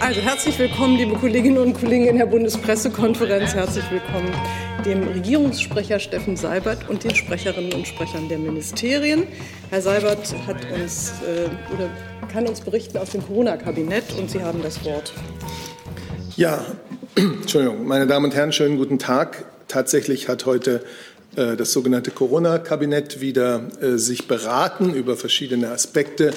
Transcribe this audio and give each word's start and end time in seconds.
Also 0.00 0.20
herzlich 0.20 0.58
willkommen, 0.58 0.96
liebe 0.96 1.14
Kolleginnen 1.14 1.58
und 1.58 1.72
Kollegen 1.72 2.06
in 2.06 2.18
der 2.18 2.26
Bundespressekonferenz. 2.26 3.54
Herzlich 3.54 3.84
willkommen 3.90 4.30
dem 4.84 5.08
Regierungssprecher 5.08 5.98
Steffen 5.98 6.36
Seibert 6.36 6.88
und 6.90 7.02
den 7.02 7.14
Sprecherinnen 7.14 7.72
und 7.72 7.88
Sprechern 7.88 8.28
der 8.28 8.38
Ministerien. 8.38 9.26
Herr 9.70 9.80
Seibert 9.80 10.34
hat 10.46 10.58
uns 10.70 11.12
äh, 11.22 11.74
oder 11.74 11.88
kann 12.30 12.46
uns 12.46 12.60
berichten 12.60 12.98
aus 12.98 13.10
dem 13.10 13.26
Corona-Kabinett 13.26 14.04
und 14.18 14.30
Sie 14.30 14.42
haben 14.42 14.62
das 14.62 14.84
Wort. 14.84 15.12
Ja, 16.36 16.64
Entschuldigung, 17.16 17.86
meine 17.86 18.06
Damen 18.06 18.26
und 18.26 18.34
Herren, 18.34 18.52
schönen 18.52 18.76
guten 18.76 18.98
Tag. 18.98 19.46
Tatsächlich 19.66 20.28
hat 20.28 20.44
heute 20.44 20.84
äh, 21.36 21.56
das 21.56 21.72
sogenannte 21.72 22.10
Corona-Kabinett 22.10 23.20
wieder 23.20 23.62
äh, 23.80 23.96
sich 23.96 24.28
beraten 24.28 24.94
über 24.94 25.16
verschiedene 25.16 25.70
Aspekte 25.70 26.32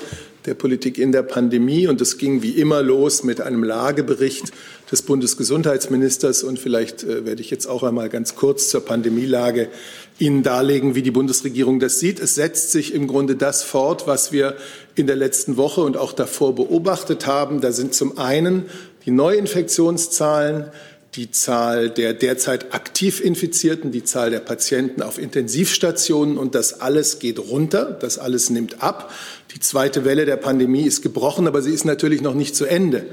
der 0.46 0.54
Politik 0.54 0.98
in 0.98 1.12
der 1.12 1.24
Pandemie. 1.24 1.88
Und 1.88 2.02
es 2.02 2.18
ging 2.18 2.42
wie 2.42 2.52
immer 2.52 2.82
los 2.82 3.24
mit 3.24 3.42
einem 3.42 3.64
Lagebericht 3.64 4.52
des 4.92 5.02
Bundesgesundheitsministers. 5.02 6.44
Und 6.44 6.60
vielleicht 6.60 7.04
äh, 7.04 7.26
werde 7.26 7.42
ich 7.42 7.50
jetzt 7.50 7.68
auch 7.68 7.84
einmal 7.84 8.10
ganz 8.10 8.36
kurz 8.36 8.70
zur 8.70 8.86
Pandemielage 8.86 9.70
Ihnen 10.18 10.44
darlegen, 10.44 10.96
wie 10.96 11.02
die 11.02 11.12
Bundesregierung 11.12 11.80
das 11.80 12.00
sieht. 12.00 12.20
Es 12.20 12.36
setzt 12.36 12.72
sich 12.72 12.94
im 12.94 13.08
Grunde 13.08 13.36
das 13.36 13.64
fort, 13.64 14.06
was 14.06 14.32
wir 14.32 14.56
in 14.96 15.08
der 15.08 15.16
letzten 15.16 15.56
Woche 15.56 15.82
und 15.82 15.96
auch 15.96 16.12
davor 16.12 16.56
beobachtet 16.56 17.26
haben. 17.26 17.62
Da 17.62 17.72
sind 17.72 17.94
zum 17.94 18.18
einen 18.18 18.66
die 19.06 19.12
Neuinfektionszahlen, 19.12 20.66
die 21.16 21.32
Zahl 21.32 21.90
der 21.90 22.14
derzeit 22.14 22.74
aktiv 22.74 23.20
Infizierten, 23.20 23.92
die 23.92 24.04
Zahl 24.04 24.30
der 24.30 24.40
Patienten 24.40 25.02
auf 25.02 25.18
Intensivstationen 25.18 26.38
und 26.38 26.54
das 26.54 26.82
alles 26.82 27.20
geht 27.20 27.40
runter, 27.40 27.98
das 28.00 28.20
alles 28.20 28.50
nimmt 28.50 28.84
ab. 28.84 29.12
Die 29.56 29.60
zweite 29.60 30.06
Welle 30.06 30.26
der 30.26 30.38
Pandemie 30.38 30.84
ist 30.84 31.02
gebrochen, 31.02 31.48
aber 31.48 31.62
sie 31.62 31.74
ist 31.74 31.86
natürlich 31.86 32.22
noch 32.22 32.36
nicht 32.36 32.56
zu 32.56 32.66
Ende. 32.66 33.08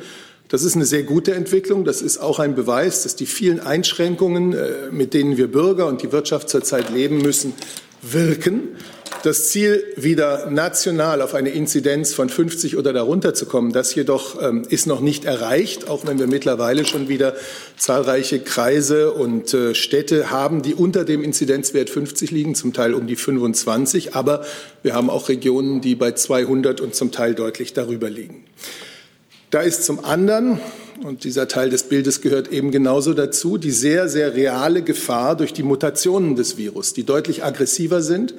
Das 0.48 0.62
ist 0.62 0.76
eine 0.76 0.84
sehr 0.84 1.02
gute 1.02 1.34
Entwicklung. 1.34 1.84
Das 1.84 2.02
ist 2.02 2.18
auch 2.18 2.38
ein 2.38 2.54
Beweis, 2.54 3.02
dass 3.02 3.16
die 3.16 3.26
vielen 3.26 3.58
Einschränkungen, 3.58 4.52
äh, 4.52 4.68
mit 4.92 5.12
denen 5.12 5.36
wir 5.36 5.50
Bürger 5.50 5.86
und 5.86 6.02
die 6.02 6.12
Wirtschaft 6.12 6.48
zurzeit 6.48 6.90
leben 6.90 7.18
müssen, 7.18 7.54
wirken. 8.02 8.76
Das 9.26 9.48
Ziel, 9.48 9.82
wieder 9.96 10.48
national 10.52 11.20
auf 11.20 11.34
eine 11.34 11.50
Inzidenz 11.50 12.14
von 12.14 12.28
50 12.28 12.76
oder 12.76 12.92
darunter 12.92 13.34
zu 13.34 13.46
kommen, 13.46 13.72
das 13.72 13.92
jedoch 13.92 14.40
ähm, 14.40 14.62
ist 14.68 14.86
noch 14.86 15.00
nicht 15.00 15.24
erreicht, 15.24 15.88
auch 15.88 16.06
wenn 16.06 16.20
wir 16.20 16.28
mittlerweile 16.28 16.84
schon 16.84 17.08
wieder 17.08 17.34
zahlreiche 17.76 18.38
Kreise 18.38 19.10
und 19.10 19.52
äh, 19.52 19.74
Städte 19.74 20.30
haben, 20.30 20.62
die 20.62 20.76
unter 20.76 21.04
dem 21.04 21.24
Inzidenzwert 21.24 21.90
50 21.90 22.30
liegen, 22.30 22.54
zum 22.54 22.72
Teil 22.72 22.94
um 22.94 23.08
die 23.08 23.16
25. 23.16 24.14
Aber 24.14 24.44
wir 24.84 24.94
haben 24.94 25.10
auch 25.10 25.28
Regionen, 25.28 25.80
die 25.80 25.96
bei 25.96 26.12
200 26.12 26.80
und 26.80 26.94
zum 26.94 27.10
Teil 27.10 27.34
deutlich 27.34 27.72
darüber 27.72 28.08
liegen. 28.08 28.44
Da 29.50 29.60
ist 29.60 29.84
zum 29.84 30.04
anderen, 30.04 30.60
und 31.02 31.24
dieser 31.24 31.48
Teil 31.48 31.70
des 31.70 31.82
Bildes 31.82 32.20
gehört 32.20 32.52
eben 32.52 32.70
genauso 32.70 33.12
dazu, 33.12 33.58
die 33.58 33.72
sehr, 33.72 34.08
sehr 34.08 34.36
reale 34.36 34.82
Gefahr 34.82 35.36
durch 35.36 35.52
die 35.52 35.64
Mutationen 35.64 36.36
des 36.36 36.56
Virus, 36.58 36.94
die 36.94 37.02
deutlich 37.02 37.42
aggressiver 37.42 38.02
sind, 38.02 38.32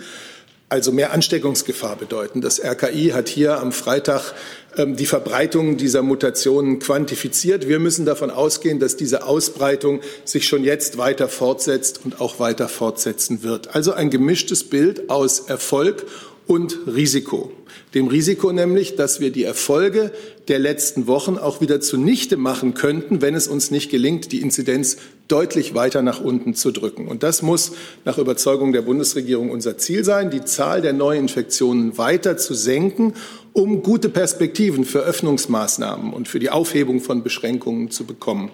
also 0.70 0.92
mehr 0.92 1.14
Ansteckungsgefahr 1.14 1.96
bedeuten. 1.96 2.42
Das 2.42 2.62
RKI 2.62 3.12
hat 3.14 3.30
hier 3.30 3.60
am 3.60 3.72
Freitag 3.72 4.34
ähm, 4.76 4.96
die 4.96 5.06
Verbreitung 5.06 5.78
dieser 5.78 6.02
Mutationen 6.02 6.80
quantifiziert. 6.80 7.68
Wir 7.68 7.80
müssen 7.80 8.06
davon 8.06 8.32
ausgehen, 8.32 8.80
dass 8.80 8.98
diese 8.98 9.26
Ausbreitung 9.26 10.02
sich 10.26 10.48
schon 10.48 10.64
jetzt 10.64 10.98
weiter 10.98 11.30
fortsetzt 11.30 12.02
und 12.04 12.20
auch 12.20 12.40
weiter 12.40 12.68
fortsetzen 12.68 13.44
wird. 13.44 13.76
Also 13.76 13.94
ein 13.94 14.10
gemischtes 14.10 14.66
Bild 14.66 15.10
aus 15.10 15.42
Erfolg 15.42 16.06
und 16.48 16.78
Risiko. 16.86 17.52
Dem 17.94 18.08
Risiko 18.08 18.52
nämlich, 18.52 18.98
dass 18.98 19.22
wir 19.22 19.32
die 19.32 19.46
Erfolge 19.46 20.12
der 20.50 20.60
letzten 20.60 21.08
Wochen 21.08 21.38
auch 21.38 21.62
wieder 21.62 21.80
zunichte 21.80 22.36
machen 22.36 22.74
könnten, 22.74 23.22
wenn 23.22 23.34
es 23.34 23.48
uns 23.48 23.72
nicht 23.72 23.90
gelingt, 23.90 24.34
die 24.34 24.42
Inzidenz 24.42 24.98
deutlich 25.30 25.74
weiter 25.74 26.02
nach 26.02 26.20
unten 26.20 26.54
zu 26.54 26.72
drücken. 26.72 27.08
Und 27.08 27.24
das 27.24 27.42
muss 27.42 27.72
nach 28.04 28.18
Überzeugung 28.18 28.74
der 28.74 28.82
Bundesregierung 28.82 29.50
unser 29.52 29.78
Ziel 29.78 30.04
sein, 30.04 30.32
die 30.32 30.44
Zahl 30.44 30.82
der 30.82 30.94
Neuinfektionen 30.94 31.98
weiter 31.98 32.38
zu 32.38 32.54
senken, 32.54 33.14
um 33.54 33.84
gute 33.84 34.10
Perspektiven 34.10 34.84
für 34.84 35.00
Öffnungsmaßnahmen 35.00 36.14
und 36.14 36.28
für 36.28 36.40
die 36.40 36.50
Aufhebung 36.50 37.00
von 37.00 37.24
Beschränkungen 37.24 37.90
zu 37.90 38.06
bekommen. 38.06 38.52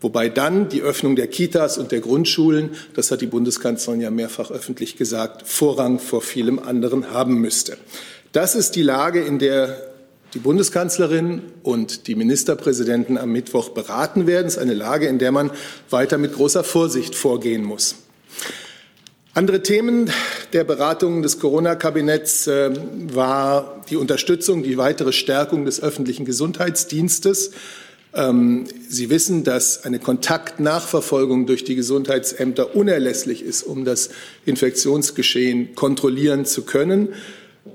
Wobei 0.00 0.28
dann 0.28 0.68
die 0.68 0.82
Öffnung 0.82 1.14
der 1.14 1.28
Kitas 1.28 1.78
und 1.78 1.92
der 1.92 2.00
Grundschulen, 2.00 2.70
das 2.94 3.12
hat 3.12 3.20
die 3.20 3.26
Bundeskanzlerin 3.26 4.00
ja 4.00 4.10
mehrfach 4.10 4.50
öffentlich 4.50 4.96
gesagt, 4.96 5.46
Vorrang 5.46 6.00
vor 6.00 6.22
vielem 6.22 6.58
anderen 6.58 7.12
haben 7.12 7.40
müsste. 7.40 7.78
Das 8.32 8.54
ist 8.54 8.76
die 8.76 8.82
Lage, 8.82 9.20
in 9.20 9.38
der 9.38 9.92
die 10.32 10.38
Bundeskanzlerin 10.38 11.42
und 11.62 12.06
die 12.06 12.14
Ministerpräsidenten 12.14 13.18
am 13.18 13.30
Mittwoch 13.30 13.68
beraten 13.68 14.26
werden. 14.26 14.46
Es 14.46 14.54
ist 14.54 14.58
eine 14.58 14.72
Lage, 14.72 15.06
in 15.06 15.18
der 15.18 15.30
man 15.32 15.50
weiter 15.90 16.16
mit 16.16 16.34
großer 16.34 16.64
Vorsicht 16.64 17.14
vorgehen 17.14 17.62
muss. 17.62 17.96
Andere 19.34 19.62
Themen 19.62 20.10
der 20.54 20.64
Beratungen 20.64 21.22
des 21.22 21.38
Corona-Kabinetts 21.38 22.46
äh, 22.46 22.70
war 23.12 23.82
die 23.90 23.96
Unterstützung, 23.96 24.62
die 24.62 24.78
weitere 24.78 25.12
Stärkung 25.12 25.66
des 25.66 25.82
öffentlichen 25.82 26.24
Gesundheitsdienstes. 26.24 27.50
Ähm, 28.14 28.64
Sie 28.88 29.10
wissen, 29.10 29.44
dass 29.44 29.84
eine 29.84 29.98
Kontaktnachverfolgung 29.98 31.46
durch 31.46 31.64
die 31.64 31.74
Gesundheitsämter 31.74 32.74
unerlässlich 32.74 33.42
ist, 33.42 33.62
um 33.62 33.84
das 33.84 34.08
Infektionsgeschehen 34.46 35.74
kontrollieren 35.74 36.46
zu 36.46 36.62
können. 36.62 37.10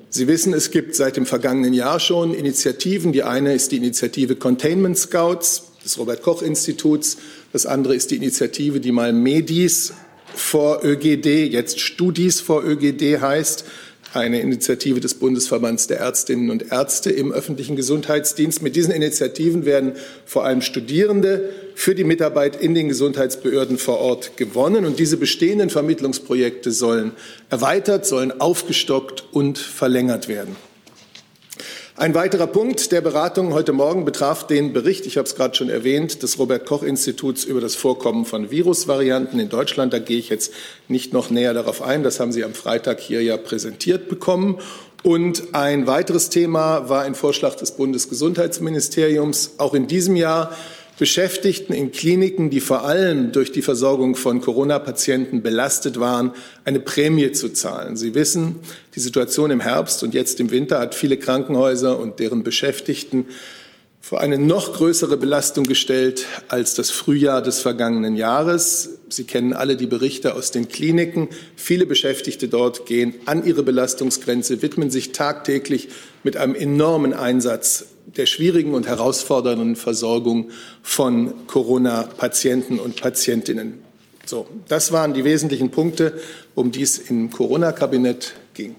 Sie 0.09 0.27
wissen, 0.27 0.53
es 0.53 0.71
gibt 0.71 0.95
seit 0.95 1.17
dem 1.17 1.25
vergangenen 1.25 1.73
Jahr 1.73 1.99
schon 1.99 2.33
Initiativen. 2.33 3.11
Die 3.11 3.23
eine 3.23 3.53
ist 3.53 3.71
die 3.71 3.77
Initiative 3.77 4.37
Containment 4.37 4.97
Scouts 4.97 5.63
des 5.83 5.99
Robert 5.99 6.21
Koch 6.21 6.41
Instituts. 6.41 7.17
Das 7.51 7.65
andere 7.65 7.93
ist 7.93 8.11
die 8.11 8.15
Initiative, 8.15 8.79
die 8.79 8.93
mal 8.93 9.11
Medis 9.11 9.93
vor 10.33 10.83
ÖGD, 10.83 11.51
jetzt 11.51 11.79
Studis 11.79 12.39
vor 12.39 12.63
ÖGD 12.63 13.19
heißt 13.19 13.65
eine 14.17 14.41
Initiative 14.41 14.99
des 14.99 15.15
Bundesverbands 15.15 15.87
der 15.87 15.99
Ärztinnen 15.99 16.49
und 16.49 16.71
Ärzte 16.71 17.11
im 17.11 17.31
öffentlichen 17.31 17.75
Gesundheitsdienst. 17.75 18.61
Mit 18.61 18.75
diesen 18.75 18.93
Initiativen 18.93 19.65
werden 19.65 19.93
vor 20.25 20.45
allem 20.45 20.61
Studierende 20.61 21.49
für 21.75 21.95
die 21.95 22.03
Mitarbeit 22.03 22.61
in 22.61 22.75
den 22.75 22.89
Gesundheitsbehörden 22.89 23.77
vor 23.77 23.99
Ort 23.99 24.37
gewonnen. 24.37 24.85
Und 24.85 24.99
diese 24.99 25.17
bestehenden 25.17 25.69
Vermittlungsprojekte 25.69 26.71
sollen 26.71 27.11
erweitert, 27.49 28.05
sollen 28.05 28.39
aufgestockt 28.41 29.23
und 29.31 29.57
verlängert 29.57 30.27
werden. 30.27 30.55
Ein 31.99 32.13
weiterer 32.13 32.45
Punkt 32.45 32.91
der 32.91 33.01
Beratung 33.01 33.55
heute 33.55 33.73
Morgen 33.73 34.05
betraf 34.05 34.45
den 34.45 34.71
Bericht, 34.71 35.07
ich 35.07 35.17
habe 35.17 35.27
es 35.27 35.33
gerade 35.33 35.55
schon 35.55 35.67
erwähnt, 35.67 36.21
des 36.21 36.37
Robert 36.37 36.67
Koch 36.67 36.83
Instituts 36.83 37.43
über 37.43 37.59
das 37.59 37.75
Vorkommen 37.75 38.25
von 38.25 38.51
Virusvarianten 38.51 39.39
in 39.39 39.49
Deutschland. 39.49 39.93
Da 39.93 39.97
gehe 39.97 40.19
ich 40.19 40.29
jetzt 40.29 40.53
nicht 40.87 41.11
noch 41.11 41.31
näher 41.31 41.55
darauf 41.55 41.81
ein. 41.81 42.03
Das 42.03 42.19
haben 42.19 42.31
Sie 42.31 42.43
am 42.43 42.53
Freitag 42.53 42.99
hier 42.99 43.23
ja 43.23 43.35
präsentiert 43.35 44.09
bekommen. 44.09 44.59
Und 45.01 45.55
ein 45.55 45.87
weiteres 45.87 46.29
Thema 46.29 46.87
war 46.87 47.01
ein 47.01 47.15
Vorschlag 47.15 47.55
des 47.55 47.71
Bundesgesundheitsministeriums, 47.71 49.55
auch 49.57 49.73
in 49.73 49.87
diesem 49.87 50.15
Jahr 50.15 50.55
Beschäftigten 50.97 51.73
in 51.73 51.91
Kliniken, 51.91 52.49
die 52.49 52.59
vor 52.59 52.83
allem 52.83 53.31
durch 53.31 53.51
die 53.51 53.61
Versorgung 53.61 54.15
von 54.15 54.41
Corona-Patienten 54.41 55.43
belastet 55.43 55.99
waren, 55.99 56.31
eine 56.65 56.79
Prämie 56.79 57.31
zu 57.31 57.49
zahlen. 57.49 57.97
Sie 57.97 58.15
wissen, 58.15 58.55
die 58.95 58.99
Situation 58.99 59.51
im 59.51 59.59
Herbst 59.59 60.01
und 60.01 60.15
jetzt 60.15 60.39
im 60.39 60.49
Winter 60.49 60.79
hat 60.79 60.95
viele 60.95 61.17
Krankenhäuser 61.17 61.99
und 61.99 62.19
deren 62.19 62.41
Beschäftigten 62.43 63.27
vor 64.01 64.21
eine 64.21 64.39
noch 64.39 64.73
größere 64.73 65.17
Belastung 65.17 65.65
gestellt 65.65 66.25
als 66.47 66.75
das 66.75 66.91
Frühjahr 66.91 67.41
des 67.41 67.59
vergangenen 67.59 68.15
Jahres. 68.15 68.99
Sie 69.09 69.25
kennen 69.25 69.53
alle 69.53 69.75
die 69.75 69.85
Berichte 69.85 70.33
aus 70.33 70.49
den 70.51 70.69
Kliniken. 70.69 71.27
Viele 71.57 71.85
Beschäftigte 71.85 72.47
dort 72.47 72.85
gehen 72.85 73.15
an 73.25 73.45
ihre 73.45 73.63
Belastungsgrenze, 73.63 74.61
widmen 74.61 74.89
sich 74.89 75.11
tagtäglich 75.11 75.89
mit 76.23 76.37
einem 76.37 76.55
enormen 76.55 77.13
Einsatz 77.13 77.87
der 78.15 78.25
schwierigen 78.25 78.73
und 78.73 78.87
herausfordernden 78.87 79.75
Versorgung 79.75 80.49
von 80.81 81.33
Corona-Patienten 81.47 82.79
und 82.79 83.01
Patientinnen. 83.01 83.79
So, 84.25 84.47
das 84.67 84.91
waren 84.91 85.13
die 85.13 85.23
wesentlichen 85.23 85.71
Punkte, 85.71 86.19
um 86.55 86.71
die 86.71 86.81
es 86.81 86.97
im 86.97 87.31
Corona-Kabinett 87.31 88.33
ging. 88.53 88.75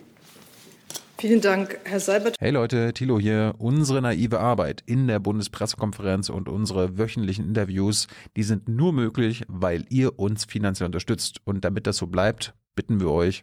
Vielen 1.20 1.40
Dank, 1.40 1.80
Herr 1.84 1.98
Seibert. 1.98 2.36
Hey 2.38 2.52
Leute, 2.52 2.92
Thilo 2.92 3.19
hier. 3.19 3.54
Unsere 3.58 4.00
naive 4.00 4.38
Arbeit 4.38 4.84
in 4.86 5.08
der 5.08 5.19
Bundespressekonferenz 5.19 6.28
und 6.28 6.48
unsere 6.48 6.96
wöchentlichen 6.96 7.44
Interviews, 7.44 8.06
die 8.36 8.44
sind 8.44 8.69
nur 8.69 8.92
möglich, 8.92 9.42
weil 9.48 9.84
ihr 9.88 10.19
uns 10.19 10.44
finanziell 10.44 10.86
unterstützt. 10.86 11.38
Und 11.44 11.64
damit 11.64 11.88
das 11.88 11.96
so 11.96 12.06
bleibt, 12.06 12.54
bitten 12.76 13.00
wir 13.00 13.10
euch, 13.10 13.42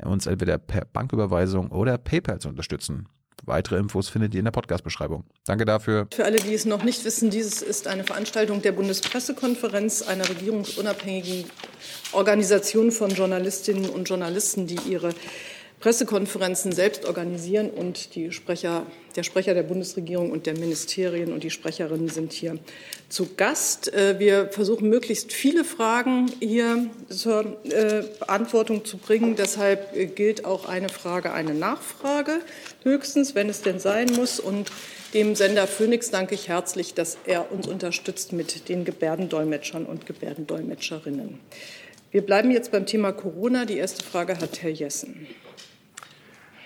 uns 0.00 0.26
entweder 0.26 0.58
per 0.58 0.84
Banküberweisung 0.84 1.72
oder 1.72 1.98
PayPal 1.98 2.38
zu 2.38 2.50
unterstützen. 2.50 3.08
Weitere 3.44 3.78
Infos 3.78 4.08
findet 4.08 4.34
ihr 4.34 4.40
in 4.40 4.44
der 4.44 4.52
Podcast-Beschreibung. 4.52 5.24
Danke 5.46 5.64
dafür. 5.64 6.08
Für 6.12 6.24
alle, 6.24 6.36
die 6.36 6.54
es 6.54 6.64
noch 6.64 6.82
nicht 6.82 7.04
wissen, 7.04 7.30
dieses 7.30 7.62
ist 7.62 7.86
eine 7.86 8.04
Veranstaltung 8.04 8.62
der 8.62 8.72
Bundespressekonferenz, 8.72 10.02
einer 10.02 10.28
regierungsunabhängigen 10.28 11.44
Organisation 12.12 12.90
von 12.90 13.10
Journalistinnen 13.10 13.88
und 13.88 14.08
Journalisten, 14.08 14.66
die 14.66 14.78
ihre 14.88 15.14
Pressekonferenzen 15.80 16.72
selbst 16.72 17.04
organisieren 17.04 17.70
und 17.70 18.14
die 18.14 18.32
Sprecher, 18.32 18.84
der 19.18 19.24
Sprecher 19.24 19.52
der 19.52 19.64
Bundesregierung 19.64 20.30
und 20.30 20.46
der 20.46 20.56
Ministerien 20.56 21.32
und 21.32 21.42
die 21.42 21.50
Sprecherinnen 21.50 22.08
sind 22.08 22.32
hier 22.32 22.56
zu 23.08 23.34
Gast. 23.34 23.92
Äh, 23.92 24.20
wir 24.20 24.46
versuchen 24.52 24.88
möglichst 24.88 25.32
viele 25.32 25.64
Fragen 25.64 26.30
hier 26.38 26.88
zur 27.08 27.58
äh, 27.64 28.04
Beantwortung 28.20 28.84
zu 28.84 28.96
bringen. 28.96 29.34
Deshalb 29.34 29.96
äh, 29.96 30.06
gilt 30.06 30.44
auch 30.44 30.68
eine 30.68 30.88
Frage, 30.88 31.32
eine 31.32 31.52
Nachfrage 31.52 32.38
höchstens, 32.84 33.34
wenn 33.34 33.48
es 33.48 33.62
denn 33.62 33.80
sein 33.80 34.06
muss. 34.14 34.38
Und 34.38 34.70
dem 35.14 35.34
Sender 35.34 35.66
Phoenix 35.66 36.12
danke 36.12 36.36
ich 36.36 36.46
herzlich, 36.46 36.94
dass 36.94 37.18
er 37.26 37.50
uns 37.50 37.66
unterstützt 37.66 38.32
mit 38.32 38.68
den 38.68 38.84
Gebärdendolmetschern 38.84 39.84
und 39.84 40.06
Gebärdendolmetscherinnen. 40.06 41.40
Wir 42.12 42.22
bleiben 42.22 42.52
jetzt 42.52 42.70
beim 42.70 42.86
Thema 42.86 43.10
Corona. 43.10 43.64
Die 43.64 43.78
erste 43.78 44.04
Frage 44.04 44.38
hat 44.38 44.62
Herr 44.62 44.70
Jessen. 44.70 45.26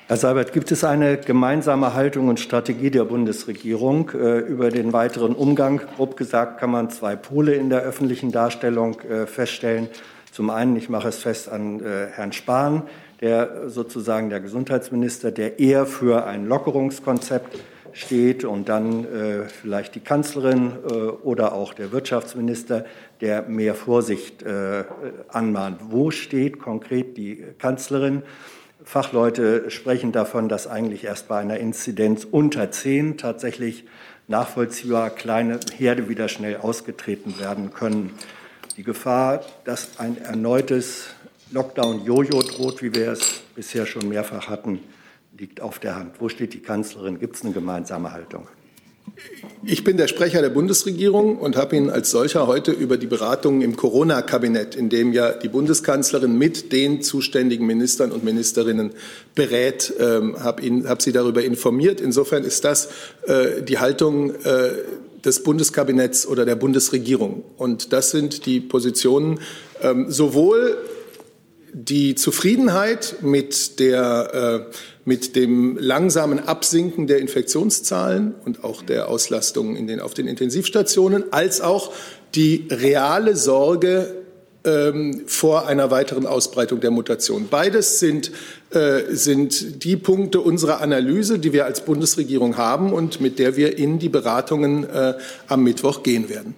Herr 0.08 0.16
Seibert, 0.16 0.52
gibt 0.52 0.72
es 0.72 0.82
eine 0.82 1.16
gemeinsame 1.16 1.94
Haltung 1.94 2.28
und 2.28 2.40
Strategie 2.40 2.90
der 2.90 3.04
Bundesregierung 3.04 4.10
äh, 4.10 4.40
über 4.40 4.70
den 4.70 4.92
weiteren 4.92 5.32
Umgang? 5.32 5.80
Grob 5.96 6.16
gesagt 6.16 6.58
kann 6.58 6.72
man 6.72 6.90
zwei 6.90 7.14
Pole 7.14 7.54
in 7.54 7.70
der 7.70 7.82
öffentlichen 7.82 8.32
Darstellung 8.32 9.00
äh, 9.02 9.26
feststellen. 9.26 9.88
Zum 10.32 10.50
einen, 10.50 10.74
ich 10.74 10.88
mache 10.88 11.08
es 11.08 11.18
fest 11.18 11.48
an 11.48 11.80
äh, 11.80 12.08
Herrn 12.12 12.32
Spahn, 12.32 12.82
der 13.20 13.70
sozusagen 13.70 14.28
der 14.28 14.40
Gesundheitsminister, 14.40 15.30
der 15.30 15.60
eher 15.60 15.86
für 15.86 16.26
ein 16.26 16.46
Lockerungskonzept 16.46 17.56
steht 17.92 18.44
und 18.44 18.68
dann 18.68 19.04
äh, 19.04 19.44
vielleicht 19.48 19.94
die 19.94 20.00
Kanzlerin 20.00 20.72
äh, 20.84 20.94
oder 20.94 21.52
auch 21.52 21.74
der 21.74 21.92
Wirtschaftsminister, 21.92 22.86
der 23.20 23.42
mehr 23.42 23.76
Vorsicht 23.76 24.42
äh, 24.42 24.82
anmahnt. 25.28 25.80
Wo 25.90 26.10
steht 26.10 26.58
konkret 26.58 27.16
die 27.16 27.44
Kanzlerin? 27.58 28.24
Fachleute 28.84 29.70
sprechen 29.70 30.12
davon, 30.12 30.48
dass 30.48 30.66
eigentlich 30.66 31.04
erst 31.04 31.28
bei 31.28 31.38
einer 31.38 31.58
Inzidenz 31.58 32.24
unter 32.24 32.70
10 32.70 33.18
tatsächlich 33.18 33.84
nachvollziehbar 34.28 35.10
kleine 35.10 35.60
Herde 35.76 36.08
wieder 36.08 36.28
schnell 36.28 36.56
ausgetreten 36.56 37.38
werden 37.38 37.72
können. 37.72 38.14
Die 38.76 38.82
Gefahr, 38.82 39.44
dass 39.64 39.98
ein 39.98 40.18
erneutes 40.18 41.08
Lockdown-Jojo 41.50 42.42
droht, 42.42 42.82
wie 42.82 42.94
wir 42.94 43.12
es 43.12 43.42
bisher 43.54 43.84
schon 43.86 44.08
mehrfach 44.08 44.48
hatten, 44.48 44.80
liegt 45.36 45.60
auf 45.60 45.78
der 45.78 45.96
Hand. 45.96 46.20
Wo 46.20 46.28
steht 46.28 46.54
die 46.54 46.62
Kanzlerin? 46.62 47.18
Gibt 47.18 47.36
es 47.36 47.44
eine 47.44 47.52
gemeinsame 47.52 48.12
Haltung? 48.12 48.48
Ich 49.64 49.84
bin 49.84 49.96
der 49.96 50.08
Sprecher 50.08 50.42
der 50.42 50.50
Bundesregierung 50.50 51.38
und 51.38 51.56
habe 51.56 51.76
Ihnen 51.76 51.88
als 51.88 52.10
solcher 52.10 52.48
heute 52.48 52.72
über 52.72 52.96
die 52.96 53.06
Beratungen 53.06 53.62
im 53.62 53.76
Corona-Kabinett, 53.76 54.74
in 54.74 54.88
dem 54.88 55.12
ja 55.12 55.32
die 55.32 55.48
Bundeskanzlerin 55.48 56.36
mit 56.36 56.72
den 56.72 57.00
zuständigen 57.00 57.66
Ministern 57.66 58.10
und 58.10 58.24
Ministerinnen 58.24 58.90
berät, 59.36 59.92
ähm, 60.00 60.42
habe 60.42 60.62
hab 60.88 61.00
Sie 61.00 61.12
darüber 61.12 61.44
informiert. 61.44 62.00
Insofern 62.00 62.42
ist 62.42 62.64
das 62.64 62.88
äh, 63.26 63.62
die 63.62 63.78
Haltung 63.78 64.34
äh, 64.34 64.70
des 65.24 65.44
Bundeskabinetts 65.44 66.26
oder 66.26 66.44
der 66.44 66.56
Bundesregierung. 66.56 67.44
Und 67.56 67.92
das 67.92 68.10
sind 68.10 68.46
die 68.46 68.60
Positionen 68.60 69.38
ähm, 69.80 70.10
sowohl 70.10 70.76
die 71.72 72.14
Zufriedenheit 72.16 73.16
mit 73.22 73.78
der 73.78 74.66
äh, 74.68 74.91
mit 75.04 75.34
dem 75.36 75.76
langsamen 75.78 76.40
Absinken 76.40 77.06
der 77.06 77.18
Infektionszahlen 77.18 78.34
und 78.44 78.64
auch 78.64 78.82
der 78.82 79.08
Auslastung 79.08 79.76
in 79.76 79.86
den, 79.86 80.00
auf 80.00 80.14
den 80.14 80.26
Intensivstationen, 80.26 81.32
als 81.32 81.60
auch 81.60 81.92
die 82.34 82.68
reale 82.70 83.36
Sorge 83.36 84.22
ähm, 84.64 85.22
vor 85.26 85.66
einer 85.66 85.90
weiteren 85.90 86.26
Ausbreitung 86.26 86.80
der 86.80 86.92
Mutation. 86.92 87.48
Beides 87.50 87.98
sind, 87.98 88.30
äh, 88.70 89.02
sind 89.10 89.84
die 89.84 89.96
Punkte 89.96 90.40
unserer 90.40 90.80
Analyse, 90.80 91.40
die 91.40 91.52
wir 91.52 91.64
als 91.64 91.84
Bundesregierung 91.84 92.56
haben 92.56 92.92
und 92.92 93.20
mit 93.20 93.40
der 93.40 93.56
wir 93.56 93.76
in 93.76 93.98
die 93.98 94.08
Beratungen 94.08 94.88
äh, 94.88 95.14
am 95.48 95.64
Mittwoch 95.64 96.04
gehen 96.04 96.28
werden. 96.28 96.54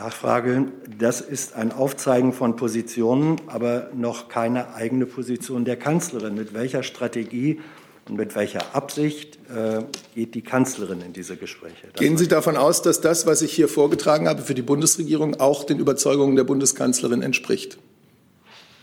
Nachfrage, 0.00 0.68
das 0.98 1.20
ist 1.20 1.54
ein 1.54 1.72
Aufzeigen 1.72 2.32
von 2.32 2.56
Positionen, 2.56 3.36
aber 3.48 3.90
noch 3.94 4.28
keine 4.28 4.72
eigene 4.74 5.04
Position 5.04 5.66
der 5.66 5.76
Kanzlerin. 5.76 6.34
Mit 6.34 6.54
welcher 6.54 6.82
Strategie 6.82 7.60
und 8.08 8.16
mit 8.16 8.34
welcher 8.34 8.74
Absicht 8.74 9.38
äh, 9.54 9.82
geht 10.14 10.34
die 10.34 10.40
Kanzlerin 10.40 11.02
in 11.02 11.12
diese 11.12 11.36
Gespräche? 11.36 11.88
Das 11.92 12.00
Gehen 12.00 12.16
Sie 12.16 12.28
davon 12.28 12.56
aus, 12.56 12.80
dass 12.80 13.02
das, 13.02 13.26
was 13.26 13.42
ich 13.42 13.52
hier 13.52 13.68
vorgetragen 13.68 14.26
habe, 14.26 14.40
für 14.40 14.54
die 14.54 14.62
Bundesregierung 14.62 15.38
auch 15.38 15.64
den 15.64 15.78
Überzeugungen 15.78 16.34
der 16.34 16.44
Bundeskanzlerin 16.44 17.20
entspricht? 17.20 17.76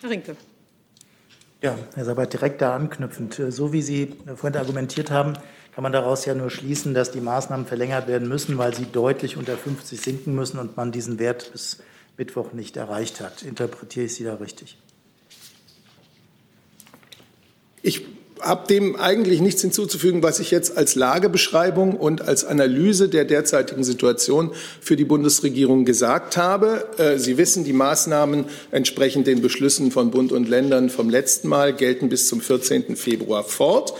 Herr 0.02 0.12
Rinke. 0.12 0.36
Ja, 1.64 1.76
Herr 1.96 2.06
Sabat, 2.06 2.32
direkt 2.32 2.62
da 2.62 2.76
anknüpfend. 2.76 3.42
So 3.50 3.74
wie 3.74 3.82
Sie 3.82 4.14
vorhin 4.36 4.60
argumentiert 4.60 5.10
haben, 5.10 5.34
kann 5.78 5.84
man 5.84 5.94
daraus 5.94 6.26
ja 6.26 6.34
nur 6.34 6.50
schließen, 6.50 6.96
dass 6.96 7.12
die 7.12 7.22
Maßnahmen 7.22 7.68
verlängert 7.68 8.08
werden 8.08 8.28
müssen, 8.28 8.58
weil 8.58 8.74
sie 8.74 8.88
deutlich 8.92 9.38
unter 9.38 9.56
50 9.56 10.02
sinken 10.02 10.34
müssen 10.34 10.58
und 10.58 10.76
man 10.76 10.92
diesen 10.92 11.20
Wert 11.20 11.52
bis 11.52 11.78
Mittwoch 12.18 12.52
nicht 12.52 12.78
erreicht 12.78 13.22
hat. 13.22 13.44
Interpretiere 13.44 14.08
ich 14.08 14.16
Sie 14.16 14.24
da 14.24 14.34
richtig? 14.34 14.80
Ich 17.84 18.08
habe 18.40 18.68
dem 18.68 18.96
eigentlich 18.96 19.40
nichts 19.40 19.62
hinzuzufügen, 19.62 20.24
was 20.24 20.40
ich 20.40 20.50
jetzt 20.50 20.76
als 20.76 20.96
Lagebeschreibung 20.96 21.96
und 21.96 22.24
als 22.24 22.44
Analyse 22.44 23.08
der 23.08 23.26
derzeitigen 23.26 23.84
Situation 23.84 24.54
für 24.82 24.96
die 24.96 25.06
Bundesregierung 25.06 25.86
gesagt 25.86 26.38
habe. 26.38 26.88
Äh, 26.98 27.20
Sie 27.20 27.38
wissen, 27.38 27.66
die 27.66 27.74
Maßnahmen 27.74 28.46
entsprechend 28.72 29.28
den 29.28 29.44
Beschlüssen 29.44 29.92
von 29.92 30.10
Bund 30.10 30.32
und 30.32 30.50
Ländern 30.50 30.90
vom 30.90 31.08
letzten 31.08 31.48
Mal 31.50 31.72
gelten 31.72 32.10
bis 32.10 32.28
zum 32.28 32.42
14. 32.42 32.96
Februar 32.96 33.44
fort. 33.44 33.94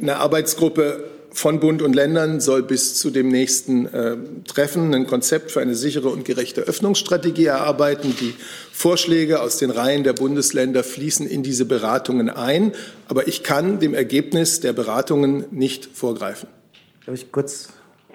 Eine 0.00 0.16
Arbeitsgruppe 0.16 1.04
von 1.32 1.60
Bund 1.60 1.82
und 1.82 1.94
Ländern 1.94 2.40
soll 2.40 2.62
bis 2.62 2.94
zu 2.94 3.10
dem 3.10 3.28
nächsten 3.28 3.86
äh, 3.86 4.16
Treffen 4.46 4.94
ein 4.94 5.06
Konzept 5.06 5.50
für 5.52 5.60
eine 5.60 5.74
sichere 5.74 6.08
und 6.08 6.24
gerechte 6.24 6.62
Öffnungsstrategie 6.62 7.46
erarbeiten. 7.46 8.14
Die 8.18 8.34
Vorschläge 8.72 9.40
aus 9.40 9.58
den 9.58 9.70
Reihen 9.70 10.02
der 10.02 10.12
Bundesländer 10.12 10.82
fließen 10.82 11.26
in 11.26 11.42
diese 11.42 11.66
Beratungen 11.66 12.30
ein. 12.30 12.72
Aber 13.08 13.28
ich 13.28 13.42
kann 13.42 13.78
dem 13.78 13.94
Ergebnis 13.94 14.60
der 14.60 14.72
Beratungen 14.72 15.44
nicht 15.50 15.86
vorgreifen. 15.86 16.48
Darf 17.04 17.14
ich 17.14 17.30
kurz 17.30 17.68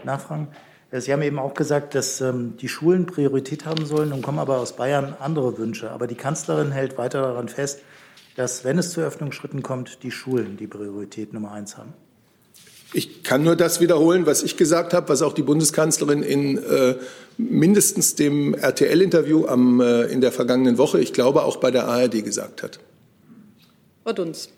nachfragen? 0.04 0.48
Äh, 0.92 1.02
Sie 1.02 1.14
haben 1.14 1.22
eben 1.22 1.40
auch 1.40 1.54
gesagt, 1.54 1.96
dass 1.96 2.20
ähm, 2.20 2.58
die 2.60 2.68
Schulen 2.68 3.06
Priorität 3.06 3.66
haben 3.66 3.86
sollen 3.86 4.12
und 4.12 4.24
kommen 4.24 4.40
aber 4.40 4.58
aus 4.60 4.76
Bayern 4.76 5.16
andere 5.20 5.58
Wünsche. 5.58 5.92
Aber 5.92 6.08
die 6.08 6.16
Kanzlerin 6.16 6.72
hält 6.72 6.98
weiter 6.98 7.22
daran 7.22 7.48
fest, 7.48 7.82
dass, 8.36 8.64
wenn 8.64 8.78
es 8.78 8.92
zu 8.92 9.02
Öffnungsschritten 9.02 9.64
kommt, 9.64 10.04
die 10.04 10.12
Schulen 10.12 10.58
die 10.58 10.68
Priorität 10.68 11.34
Nummer 11.34 11.52
eins 11.52 11.78
haben? 11.78 11.94
Ich 12.94 13.24
kann 13.24 13.44
nur 13.44 13.56
das 13.56 13.82
wiederholen, 13.82 14.26
was 14.26 14.44
ich 14.44 14.56
gesagt 14.56 14.94
habe, 14.94 15.10
was 15.10 15.22
auch 15.22 15.34
die 15.34 15.42
Bundeskanzlerin 15.42 16.24
in 16.24 16.58
äh, 16.58 16.96
mindestens 17.38 18.16
dem 18.16 18.54
RTL-Interview 18.54 19.46
äh, 19.46 20.12
in 20.14 20.22
der 20.22 20.32
vergangenen 20.32 20.78
Woche, 20.78 21.00
ich 21.00 21.12
glaube 21.12 21.44
auch 21.44 21.58
bei 21.58 21.72
der 21.72 21.88
ARD 21.88 22.24
gesagt 22.24 22.64
hat. 22.64 22.80
Frau 24.04 24.14
Dunz. 24.14 24.50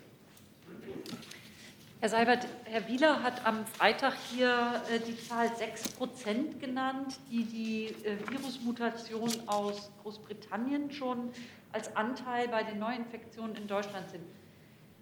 Herr 2.00 2.10
Seibert, 2.10 2.46
Herr 2.62 2.86
Wieler 2.86 3.24
hat 3.24 3.44
am 3.44 3.66
Freitag 3.66 4.14
hier 4.30 4.50
äh, 4.94 5.00
die 5.04 5.18
Zahl 5.26 5.50
6 5.58 5.88
Prozent 5.88 6.60
genannt, 6.60 7.18
die 7.28 7.42
die 7.42 7.86
äh, 8.06 8.16
Virusmutation 8.30 9.30
aus 9.46 9.90
Großbritannien 10.04 10.92
schon 10.92 11.30
als 11.72 11.94
Anteil 11.96 12.48
bei 12.48 12.62
den 12.62 12.78
Neuinfektionen 12.78 13.56
in 13.56 13.66
Deutschland 13.66 14.10
sind. 14.10 14.24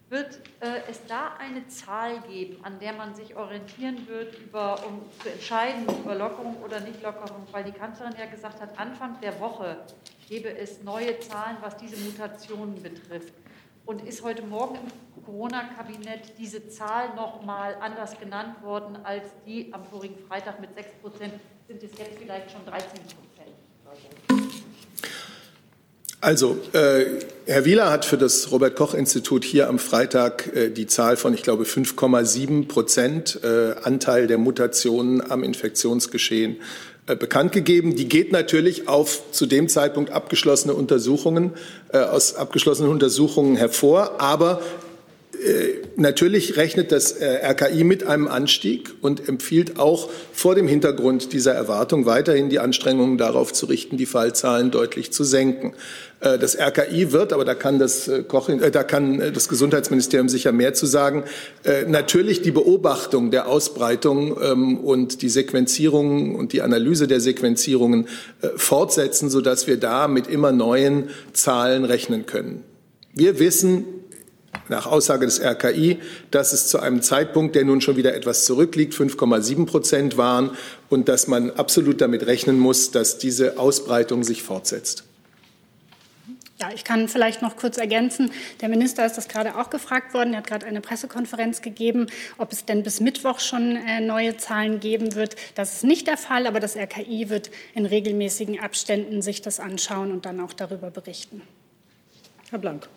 Wird 0.08 0.40
äh, 0.60 0.82
es 0.88 1.04
da 1.06 1.34
eine 1.38 1.66
Zahl 1.66 2.20
geben, 2.28 2.64
an 2.64 2.78
der 2.78 2.92
man 2.92 3.14
sich 3.16 3.34
orientieren 3.34 4.06
wird, 4.06 4.38
über, 4.38 4.86
um 4.86 5.02
zu 5.20 5.30
entscheiden 5.30 5.84
über 5.98 6.14
Lockerung 6.14 6.56
oder 6.62 6.78
Nicht-Lockerung? 6.78 7.44
Weil 7.50 7.64
die 7.64 7.72
Kanzlerin 7.72 8.14
ja 8.16 8.26
gesagt 8.26 8.60
hat, 8.60 8.78
Anfang 8.78 9.20
der 9.20 9.40
Woche 9.40 9.78
gebe 10.28 10.56
es 10.56 10.84
neue 10.84 11.18
Zahlen, 11.18 11.56
was 11.60 11.76
diese 11.76 11.96
Mutationen 11.96 12.80
betrifft. 12.80 13.34
Und 13.84 14.06
ist 14.06 14.22
heute 14.22 14.42
Morgen 14.42 14.78
im 15.16 15.24
Corona-Kabinett 15.24 16.38
diese 16.38 16.68
Zahl 16.68 17.14
noch 17.16 17.42
mal 17.44 17.74
anders 17.80 18.18
genannt 18.18 18.62
worden 18.62 18.98
als 19.04 19.24
die 19.44 19.72
am 19.74 19.84
vorigen 19.84 20.18
Freitag 20.28 20.60
mit 20.60 20.72
6 20.74 20.88
Prozent? 21.00 21.34
Sind 21.66 21.82
es 21.82 21.98
jetzt 21.98 22.18
vielleicht 22.18 22.50
schon 22.52 22.64
13 22.64 22.88
Prozent? 22.90 24.45
Also, 26.20 26.58
äh, 26.72 27.04
Herr 27.44 27.64
Wieler 27.64 27.90
hat 27.90 28.04
für 28.04 28.16
das 28.16 28.50
Robert-Koch-Institut 28.50 29.44
hier 29.44 29.68
am 29.68 29.78
Freitag 29.78 30.54
äh, 30.56 30.70
die 30.70 30.86
Zahl 30.86 31.16
von, 31.16 31.34
ich 31.34 31.42
glaube, 31.42 31.64
5,7 31.64 32.66
Prozent 32.68 33.40
äh, 33.44 33.74
Anteil 33.82 34.26
der 34.26 34.38
Mutationen 34.38 35.30
am 35.30 35.44
Infektionsgeschehen 35.44 36.56
äh, 37.06 37.14
bekannt 37.14 37.52
gegeben. 37.52 37.94
Die 37.94 38.08
geht 38.08 38.32
natürlich 38.32 38.88
auf 38.88 39.30
zu 39.30 39.46
dem 39.46 39.68
Zeitpunkt 39.68 40.10
abgeschlossene 40.10 40.74
Untersuchungen, 40.74 41.52
äh, 41.92 41.98
aus 41.98 42.34
abgeschlossenen 42.34 42.90
Untersuchungen 42.90 43.56
hervor. 43.56 44.20
Aber 44.20 44.62
natürlich 45.96 46.56
rechnet 46.56 46.92
das 46.92 47.12
äh, 47.12 47.46
RKI 47.46 47.84
mit 47.84 48.06
einem 48.06 48.28
Anstieg 48.28 48.94
und 49.00 49.28
empfiehlt 49.28 49.78
auch 49.78 50.10
vor 50.32 50.54
dem 50.54 50.68
Hintergrund 50.68 51.32
dieser 51.32 51.52
Erwartung 51.52 52.06
weiterhin 52.06 52.48
die 52.48 52.58
Anstrengungen 52.58 53.18
darauf 53.18 53.52
zu 53.52 53.66
richten, 53.66 53.96
die 53.96 54.06
Fallzahlen 54.06 54.70
deutlich 54.70 55.12
zu 55.12 55.24
senken. 55.24 55.74
Äh, 56.20 56.38
das 56.38 56.58
RKI 56.58 57.12
wird, 57.12 57.32
aber 57.32 57.44
da 57.44 57.54
kann 57.54 57.78
das, 57.78 58.10
Koch, 58.28 58.48
da 58.48 58.82
kann 58.82 59.32
das 59.32 59.48
Gesundheitsministerium 59.48 60.28
sicher 60.28 60.52
mehr 60.52 60.74
zu 60.74 60.86
sagen, 60.86 61.24
natürlich 61.88 62.42
die 62.42 62.52
Beobachtung 62.52 63.30
der 63.30 63.48
Ausbreitung 63.48 64.36
ähm, 64.42 64.78
und 64.78 65.22
die 65.22 65.28
Sequenzierung 65.28 66.34
und 66.34 66.52
die 66.52 66.62
Analyse 66.62 67.08
der 67.08 67.20
Sequenzierungen 67.20 68.08
fortsetzen, 68.56 69.30
sodass 69.30 69.66
wir 69.66 69.78
da 69.78 70.08
mit 70.08 70.26
immer 70.28 70.52
neuen 70.52 71.10
Zahlen 71.32 71.84
rechnen 71.84 72.26
können. 72.26 72.62
Wir 73.12 73.38
wissen, 73.38 73.84
nach 74.68 74.86
Aussage 74.86 75.26
des 75.26 75.40
RKI, 75.40 75.98
dass 76.30 76.52
es 76.52 76.68
zu 76.68 76.80
einem 76.80 77.02
Zeitpunkt, 77.02 77.54
der 77.54 77.64
nun 77.64 77.80
schon 77.80 77.96
wieder 77.96 78.14
etwas 78.14 78.44
zurückliegt, 78.44 78.94
5,7 78.94 79.66
Prozent 79.66 80.16
waren 80.16 80.50
und 80.88 81.08
dass 81.08 81.26
man 81.26 81.50
absolut 81.50 82.00
damit 82.00 82.26
rechnen 82.26 82.58
muss, 82.58 82.90
dass 82.90 83.18
diese 83.18 83.58
Ausbreitung 83.58 84.24
sich 84.24 84.42
fortsetzt. 84.42 85.04
Ja, 86.58 86.70
ich 86.74 86.84
kann 86.84 87.06
vielleicht 87.08 87.42
noch 87.42 87.56
kurz 87.56 87.76
ergänzen. 87.76 88.32
Der 88.62 88.70
Minister 88.70 89.04
ist 89.04 89.18
das 89.18 89.28
gerade 89.28 89.58
auch 89.58 89.68
gefragt 89.68 90.14
worden. 90.14 90.32
Er 90.32 90.38
hat 90.38 90.46
gerade 90.46 90.64
eine 90.64 90.80
Pressekonferenz 90.80 91.60
gegeben, 91.60 92.06
ob 92.38 92.50
es 92.50 92.64
denn 92.64 92.82
bis 92.82 93.00
Mittwoch 93.00 93.40
schon 93.40 93.76
äh, 93.76 94.00
neue 94.00 94.38
Zahlen 94.38 94.80
geben 94.80 95.14
wird. 95.14 95.36
Das 95.54 95.74
ist 95.74 95.84
nicht 95.84 96.06
der 96.06 96.16
Fall, 96.16 96.46
aber 96.46 96.58
das 96.58 96.74
RKI 96.74 97.28
wird 97.28 97.50
in 97.74 97.84
regelmäßigen 97.84 98.58
Abständen 98.58 99.20
sich 99.20 99.42
das 99.42 99.60
anschauen 99.60 100.10
und 100.12 100.24
dann 100.24 100.40
auch 100.40 100.54
darüber 100.54 100.90
berichten. 100.90 101.42
Herr 102.50 102.58
Blank. 102.58 102.88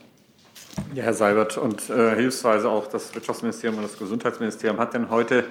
Ja, 0.93 1.03
Herr 1.03 1.13
Seibert, 1.13 1.57
und 1.57 1.89
äh, 1.89 2.15
hilfsweise 2.15 2.69
auch 2.69 2.87
das 2.87 3.13
Wirtschaftsministerium 3.13 3.77
und 3.77 3.83
das 3.83 3.97
Gesundheitsministerium 3.97 4.79
hat 4.79 4.93
denn 4.93 5.09
heute 5.09 5.43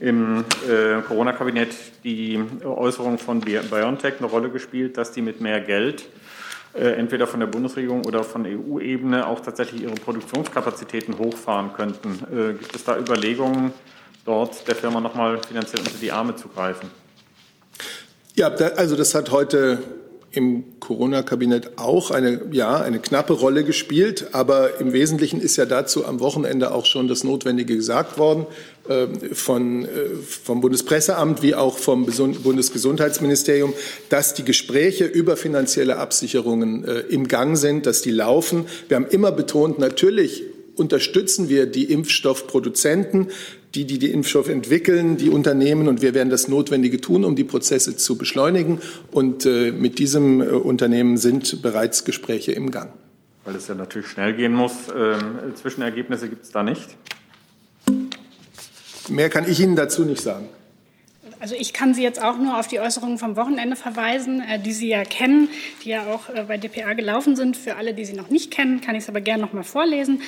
im 0.00 0.44
äh, 0.68 1.02
Corona-Kabinett 1.02 1.74
die 2.04 2.42
Äußerung 2.64 3.18
von 3.18 3.40
BioNTech 3.40 4.14
eine 4.18 4.26
Rolle 4.28 4.50
gespielt, 4.50 4.96
dass 4.96 5.12
die 5.12 5.22
mit 5.22 5.40
mehr 5.40 5.60
Geld 5.60 6.04
äh, 6.74 6.90
entweder 6.92 7.26
von 7.26 7.40
der 7.40 7.46
Bundesregierung 7.48 8.04
oder 8.04 8.22
von 8.22 8.46
EU-Ebene 8.46 9.26
auch 9.26 9.40
tatsächlich 9.40 9.82
ihre 9.82 9.94
Produktionskapazitäten 9.94 11.18
hochfahren 11.18 11.72
könnten. 11.72 12.20
Äh, 12.30 12.52
gibt 12.52 12.76
es 12.76 12.84
da 12.84 12.96
Überlegungen, 12.96 13.72
dort 14.24 14.68
der 14.68 14.76
Firma 14.76 15.00
nochmal 15.00 15.40
finanziell 15.42 15.80
unter 15.80 15.98
die 16.00 16.12
Arme 16.12 16.36
zu 16.36 16.48
greifen? 16.48 16.90
Ja, 18.34 18.48
also 18.48 18.94
das 18.94 19.14
hat 19.14 19.32
heute 19.32 19.82
im 20.30 20.64
Corona-Kabinett 20.78 21.78
auch 21.78 22.10
eine, 22.10 22.40
ja, 22.52 22.80
eine 22.80 22.98
knappe 22.98 23.32
Rolle 23.32 23.64
gespielt. 23.64 24.28
Aber 24.32 24.78
im 24.80 24.92
Wesentlichen 24.92 25.40
ist 25.40 25.56
ja 25.56 25.64
dazu 25.64 26.04
am 26.04 26.20
Wochenende 26.20 26.72
auch 26.72 26.84
schon 26.84 27.08
das 27.08 27.24
Notwendige 27.24 27.76
gesagt 27.76 28.18
worden 28.18 28.46
äh, 28.88 29.06
von, 29.32 29.84
äh, 29.84 29.88
vom 30.20 30.60
Bundespresseamt 30.60 31.42
wie 31.42 31.54
auch 31.54 31.78
vom 31.78 32.06
Bundesgesundheitsministerium, 32.06 33.72
dass 34.10 34.34
die 34.34 34.44
Gespräche 34.44 35.06
über 35.06 35.36
finanzielle 35.36 35.96
Absicherungen 35.96 36.84
äh, 36.84 37.00
im 37.08 37.26
Gang 37.26 37.56
sind, 37.56 37.86
dass 37.86 38.02
die 38.02 38.10
laufen. 38.10 38.66
Wir 38.88 38.96
haben 38.96 39.06
immer 39.06 39.32
betont, 39.32 39.78
natürlich 39.78 40.44
unterstützen 40.78 41.48
wir 41.48 41.66
die 41.66 41.84
Impfstoffproduzenten, 41.84 43.28
die, 43.74 43.84
die 43.84 43.98
die 43.98 44.10
Impfstoffe 44.10 44.48
entwickeln, 44.48 45.16
die 45.16 45.30
Unternehmen. 45.30 45.88
Und 45.88 46.02
wir 46.02 46.14
werden 46.14 46.30
das 46.30 46.48
Notwendige 46.48 47.00
tun, 47.00 47.24
um 47.24 47.36
die 47.36 47.44
Prozesse 47.44 47.96
zu 47.96 48.16
beschleunigen. 48.16 48.80
Und 49.10 49.46
äh, 49.46 49.72
mit 49.72 49.98
diesem 49.98 50.40
äh, 50.40 50.46
Unternehmen 50.46 51.16
sind 51.16 51.62
bereits 51.62 52.04
Gespräche 52.04 52.52
im 52.52 52.70
Gang. 52.70 52.92
Weil 53.44 53.56
es 53.56 53.68
ja 53.68 53.74
natürlich 53.74 54.08
schnell 54.08 54.34
gehen 54.34 54.52
muss. 54.52 54.72
Ähm, 54.94 55.54
Zwischenergebnisse 55.54 56.28
gibt 56.28 56.44
es 56.44 56.50
da 56.50 56.62
nicht. 56.62 56.96
Mehr 59.08 59.30
kann 59.30 59.48
ich 59.48 59.60
Ihnen 59.60 59.76
dazu 59.76 60.04
nicht 60.04 60.20
sagen. 60.20 60.48
Also 61.40 61.54
ich 61.54 61.72
kann 61.72 61.94
Sie 61.94 62.02
jetzt 62.02 62.20
auch 62.20 62.36
nur 62.36 62.58
auf 62.58 62.66
die 62.66 62.80
Äußerungen 62.80 63.16
vom 63.16 63.36
Wochenende 63.36 63.76
verweisen, 63.76 64.40
äh, 64.40 64.58
die 64.58 64.72
Sie 64.72 64.88
ja 64.88 65.04
kennen, 65.04 65.48
die 65.84 65.90
ja 65.90 66.06
auch 66.06 66.28
äh, 66.28 66.44
bei 66.46 66.58
DPA 66.58 66.94
gelaufen 66.94 67.36
sind. 67.36 67.56
Für 67.56 67.76
alle, 67.76 67.94
die 67.94 68.04
Sie 68.04 68.14
noch 68.14 68.28
nicht 68.28 68.50
kennen, 68.50 68.80
kann 68.80 68.96
ich 68.96 69.04
es 69.04 69.08
aber 69.08 69.20
gerne 69.20 69.42
noch 69.42 69.52
mal 69.52 69.62
vorlesen. 69.62 70.20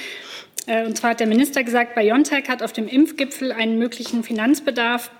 Äh, 0.66 0.86
und 0.86 0.96
zwar 0.96 1.10
hat 1.10 1.20
der 1.20 1.26
Minister 1.26 1.64
gesagt, 1.64 1.94
BioNTech 1.94 2.48
hat 2.48 2.62
auf 2.62 2.72
dem 2.72 2.88
Impfgipfel 2.88 3.52
einen 3.52 3.78
möglichen 3.78 4.22
Finanzbedarf 4.22 5.10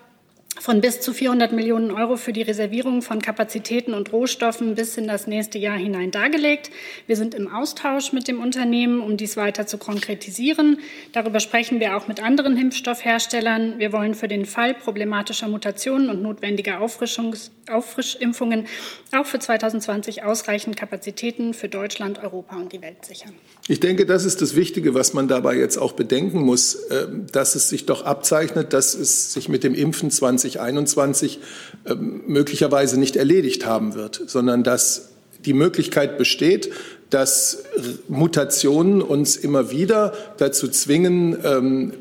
von 0.58 0.80
bis 0.80 1.00
zu 1.00 1.14
400 1.14 1.52
Millionen 1.52 1.90
Euro 1.90 2.16
für 2.16 2.32
die 2.32 2.42
Reservierung 2.42 3.02
von 3.02 3.22
Kapazitäten 3.22 3.94
und 3.94 4.12
Rohstoffen 4.12 4.74
bis 4.74 4.96
in 4.96 5.06
das 5.06 5.26
nächste 5.26 5.58
Jahr 5.58 5.78
hinein 5.78 6.10
dargelegt. 6.10 6.70
Wir 7.06 7.16
sind 7.16 7.34
im 7.34 7.48
Austausch 7.48 8.12
mit 8.12 8.28
dem 8.28 8.42
Unternehmen, 8.42 9.00
um 9.00 9.16
dies 9.16 9.36
weiter 9.36 9.66
zu 9.66 9.78
konkretisieren. 9.78 10.78
Darüber 11.12 11.40
sprechen 11.40 11.80
wir 11.80 11.96
auch 11.96 12.08
mit 12.08 12.22
anderen 12.22 12.56
Impfstoffherstellern. 12.58 13.78
Wir 13.78 13.92
wollen 13.92 14.14
für 14.14 14.28
den 14.28 14.44
Fall 14.44 14.74
problematischer 14.74 15.48
Mutationen 15.48 16.10
und 16.10 16.20
notwendiger 16.20 16.80
Auffrischimpfungen 16.80 18.66
auch 19.12 19.26
für 19.26 19.38
2020 19.38 20.24
ausreichend 20.24 20.76
Kapazitäten 20.76 21.54
für 21.54 21.68
Deutschland, 21.68 22.22
Europa 22.22 22.56
und 22.56 22.72
die 22.72 22.82
Welt 22.82 23.04
sichern. 23.06 23.32
Ich 23.68 23.80
denke, 23.80 24.04
das 24.04 24.24
ist 24.24 24.42
das 24.42 24.56
Wichtige, 24.56 24.94
was 24.94 25.14
man 25.14 25.28
dabei 25.28 25.56
jetzt 25.56 25.78
auch 25.78 25.92
bedenken 25.92 26.40
muss, 26.40 26.74
äh, 26.74 27.06
dass 27.32 27.54
es 27.54 27.68
sich 27.68 27.86
doch 27.86 28.04
abzeichnet, 28.04 28.72
dass 28.72 28.94
es 28.94 29.32
sich 29.32 29.48
mit 29.48 29.64
dem 29.64 29.74
Impfen 29.74 30.10
20 30.10 30.39
2021 30.40 31.38
äh, 31.84 31.94
möglicherweise 31.94 32.98
nicht 32.98 33.16
erledigt 33.16 33.66
haben 33.66 33.94
wird, 33.94 34.22
sondern 34.26 34.62
dass 34.62 35.10
die 35.44 35.52
Möglichkeit 35.54 36.18
besteht, 36.18 36.70
dass 37.10 37.64
Mutationen 38.08 39.02
uns 39.02 39.36
immer 39.36 39.70
wieder 39.70 40.12
dazu 40.38 40.68
zwingen, 40.68 41.36
ähm, 41.44 41.92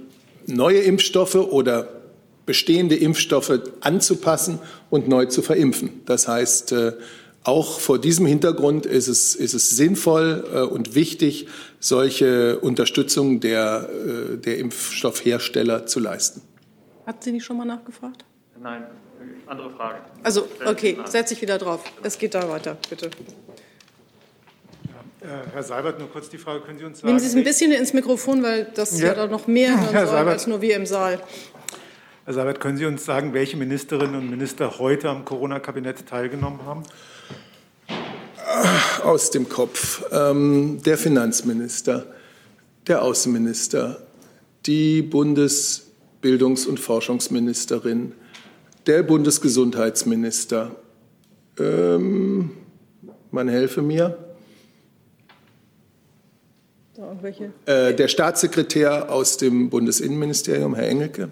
neue 0.46 0.80
Impfstoffe 0.80 1.36
oder 1.36 1.90
bestehende 2.46 2.96
Impfstoffe 2.96 3.60
anzupassen 3.82 4.60
und 4.90 5.08
neu 5.08 5.26
zu 5.26 5.42
verimpfen. 5.42 6.02
Das 6.06 6.28
heißt, 6.28 6.72
äh, 6.72 6.94
auch 7.44 7.80
vor 7.80 8.00
diesem 8.00 8.26
Hintergrund 8.26 8.86
ist 8.86 9.08
es, 9.08 9.36
ist 9.36 9.54
es 9.54 9.70
sinnvoll 9.70 10.44
äh, 10.54 10.62
und 10.62 10.96
wichtig, 10.96 11.48
solche 11.80 12.60
Unterstützung 12.60 13.40
der, 13.40 13.90
der 14.44 14.58
Impfstoffhersteller 14.58 15.86
zu 15.86 16.02
leisten. 16.02 16.42
Hat 17.06 17.24
sie 17.24 17.32
nicht 17.32 17.46
schon 17.46 17.58
mal 17.58 17.66
nachgefragt? 17.66 18.26
Nein, 18.62 18.86
andere 19.48 19.70
Frage. 19.72 20.00
Also, 20.24 20.48
okay, 20.66 20.98
setze 21.06 21.34
ich 21.34 21.42
wieder 21.42 21.58
drauf. 21.58 21.84
Es 22.04 22.18
geht 22.18 22.36
da 22.36 22.50
weiter, 22.50 22.78
bitte. 22.90 23.10
Äh, 25.22 25.28
Herr 25.54 25.64
Seibert, 25.64 26.00
nur 26.00 26.10
kurz 26.10 26.30
die 26.30 26.38
Frage, 26.38 26.62
können 26.62 26.80
Sie 26.80 26.86
uns 26.86 27.00
sagen... 27.00 27.08
Nehmen 27.08 27.20
Sie 27.20 27.28
es 27.28 27.36
ein 27.36 27.44
bisschen 27.44 27.72
ins 27.72 27.94
Mikrofon, 27.94 28.42
weil 28.44 28.66
das 28.74 29.00
ja, 29.00 29.08
ja 29.08 29.14
da 29.14 29.28
noch 29.28 29.48
mehr 29.48 29.80
hören 29.92 30.08
soll 30.08 30.28
als 30.28 30.48
nur 30.48 30.62
wir 30.62 30.76
im 30.76 30.86
Saal. 30.86 31.22
Herr 32.26 32.34
Seibert, 32.34 32.60
können 32.60 32.78
Sie 32.78 32.86
uns 32.86 33.06
sagen, 33.06 33.34
welche 33.34 33.58
Ministerinnen 33.58 34.16
und 34.16 34.30
Minister 34.30 34.78
heute 34.80 35.10
am 35.10 35.26
Corona-Kabinett 35.26 36.06
teilgenommen 36.06 36.66
haben? 36.66 36.84
Aus 39.04 39.32
dem 39.32 39.48
Kopf. 39.48 40.04
Ähm, 40.12 40.82
der 40.86 40.98
Finanzminister, 40.98 42.06
der 42.88 43.04
Außenminister, 43.04 44.02
die 44.66 45.02
Bundesbildungs- 45.02 46.68
und 46.68 46.80
Forschungsministerin, 46.80 48.14
der 48.86 49.04
Bundesgesundheitsminister. 49.04 50.76
Ähm, 51.60 52.52
man 53.32 53.48
helfe 53.48 53.82
mir. 53.82 54.18
Äh, 57.66 57.94
der 57.94 58.08
Staatssekretär 58.08 59.12
aus 59.12 59.38
dem 59.38 59.70
Bundesinnenministerium, 59.70 60.76
Herr 60.76 60.88
Engelke, 60.88 61.30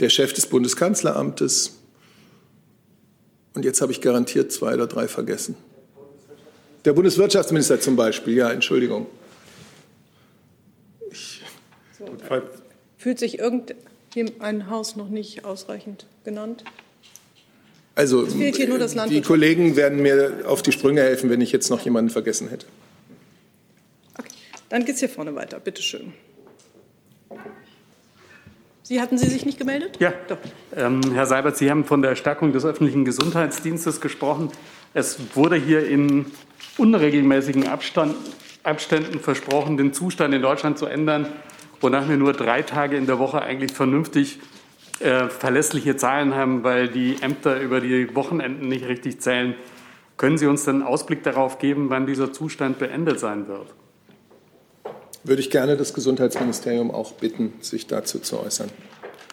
der 0.00 0.08
Chef 0.08 0.32
des 0.32 0.46
Bundeskanzleramtes. 0.46 1.78
Und 3.54 3.64
jetzt 3.64 3.80
habe 3.80 3.92
ich 3.92 4.00
garantiert 4.00 4.52
zwei 4.52 4.74
oder 4.74 4.86
drei 4.86 5.08
vergessen. 5.08 5.54
Der 6.84 6.92
Bundeswirtschaftsminister 6.92 7.80
zum 7.80 7.96
Beispiel, 7.96 8.34
ja, 8.34 8.50
Entschuldigung. 8.50 9.06
Ich, 11.10 11.42
so, 11.98 12.04
fühlt 12.96 13.18
sich 13.18 13.38
irgend, 13.38 13.74
ein 14.40 14.70
Haus 14.70 14.96
noch 14.96 15.08
nicht 15.08 15.44
ausreichend 15.44 16.06
genannt? 16.24 16.64
Also 17.94 18.26
die 18.26 19.22
Kollegen 19.22 19.74
werden 19.76 20.02
mir 20.02 20.44
auf 20.46 20.62
die 20.62 20.72
Sprünge 20.72 21.00
helfen, 21.00 21.30
wenn 21.30 21.40
ich 21.40 21.50
jetzt 21.50 21.70
noch 21.70 21.80
jemanden 21.80 22.10
vergessen 22.10 22.48
hätte. 22.48 22.66
Okay, 24.18 24.28
dann 24.68 24.84
geht 24.84 24.96
es 24.96 25.00
hier 25.00 25.08
vorne 25.08 25.34
weiter. 25.34 25.58
Bitte 25.60 25.80
schön. 25.80 26.12
Sie 28.82 29.00
hatten 29.00 29.18
Sie 29.18 29.26
sich 29.26 29.44
nicht 29.44 29.58
gemeldet? 29.58 29.98
Ja, 29.98 30.12
ähm, 30.76 31.00
Herr 31.12 31.26
Seibert, 31.26 31.56
Sie 31.56 31.68
haben 31.70 31.84
von 31.84 32.02
der 32.02 32.14
Stärkung 32.14 32.52
des 32.52 32.64
öffentlichen 32.64 33.04
Gesundheitsdienstes 33.04 34.00
gesprochen. 34.00 34.52
Es 34.94 35.18
wurde 35.34 35.56
hier 35.56 35.88
in 35.88 36.26
unregelmäßigen 36.78 37.66
Abstand, 37.66 38.14
Abständen 38.62 39.18
versprochen, 39.18 39.76
den 39.76 39.92
Zustand 39.92 40.34
in 40.34 40.42
Deutschland 40.42 40.78
zu 40.78 40.86
ändern, 40.86 41.26
wonach 41.80 42.08
wir 42.08 42.16
nur 42.16 42.32
drei 42.32 42.62
Tage 42.62 42.96
in 42.96 43.06
der 43.06 43.18
Woche 43.18 43.42
eigentlich 43.42 43.72
vernünftig 43.72 44.38
äh, 45.00 45.28
verlässliche 45.28 45.96
Zahlen 45.96 46.34
haben, 46.34 46.64
weil 46.64 46.88
die 46.88 47.16
Ämter 47.20 47.60
über 47.60 47.80
die 47.80 48.14
Wochenenden 48.14 48.68
nicht 48.68 48.86
richtig 48.86 49.20
zählen. 49.20 49.54
Können 50.16 50.38
Sie 50.38 50.46
uns 50.46 50.64
denn 50.64 50.76
einen 50.76 50.84
Ausblick 50.84 51.22
darauf 51.22 51.58
geben, 51.58 51.90
wann 51.90 52.06
dieser 52.06 52.32
Zustand 52.32 52.78
beendet 52.78 53.20
sein 53.20 53.48
wird? 53.48 53.74
würde 55.26 55.40
ich 55.40 55.50
gerne 55.50 55.76
das 55.76 55.92
Gesundheitsministerium 55.94 56.90
auch 56.90 57.12
bitten, 57.12 57.54
sich 57.60 57.86
dazu 57.86 58.18
zu 58.18 58.40
äußern. 58.40 58.70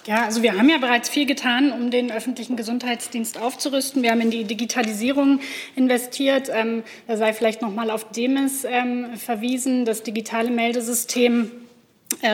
Ja, 0.06 0.26
also 0.26 0.44
wir 0.44 0.58
haben 0.58 0.68
ja 0.68 0.80
bereits 0.80 1.08
viel 1.08 1.26
getan, 1.26 1.72
um 1.72 1.90
den 1.90 2.12
öffentlichen 2.12 2.58
Gesundheitsdienst 2.58 3.40
aufzurüsten. 3.40 4.04
Wir 4.04 4.12
haben 4.12 4.20
in 4.20 4.32
die 4.32 4.44
Digitalisierung 4.44 5.40
investiert. 5.78 6.50
Ähm, 6.54 6.84
da 7.08 7.16
sei 7.16 7.32
vielleicht 7.32 7.62
noch 7.62 7.74
mal 7.74 7.90
auf 7.90 8.12
DEMIS 8.12 8.66
ähm, 8.66 9.16
verwiesen, 9.16 9.86
das 9.86 10.04
digitale 10.04 10.52
Meldesystem 10.52 11.52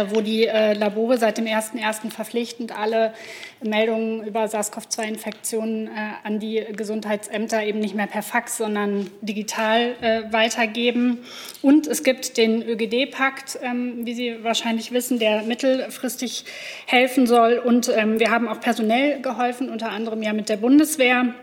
wo 0.10 0.22
die 0.22 0.46
äh, 0.46 0.74
Labore 0.74 1.18
seit 1.18 1.38
dem 1.38 1.46
01.01. 1.46 2.12
verpflichtend 2.12 2.78
alle 2.78 3.14
Meldungen 3.62 4.26
über 4.26 4.46
SARS-CoV-2-Infektionen 4.46 5.88
äh, 5.88 5.90
an 6.24 6.40
die 6.40 6.64
Gesundheitsämter 6.76 7.64
eben 7.64 7.80
nicht 7.80 7.96
mehr 7.96 8.08
per 8.08 8.24
Fax, 8.24 8.58
sondern 8.58 9.10
digital 9.22 9.96
weitergeben. 10.32 11.20
Und 11.62 11.88
es 11.88 12.04
gibt 12.04 12.38
den 12.38 12.62
ÖGD-Pakt, 12.62 13.60
ähm, 13.62 14.06
wie 14.06 14.14
Sie 14.14 14.44
wahrscheinlich 14.44 14.92
wissen, 14.92 15.20
der 15.20 15.44
mittelfristig 15.44 16.46
helfen 16.86 17.28
soll. 17.28 17.58
Und 17.58 17.90
ähm, 17.90 18.20
wir 18.20 18.32
haben 18.32 18.48
auch 18.48 18.60
personell 18.60 19.22
geholfen, 19.22 19.70
unter 19.70 19.90
anderem 19.90 20.22
ja 20.22 20.34
mit 20.34 20.50
der 20.50 20.58
Bundeswehr 20.58 21.34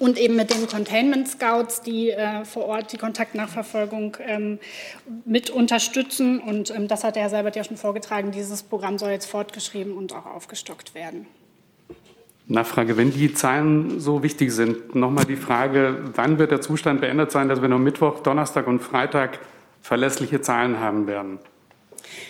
und 0.00 0.18
eben 0.18 0.36
mit 0.36 0.50
den 0.50 0.66
Containment 0.66 1.28
Scouts, 1.28 1.82
die 1.82 2.10
äh, 2.10 2.44
vor 2.44 2.64
Ort 2.66 2.92
die 2.92 2.96
Kontaktnachverfolgung 2.96 4.16
ähm, 4.20 4.58
mit 5.24 5.50
unterstützen. 5.50 6.40
Und 6.40 6.74
ähm, 6.74 6.88
das 6.88 7.04
hat 7.04 7.16
der 7.16 7.24
Herr 7.24 7.30
Seibert 7.30 7.56
ja 7.56 7.64
schon 7.64 7.76
vorgetragen. 7.76 8.32
Dieses 8.32 8.62
Programm 8.62 8.98
soll 8.98 9.10
jetzt 9.10 9.26
fortgeschrieben 9.26 9.96
und 9.96 10.14
auch 10.14 10.26
aufgestockt 10.26 10.94
werden. 10.94 11.26
Nachfrage, 12.46 12.96
wenn 12.96 13.10
die 13.10 13.32
Zahlen 13.32 14.00
so 14.00 14.22
wichtig 14.22 14.52
sind, 14.52 14.94
nochmal 14.94 15.24
die 15.24 15.36
Frage, 15.36 15.98
wann 16.14 16.38
wird 16.38 16.50
der 16.50 16.60
Zustand 16.60 17.00
beendet 17.00 17.30
sein, 17.30 17.48
dass 17.48 17.62
wir 17.62 17.68
nur 17.68 17.78
Mittwoch, 17.78 18.20
Donnerstag 18.20 18.66
und 18.66 18.80
Freitag 18.80 19.38
verlässliche 19.80 20.42
Zahlen 20.42 20.78
haben 20.78 21.06
werden? 21.06 21.38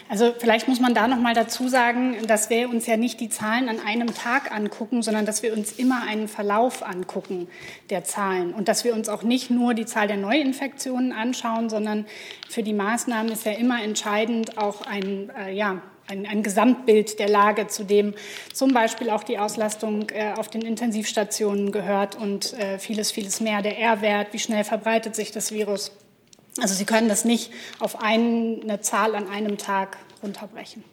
Also 0.08 0.34
vielleicht 0.38 0.68
muss 0.68 0.80
man 0.80 0.94
da 0.94 1.08
noch 1.08 1.18
mal 1.18 1.34
dazu 1.34 1.68
sagen, 1.68 2.16
dass 2.26 2.50
wir 2.50 2.68
uns 2.68 2.86
ja 2.86 2.96
nicht 2.96 3.20
die 3.20 3.28
Zahlen 3.28 3.68
an 3.68 3.80
einem 3.80 4.14
Tag 4.14 4.52
angucken, 4.52 5.02
sondern 5.02 5.26
dass 5.26 5.42
wir 5.42 5.52
uns 5.52 5.72
immer 5.72 6.02
einen 6.06 6.28
Verlauf 6.28 6.82
angucken 6.82 7.48
der 7.90 8.04
Zahlen 8.04 8.52
und 8.52 8.68
dass 8.68 8.84
wir 8.84 8.94
uns 8.94 9.08
auch 9.08 9.22
nicht 9.22 9.50
nur 9.50 9.74
die 9.74 9.86
Zahl 9.86 10.08
der 10.08 10.16
Neuinfektionen 10.16 11.12
anschauen, 11.12 11.70
sondern 11.70 12.06
für 12.48 12.62
die 12.62 12.72
Maßnahmen 12.72 13.32
ist 13.32 13.44
ja 13.44 13.52
immer 13.52 13.82
entscheidend 13.82 14.58
auch 14.58 14.86
ein 14.86 15.30
äh, 15.38 15.52
ja, 15.52 15.82
ein, 16.06 16.26
ein, 16.26 16.42
Gesamtbild 16.42 17.18
der 17.18 17.28
Lage, 17.28 17.66
zu 17.66 17.84
dem 17.84 18.14
zum 18.52 18.72
Beispiel 18.72 19.10
auch 19.10 19.22
die 19.22 19.38
Auslastung 19.38 20.10
äh, 20.10 20.32
auf 20.36 20.48
den 20.48 20.62
Intensivstationen 20.62 21.72
gehört 21.72 22.16
und 22.16 22.52
äh, 22.54 22.78
vieles, 22.78 23.10
vieles 23.10 23.40
mehr. 23.40 23.62
Der 23.62 23.78
R-Wert, 23.78 24.28
wie 24.32 24.38
schnell 24.38 24.64
verbreitet 24.64 25.16
sich 25.16 25.32
das 25.32 25.52
Virus. 25.52 25.92
Also 26.60 26.74
Sie 26.74 26.84
können 26.84 27.08
das 27.08 27.24
nicht 27.24 27.52
auf 27.80 28.00
eine 28.00 28.80
Zahl 28.80 29.14
an 29.14 29.28
einem 29.28 29.58
Tag 29.58 29.96
runterbrechen. 30.22 30.84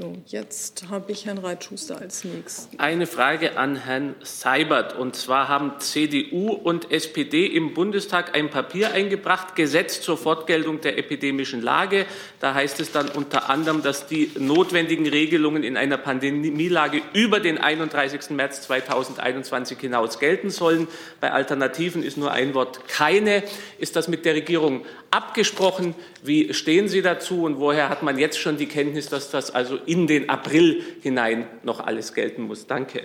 So, 0.00 0.16
jetzt 0.28 0.84
habe 0.88 1.12
ich 1.12 1.26
Herrn 1.26 1.36
Reitschuster 1.36 2.00
als 2.00 2.24
nächsten. 2.24 2.78
Eine 2.78 3.06
Frage 3.06 3.58
an 3.58 3.76
Herrn 3.76 4.14
Seibert. 4.22 4.96
Und 4.96 5.14
zwar 5.14 5.48
haben 5.48 5.78
CDU 5.78 6.52
und 6.52 6.90
SPD 6.90 7.44
im 7.44 7.74
Bundestag 7.74 8.34
ein 8.34 8.48
Papier 8.48 8.92
eingebracht, 8.92 9.56
Gesetz 9.56 10.00
zur 10.00 10.16
Fortgeltung 10.16 10.80
der 10.80 10.96
epidemischen 10.96 11.60
Lage. 11.60 12.06
Da 12.40 12.54
heißt 12.54 12.80
es 12.80 12.92
dann 12.92 13.10
unter 13.10 13.50
anderem, 13.50 13.82
dass 13.82 14.06
die 14.06 14.30
notwendigen 14.38 15.06
Regelungen 15.06 15.64
in 15.64 15.76
einer 15.76 15.98
Pandemielage 15.98 17.02
über 17.12 17.38
den 17.38 17.58
31. 17.58 18.30
März 18.30 18.62
2021 18.62 19.78
hinaus 19.80 20.18
gelten 20.18 20.48
sollen. 20.48 20.88
Bei 21.20 21.30
Alternativen 21.30 22.02
ist 22.02 22.16
nur 22.16 22.32
ein 22.32 22.54
Wort 22.54 22.88
keine. 22.88 23.42
Ist 23.78 23.96
das 23.96 24.08
mit 24.08 24.24
der 24.24 24.32
Regierung 24.32 24.86
abgesprochen? 25.10 25.94
Wie 26.22 26.54
stehen 26.54 26.88
Sie 26.88 27.02
dazu? 27.02 27.44
Und 27.44 27.58
woher 27.58 27.90
hat 27.90 28.02
man 28.02 28.18
jetzt 28.18 28.38
schon 28.38 28.56
die 28.56 28.66
Kenntnis, 28.66 29.08
dass 29.08 29.30
das 29.30 29.50
also 29.50 29.78
in 29.90 30.06
den 30.06 30.28
April 30.28 30.82
hinein 31.00 31.46
noch 31.62 31.80
alles 31.80 32.14
gelten 32.14 32.42
muss. 32.42 32.66
Danke. 32.66 33.02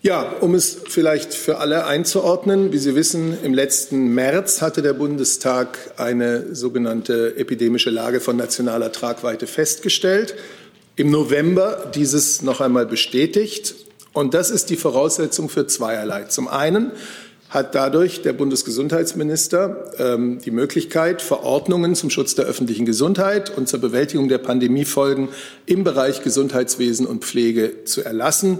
Ja, 0.00 0.36
um 0.40 0.54
es 0.54 0.78
vielleicht 0.88 1.34
für 1.34 1.58
alle 1.58 1.86
einzuordnen, 1.86 2.72
wie 2.72 2.78
Sie 2.78 2.94
wissen, 2.94 3.36
im 3.42 3.52
letzten 3.52 4.14
März 4.14 4.62
hatte 4.62 4.80
der 4.80 4.92
Bundestag 4.92 5.76
eine 5.96 6.54
sogenannte 6.54 7.36
epidemische 7.36 7.90
Lage 7.90 8.20
von 8.20 8.36
nationaler 8.36 8.92
Tragweite 8.92 9.48
festgestellt. 9.48 10.36
Im 10.94 11.10
November 11.10 11.90
dieses 11.94 12.42
noch 12.42 12.60
einmal 12.60 12.86
bestätigt. 12.86 13.74
Und 14.12 14.34
das 14.34 14.50
ist 14.50 14.70
die 14.70 14.76
Voraussetzung 14.76 15.48
für 15.48 15.66
zweierlei. 15.66 16.24
Zum 16.24 16.46
einen 16.46 16.92
hat 17.50 17.74
dadurch 17.74 18.22
der 18.22 18.32
Bundesgesundheitsminister 18.32 19.92
ähm, 19.98 20.38
die 20.44 20.50
Möglichkeit, 20.50 21.22
Verordnungen 21.22 21.94
zum 21.94 22.10
Schutz 22.10 22.34
der 22.34 22.44
öffentlichen 22.44 22.84
Gesundheit 22.84 23.56
und 23.56 23.68
zur 23.68 23.80
Bewältigung 23.80 24.28
der 24.28 24.38
Pandemiefolgen 24.38 25.28
im 25.66 25.84
Bereich 25.84 26.22
Gesundheitswesen 26.22 27.06
und 27.06 27.24
Pflege 27.24 27.84
zu 27.84 28.04
erlassen. 28.04 28.58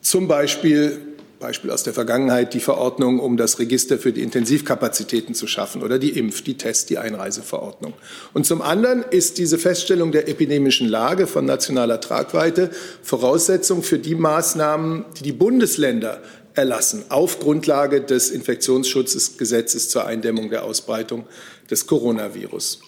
Zum 0.00 0.28
Beispiel 0.28 1.00
Beispiel 1.42 1.72
aus 1.72 1.82
der 1.82 1.92
Vergangenheit 1.92 2.54
die 2.54 2.60
Verordnung, 2.60 3.18
um 3.18 3.36
das 3.36 3.58
Register 3.58 3.98
für 3.98 4.12
die 4.12 4.22
Intensivkapazitäten 4.22 5.34
zu 5.34 5.48
schaffen 5.48 5.82
oder 5.82 5.98
die 5.98 6.16
Impf-, 6.16 6.42
die 6.42 6.56
Test-, 6.56 6.88
die 6.88 6.98
Einreiseverordnung. 6.98 7.94
Und 8.32 8.46
zum 8.46 8.62
anderen 8.62 9.04
ist 9.10 9.38
diese 9.38 9.58
Feststellung 9.58 10.12
der 10.12 10.28
epidemischen 10.28 10.88
Lage 10.88 11.26
von 11.26 11.44
nationaler 11.44 12.00
Tragweite 12.00 12.70
Voraussetzung 13.02 13.82
für 13.82 13.98
die 13.98 14.14
Maßnahmen, 14.14 15.04
die 15.18 15.24
die 15.24 15.32
Bundesländer 15.32 16.22
erlassen 16.54 17.04
auf 17.08 17.40
Grundlage 17.40 18.00
des 18.00 18.30
Infektionsschutzgesetzes 18.30 19.88
zur 19.88 20.06
Eindämmung 20.06 20.50
der 20.50 20.64
Ausbreitung 20.64 21.26
des 21.70 21.86
Coronavirus. 21.86 22.80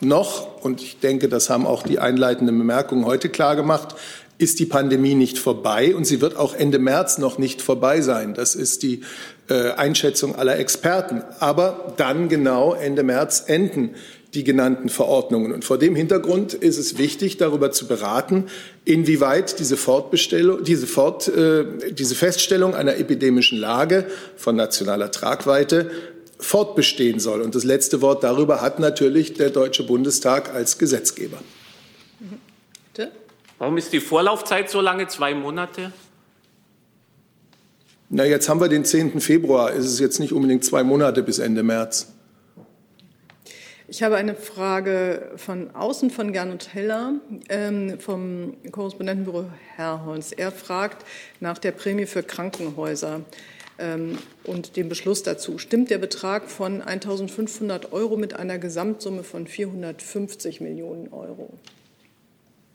Noch, 0.00 0.62
und 0.62 0.80
ich 0.80 1.00
denke, 1.00 1.28
das 1.28 1.50
haben 1.50 1.66
auch 1.66 1.82
die 1.82 1.98
einleitenden 1.98 2.56
Bemerkungen 2.56 3.04
heute 3.04 3.28
klar 3.28 3.56
gemacht, 3.56 3.96
ist 4.38 4.60
die 4.60 4.66
Pandemie 4.66 5.16
nicht 5.16 5.38
vorbei 5.38 5.96
und 5.96 6.04
sie 6.04 6.20
wird 6.20 6.36
auch 6.36 6.54
Ende 6.54 6.78
März 6.78 7.18
noch 7.18 7.38
nicht 7.38 7.60
vorbei 7.60 8.00
sein. 8.00 8.34
Das 8.34 8.54
ist 8.54 8.84
die 8.84 9.02
äh, 9.48 9.72
Einschätzung 9.72 10.36
aller 10.36 10.56
Experten. 10.58 11.22
Aber 11.40 11.94
dann 11.96 12.28
genau 12.28 12.72
Ende 12.74 13.02
März 13.02 13.44
enden 13.46 13.96
die 14.34 14.44
genannten 14.44 14.88
Verordnungen. 14.88 15.52
Und 15.52 15.64
vor 15.64 15.78
dem 15.78 15.94
Hintergrund 15.94 16.52
ist 16.52 16.76
es 16.76 16.98
wichtig, 16.98 17.38
darüber 17.38 17.72
zu 17.72 17.86
beraten, 17.86 18.44
inwieweit 18.84 19.58
diese, 19.58 19.76
Fortbestellung, 19.76 20.62
diese, 20.64 20.86
Fort, 20.86 21.28
äh, 21.28 21.64
diese 21.92 22.14
Feststellung 22.14 22.74
einer 22.74 22.96
epidemischen 22.96 23.58
Lage 23.58 24.06
von 24.36 24.56
nationaler 24.56 25.10
Tragweite 25.10 25.90
fortbestehen 26.38 27.20
soll. 27.20 27.40
Und 27.40 27.54
das 27.54 27.64
letzte 27.64 28.02
Wort 28.02 28.22
darüber 28.22 28.60
hat 28.60 28.78
natürlich 28.78 29.34
der 29.34 29.50
Deutsche 29.50 29.82
Bundestag 29.82 30.54
als 30.54 30.78
Gesetzgeber. 30.78 31.38
Bitte? 32.92 33.10
Warum 33.58 33.76
ist 33.78 33.92
die 33.92 34.00
Vorlaufzeit 34.00 34.70
so 34.70 34.80
lange, 34.80 35.08
zwei 35.08 35.34
Monate? 35.34 35.92
Na, 38.10 38.24
jetzt 38.24 38.48
haben 38.48 38.60
wir 38.60 38.68
den 38.68 38.84
10. 38.84 39.20
Februar. 39.20 39.72
Ist 39.72 39.86
es 39.86 39.98
jetzt 39.98 40.20
nicht 40.20 40.32
unbedingt 40.32 40.64
zwei 40.64 40.82
Monate 40.82 41.22
bis 41.22 41.38
Ende 41.38 41.62
März? 41.62 42.12
Ich 43.90 44.02
habe 44.02 44.16
eine 44.16 44.34
Frage 44.34 45.30
von 45.36 45.74
außen 45.74 46.10
von 46.10 46.34
Gernot 46.34 46.74
Heller 46.74 47.14
ähm, 47.48 47.98
vom 47.98 48.58
Korrespondentenbüro 48.70 49.46
Herrholz. 49.76 50.32
Er 50.32 50.52
fragt 50.52 51.06
nach 51.40 51.56
der 51.56 51.72
Prämie 51.72 52.04
für 52.04 52.22
Krankenhäuser 52.22 53.22
ähm, 53.78 54.18
und 54.44 54.76
dem 54.76 54.90
Beschluss 54.90 55.22
dazu. 55.22 55.56
Stimmt 55.56 55.88
der 55.88 55.96
Betrag 55.96 56.50
von 56.50 56.82
1.500 56.82 57.90
Euro 57.92 58.18
mit 58.18 58.34
einer 58.34 58.58
Gesamtsumme 58.58 59.22
von 59.22 59.46
450 59.46 60.60
Millionen 60.60 61.10
Euro? 61.10 61.54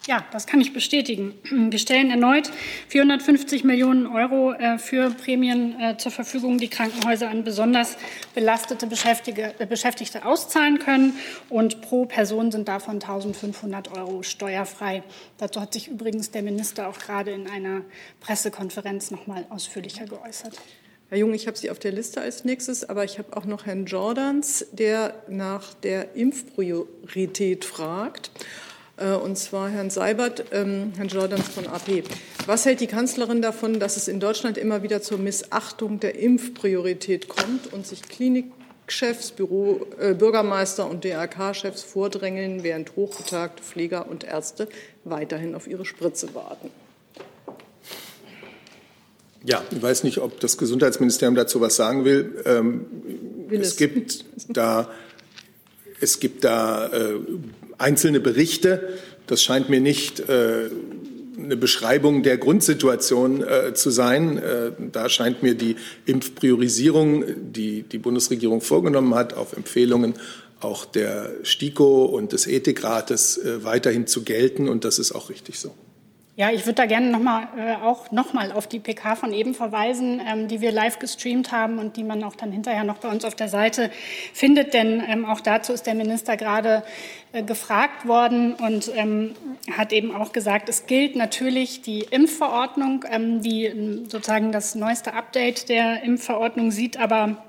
Ja, 0.05 0.25
das 0.33 0.47
kann 0.47 0.59
ich 0.59 0.73
bestätigen. 0.73 1.33
Wir 1.71 1.79
stellen 1.79 2.11
erneut 2.11 2.51
450 2.89 3.63
Millionen 3.63 4.05
Euro 4.05 4.51
äh, 4.51 4.77
für 4.77 5.09
Prämien 5.11 5.79
äh, 5.79 5.97
zur 5.97 6.11
Verfügung, 6.11 6.57
die 6.57 6.67
Krankenhäuser 6.67 7.29
an 7.29 7.45
besonders 7.45 7.95
belastete 8.35 8.85
äh, 8.85 9.65
Beschäftigte 9.65 10.25
auszahlen 10.25 10.79
können. 10.79 11.13
Und 11.49 11.81
pro 11.81 12.05
Person 12.05 12.51
sind 12.51 12.67
davon 12.67 12.95
1500 12.95 13.97
Euro 13.97 14.23
steuerfrei. 14.23 15.03
Dazu 15.37 15.61
hat 15.61 15.71
sich 15.71 15.87
übrigens 15.87 16.31
der 16.31 16.41
Minister 16.41 16.89
auch 16.89 16.99
gerade 16.99 17.31
in 17.31 17.47
einer 17.47 17.81
Pressekonferenz 18.19 19.09
noch 19.09 19.25
mal 19.25 19.45
ausführlicher 19.49 20.05
geäußert. 20.05 20.59
Herr 21.07 21.17
Jung, 21.17 21.33
ich 21.33 21.47
habe 21.47 21.57
Sie 21.57 21.69
auf 21.69 21.79
der 21.79 21.93
Liste 21.93 22.19
als 22.19 22.43
nächstes, 22.43 22.89
aber 22.89 23.05
ich 23.05 23.19
habe 23.19 23.37
auch 23.37 23.45
noch 23.45 23.65
Herrn 23.67 23.85
Jordans, 23.85 24.65
der 24.73 25.13
nach 25.29 25.73
der 25.75 26.15
Impfpriorität 26.15 27.63
fragt. 27.63 28.31
Äh, 28.97 29.13
und 29.13 29.37
zwar 29.37 29.69
Herrn 29.69 29.89
Seibert, 29.89 30.45
ähm, 30.51 30.93
Herrn 30.95 31.07
Jordans 31.07 31.47
von 31.47 31.67
AP. 31.67 32.03
Was 32.45 32.65
hält 32.65 32.79
die 32.79 32.87
Kanzlerin 32.87 33.41
davon, 33.41 33.79
dass 33.79 33.97
es 33.97 34.07
in 34.07 34.19
Deutschland 34.19 34.57
immer 34.57 34.83
wieder 34.83 35.01
zur 35.01 35.17
Missachtung 35.17 35.99
der 35.99 36.19
Impfpriorität 36.19 37.27
kommt 37.27 37.73
und 37.73 37.87
sich 37.87 38.03
Klinikchefs, 38.03 39.31
Büro, 39.31 39.87
äh, 39.99 40.13
Bürgermeister 40.13 40.89
und 40.89 41.03
DRK-Chefs 41.03 41.81
vordrängeln, 41.83 42.63
während 42.63 42.95
hochbetagte 42.95 43.63
Pfleger 43.63 44.07
und 44.09 44.23
Ärzte 44.23 44.67
weiterhin 45.05 45.55
auf 45.55 45.67
ihre 45.67 45.85
Spritze 45.85 46.35
warten? 46.35 46.69
Ja, 49.45 49.61
ich 49.71 49.81
weiß 49.81 50.03
nicht, 50.03 50.19
ob 50.19 50.39
das 50.39 50.57
Gesundheitsministerium 50.57 51.35
dazu 51.35 51.59
was 51.59 51.75
sagen 51.75 52.05
will. 52.05 52.41
Ähm, 52.45 52.85
will 53.49 53.59
es, 53.59 53.69
es 53.69 53.77
gibt 53.77 54.25
da 54.49 54.89
es 55.99 56.19
gibt 56.19 56.43
da 56.43 56.87
äh, 56.87 57.19
einzelne 57.83 58.19
Berichte. 58.19 58.97
Das 59.27 59.43
scheint 59.43 59.69
mir 59.69 59.79
nicht 59.79 60.19
äh, 60.21 60.69
eine 61.37 61.57
Beschreibung 61.57 62.23
der 62.23 62.37
Grundsituation 62.37 63.43
äh, 63.43 63.73
zu 63.73 63.89
sein. 63.89 64.37
Äh, 64.37 64.71
da 64.91 65.09
scheint 65.09 65.43
mir 65.43 65.55
die 65.55 65.75
Impfpriorisierung, 66.05 67.25
die 67.51 67.83
die 67.83 67.97
Bundesregierung 67.97 68.61
vorgenommen 68.61 69.15
hat, 69.15 69.33
auf 69.33 69.53
Empfehlungen 69.53 70.15
auch 70.61 70.85
der 70.85 71.31
STIKO 71.43 72.05
und 72.05 72.31
des 72.31 72.47
Ethikrates 72.47 73.37
äh, 73.37 73.63
weiterhin 73.63 74.07
zu 74.07 74.23
gelten. 74.23 74.69
Und 74.69 74.85
das 74.85 74.99
ist 74.99 75.11
auch 75.11 75.29
richtig 75.29 75.59
so. 75.59 75.73
Ja, 76.35 76.49
ich 76.49 76.65
würde 76.65 76.73
da 76.73 76.85
gerne 76.87 77.11
noch 77.11 77.19
mal, 77.19 77.47
äh, 77.55 77.75
auch 77.75 78.09
nochmal 78.09 78.51
auf 78.51 78.65
die 78.65 78.79
PK 78.79 79.15
von 79.15 79.33
eben 79.33 79.53
verweisen, 79.53 80.19
ähm, 80.25 80.47
die 80.47 80.61
wir 80.61 80.71
live 80.71 80.97
gestreamt 80.97 81.51
haben 81.51 81.77
und 81.77 81.95
die 81.95 82.03
man 82.03 82.23
auch 82.23 82.35
dann 82.35 82.51
hinterher 82.51 82.83
noch 82.83 82.97
bei 82.97 83.07
uns 83.07 83.23
auf 83.23 83.35
der 83.35 83.49
Seite 83.49 83.91
findet. 84.33 84.73
Denn 84.73 85.03
ähm, 85.07 85.25
auch 85.25 85.41
dazu 85.41 85.73
ist 85.73 85.85
der 85.85 85.93
Minister 85.93 86.35
gerade 86.35 86.81
äh, 87.33 87.43
gefragt 87.43 88.07
worden 88.07 88.55
und 88.55 88.91
ähm, 88.95 89.35
hat 89.77 89.93
eben 89.93 90.15
auch 90.15 90.31
gesagt, 90.31 90.69
es 90.69 90.87
gilt 90.87 91.15
natürlich 91.15 91.83
die 91.83 92.01
Impfverordnung, 92.09 93.05
ähm, 93.11 93.43
die 93.43 93.65
ähm, 93.65 94.09
sozusagen 94.09 94.51
das 94.51 94.73
neueste 94.73 95.13
Update 95.13 95.69
der 95.69 96.01
Impfverordnung 96.01 96.71
sieht, 96.71 96.97
aber 96.97 97.43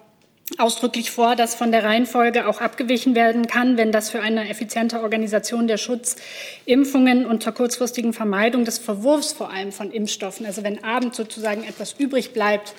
ausdrücklich 0.59 1.11
vor, 1.11 1.37
dass 1.37 1.55
von 1.55 1.73
der 1.73 1.85
Reihenfolge 1.85 2.47
auch 2.47 2.61
abgewichen 2.61 3.15
werden 3.15 3.47
kann, 3.47 3.77
wenn 3.77 3.93
das 3.93 4.11
für 4.11 4.21
eine 4.21 4.49
effiziente 4.49 5.01
Organisation 5.01 5.67
der 5.67 5.79
Schutzimpfungen 5.79 7.25
unter 7.25 7.51
kurzfristigen 7.51 8.13
Vermeidung 8.13 8.65
des 8.65 8.79
Verwurfs 8.79 9.33
vor 9.33 9.51
allem 9.51 9.73
von 9.73 9.91
Impfstoffen, 9.91 10.45
also 10.45 10.63
wenn 10.63 10.85
abends 10.85 11.17
sozusagen 11.17 11.65
etwas 11.65 11.95
übrig 11.99 12.33
bleibt, 12.35 12.75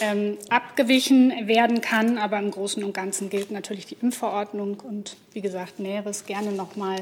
ähm, 0.00 0.38
abgewichen 0.48 1.46
werden 1.46 1.80
kann. 1.82 2.16
Aber 2.16 2.38
im 2.38 2.50
Großen 2.50 2.82
und 2.82 2.94
Ganzen 2.94 3.28
gilt 3.28 3.50
natürlich 3.50 3.86
die 3.86 3.96
Impfverordnung 4.00 4.80
und 4.80 5.16
wie 5.32 5.42
gesagt, 5.42 5.78
Näheres 5.78 6.24
gerne 6.24 6.52
noch 6.52 6.76
mal 6.76 7.00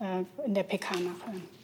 äh, 0.00 0.46
in 0.46 0.54
der 0.54 0.62
PK 0.62 0.94
nachhören. 0.94 1.59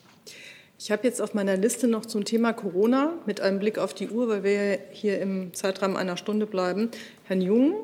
Ich 0.78 0.90
habe 0.90 1.04
jetzt 1.04 1.22
auf 1.22 1.32
meiner 1.32 1.56
Liste 1.56 1.88
noch 1.88 2.04
zum 2.04 2.26
Thema 2.26 2.52
Corona 2.52 3.14
mit 3.24 3.40
einem 3.40 3.58
Blick 3.58 3.78
auf 3.78 3.94
die 3.94 4.10
Uhr, 4.10 4.28
weil 4.28 4.44
wir 4.44 4.78
hier 4.90 5.18
im 5.20 5.54
Zeitrahmen 5.54 5.96
einer 5.96 6.18
Stunde 6.18 6.44
bleiben, 6.44 6.90
Herrn 7.24 7.40
Jung, 7.40 7.76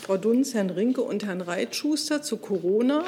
Frau 0.00 0.16
Dunz, 0.16 0.54
Herrn 0.54 0.70
Rinke 0.70 1.02
und 1.02 1.26
Herrn 1.26 1.42
Reitschuster 1.42 2.22
zu 2.22 2.38
Corona. 2.38 3.04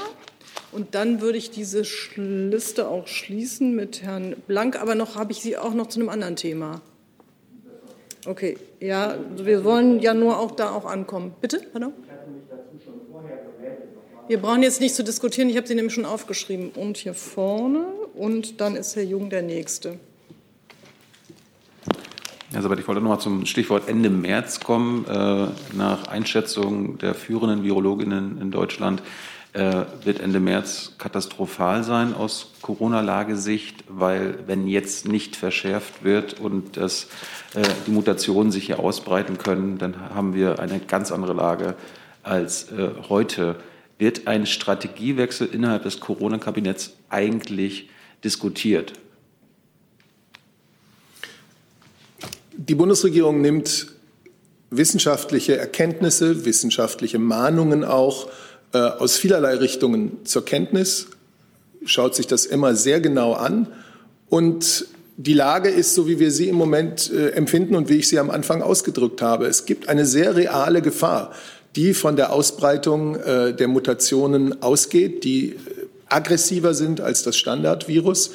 Und 0.71 0.95
dann 0.95 1.23
würde 1.23 1.39
ich 1.39 1.51
diese 1.51 1.83
Liste 2.17 2.89
auch 2.89 3.07
schließen 3.07 3.75
mit 3.75 4.03
Herrn 4.03 4.37
Blank. 4.47 4.81
Aber 4.81 4.95
noch 4.95 5.17
habe 5.17 5.33
ich 5.33 5.41
Sie 5.41 5.57
auch 5.57 5.73
noch 5.73 5.87
zu 5.87 6.01
einem 6.01 6.11
anderen 6.11 6.37
Thema. 6.37 6.83
Okay, 8.27 8.59
ja, 8.81 9.17
wir 9.37 9.65
wollen 9.65 10.01
ja 10.01 10.13
nur 10.13 10.39
auch 10.39 10.51
da 10.51 10.73
auch 10.73 10.85
ankommen. 10.85 11.35
Bitte, 11.41 11.63
pardon? 11.73 11.95
Wir 14.29 14.39
brauchen 14.39 14.63
jetzt 14.63 14.81
nicht 14.81 14.95
zu 14.95 15.03
diskutieren, 15.03 15.49
ich 15.49 15.57
habe 15.57 15.67
sie 15.67 15.75
nämlich 15.75 15.95
schon 15.95 16.05
aufgeschrieben. 16.05 16.71
Und 16.71 16.99
hier 16.99 17.15
vorne 17.15 17.87
und 18.15 18.61
dann 18.61 18.77
ist 18.77 18.97
Herr 18.97 19.05
Jung 19.05 19.31
der 19.31 19.43
Nächste. 19.43 19.99
Also, 22.55 22.71
ich 22.75 22.87
wollte 22.87 23.01
noch 23.01 23.09
mal 23.09 23.19
zum 23.19 23.47
Stichwort 23.47 23.89
Ende 23.89 24.11
März 24.11 24.61
kommen. 24.61 25.07
Äh, 25.07 25.47
nach 25.75 26.09
Einschätzung 26.09 26.99
der 26.99 27.15
führenden 27.15 27.65
Virologinnen 27.65 28.43
in 28.43 28.51
Deutschland 28.51 29.03
äh, 29.55 29.85
wird 30.05 30.21
Ende 30.21 30.39
März 30.39 30.97
katastrophal 30.99 31.83
sein 31.83 32.15
aus 32.15 32.53
Corona-Lagesicht, 32.61 33.85
weil 33.89 34.39
wenn 34.47 34.67
jetzt 34.67 35.09
nicht 35.09 35.35
verschärft 35.35 36.05
wird 36.05 36.41
und 36.41 36.77
das, 36.77 37.09
äh, 37.55 37.63
die 37.87 37.91
Mutationen 37.91 38.53
sich 38.53 38.67
hier 38.67 38.81
ausbreiten 38.81 39.39
können, 39.39 39.79
dann 39.79 40.11
haben 40.15 40.35
wir 40.35 40.59
eine 40.59 40.79
ganz 40.79 41.11
andere 41.11 41.33
Lage 41.33 41.75
als 42.23 42.69
heute. 43.09 43.57
Wird 43.99 44.27
ein 44.27 44.47
Strategiewechsel 44.47 45.49
innerhalb 45.49 45.85
des 45.85 46.01
Corona-Kabinetts 46.01 46.97
eigentlich 47.09 47.89
diskutiert? 48.25 48.93
Die 52.57 52.75
Bundesregierung 52.75 53.41
nimmt 53.41 53.89
wissenschaftliche 54.71 55.57
Erkenntnisse, 55.57 56.45
wissenschaftliche 56.45 57.19
Mahnungen 57.19 57.85
auch 57.85 58.29
äh, 58.73 58.79
aus 58.79 59.17
vielerlei 59.17 59.55
Richtungen 59.57 60.25
zur 60.25 60.45
Kenntnis, 60.45 61.09
schaut 61.85 62.15
sich 62.15 62.27
das 62.27 62.47
immer 62.47 62.75
sehr 62.75 63.01
genau 63.01 63.35
an 63.35 63.69
und 64.29 64.87
die 65.17 65.35
Lage 65.35 65.69
ist 65.69 65.95
so, 65.95 66.09
wie 66.09 66.19
wir 66.19 66.31
sie 66.31 66.49
im 66.49 66.57
Moment 66.57 67.13
äh, 67.13 67.31
empfinden 67.31 67.75
und 67.75 67.89
wie 67.89 67.97
ich 67.97 68.09
sie 68.09 68.19
am 68.19 68.31
Anfang 68.31 68.63
ausgedrückt 68.63 69.21
habe. 69.21 69.47
Es 69.47 69.67
gibt 69.67 69.89
eine 69.89 70.07
sehr 70.07 70.37
reale 70.37 70.81
Gefahr, 70.81 71.33
die 71.77 71.93
von 71.93 72.17
der 72.17 72.33
Ausbreitung 72.33 73.17
äh, 73.17 73.55
der 73.55 73.69
Mutationen 73.69 74.63
ausgeht, 74.63 75.25
die 75.25 75.51
äh, 75.51 75.57
aggressiver 76.13 76.75
sind 76.75 77.01
als 77.01 77.23
das 77.23 77.37
Standardvirus. 77.37 78.33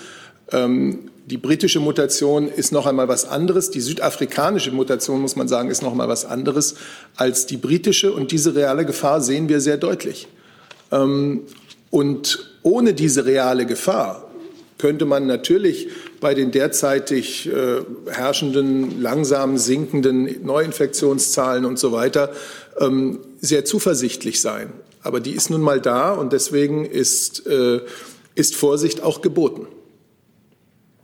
Ähm, 0.52 1.10
die 1.26 1.38
britische 1.38 1.82
Mutation 1.82 2.48
ist 2.48 2.72
noch 2.72 2.86
einmal 2.86 3.10
was 3.10 3.28
anderes. 3.28 3.70
Die 3.70 3.82
südafrikanische 3.82 4.72
Mutation, 4.72 5.20
muss 5.20 5.36
man 5.36 5.50
sagen, 5.50 5.70
ist 5.70 5.82
noch 5.82 5.92
einmal 5.92 6.08
was 6.08 6.24
anderes 6.24 6.76
als 7.18 7.46
die 7.46 7.58
britische. 7.58 8.14
Und 8.14 8.32
diese 8.32 8.56
reale 8.56 8.86
Gefahr 8.86 9.20
sehen 9.22 9.50
wir 9.50 9.60
sehr 9.60 9.78
deutlich. 9.78 10.28
Ähm, 10.92 11.42
und 11.90 12.52
ohne 12.64 12.94
diese 12.94 13.26
reale 13.26 13.66
Gefahr 13.66 14.24
könnte 14.78 15.06
man 15.06 15.26
natürlich 15.26 15.90
bei 16.22 16.34
den 16.34 16.52
derzeitig 16.52 17.50
äh, 17.50 17.82
herrschenden, 18.10 19.02
langsam 19.02 19.58
sinkenden 19.58 20.46
Neuinfektionszahlen 20.46 21.66
und 21.66 21.80
so 21.80 21.92
weiter 21.92 22.32
ähm, 22.80 23.20
sehr 23.42 23.66
zuversichtlich 23.66 24.40
sein. 24.40 24.72
Aber 25.08 25.22
die 25.22 25.32
ist 25.32 25.50
nun 25.50 25.62
mal 25.62 25.80
da 25.80 26.12
und 26.12 26.34
deswegen 26.34 26.84
ist, 26.84 27.48
äh, 27.48 27.80
ist 28.36 28.56
Vorsicht 28.56 29.02
auch 29.02 29.22
geboten. 29.22 29.66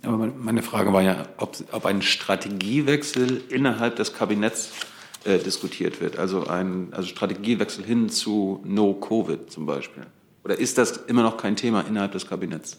Aber 0.04 0.28
meine 0.28 0.62
Frage 0.62 0.92
war 0.92 1.02
ja, 1.02 1.26
ob, 1.38 1.56
ob 1.72 1.86
ein 1.86 2.02
Strategiewechsel 2.02 3.42
innerhalb 3.48 3.96
des 3.96 4.13
Kabinetts 4.13 4.72
äh, 5.24 5.38
diskutiert 5.38 6.02
wird. 6.02 6.20
Also 6.20 6.46
ein 6.48 6.89
also 6.92 7.08
Strategiewechsel 7.08 7.86
hin 7.86 8.10
zu 8.10 8.62
No-Covid 8.66 9.50
zum 9.50 9.66
Beispiel. 9.66 10.04
Oder 10.44 10.60
ist 10.60 10.78
das 10.78 10.98
immer 11.08 11.24
noch 11.24 11.38
kein 11.38 11.56
Thema 11.56 11.86
innerhalb 11.88 12.12
des 12.12 12.28
Kabinetts? 12.28 12.78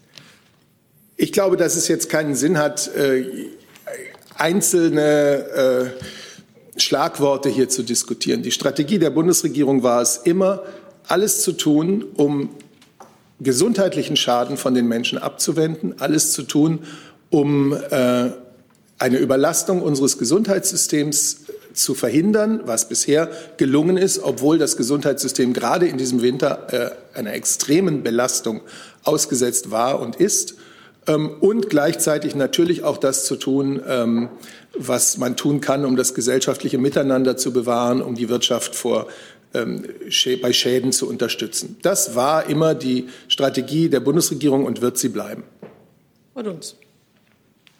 Ich 1.16 1.32
glaube, 1.32 1.56
dass 1.56 1.76
es 1.76 1.88
jetzt 1.88 2.10
keinen 2.10 2.34
Sinn 2.34 2.58
hat, 2.58 2.94
äh, 2.94 3.48
einzelne 4.36 5.94
äh, 6.74 6.78
Schlagworte 6.78 7.48
hier 7.48 7.70
zu 7.70 7.82
diskutieren. 7.82 8.42
Die 8.42 8.50
Strategie 8.50 8.98
der 8.98 9.10
Bundesregierung 9.10 9.82
war 9.82 10.02
es 10.02 10.18
immer, 10.18 10.62
alles 11.08 11.42
zu 11.42 11.52
tun, 11.52 12.04
um 12.14 12.50
gesundheitlichen 13.40 14.16
Schaden 14.16 14.56
von 14.56 14.74
den 14.74 14.86
Menschen 14.86 15.18
abzuwenden, 15.18 15.94
alles 15.98 16.32
zu 16.32 16.42
tun, 16.42 16.80
um 17.30 17.72
äh, 17.72 18.30
eine 18.98 19.18
Überlastung 19.18 19.82
unseres 19.82 20.18
Gesundheitssystems 20.18 21.44
zu 21.72 21.94
verhindern, 21.94 22.60
was 22.64 22.88
bisher 22.88 23.28
gelungen 23.56 23.96
ist, 23.96 24.20
obwohl 24.22 24.58
das 24.58 24.76
Gesundheitssystem 24.76 25.52
gerade 25.52 25.86
in 25.86 25.98
diesem 25.98 26.22
Winter 26.22 26.68
äh, 27.12 27.18
einer 27.18 27.34
extremen 27.34 28.02
Belastung 28.02 28.60
ausgesetzt 29.02 29.70
war 29.70 30.00
und 30.00 30.16
ist. 30.16 30.54
Ähm, 31.06 31.30
und 31.40 31.68
gleichzeitig 31.68 32.34
natürlich 32.34 32.84
auch 32.84 32.96
das 32.96 33.24
zu 33.24 33.36
tun, 33.36 33.82
ähm, 33.86 34.28
was 34.76 35.18
man 35.18 35.36
tun 35.36 35.60
kann, 35.60 35.84
um 35.84 35.96
das 35.96 36.14
gesellschaftliche 36.14 36.78
Miteinander 36.78 37.36
zu 37.36 37.52
bewahren, 37.52 38.00
um 38.00 38.14
die 38.14 38.28
Wirtschaft 38.28 38.74
vor 38.74 39.08
bei 39.54 40.52
Schäden 40.52 40.92
zu 40.92 41.08
unterstützen. 41.08 41.78
Das 41.82 42.14
war 42.14 42.48
immer 42.48 42.74
die 42.74 43.08
Strategie 43.28 43.88
der 43.88 44.00
Bundesregierung 44.00 44.64
und 44.66 44.80
wird 44.80 44.98
sie 44.98 45.08
bleiben. 45.08 45.44
Und 46.34 46.48
uns. 46.48 46.76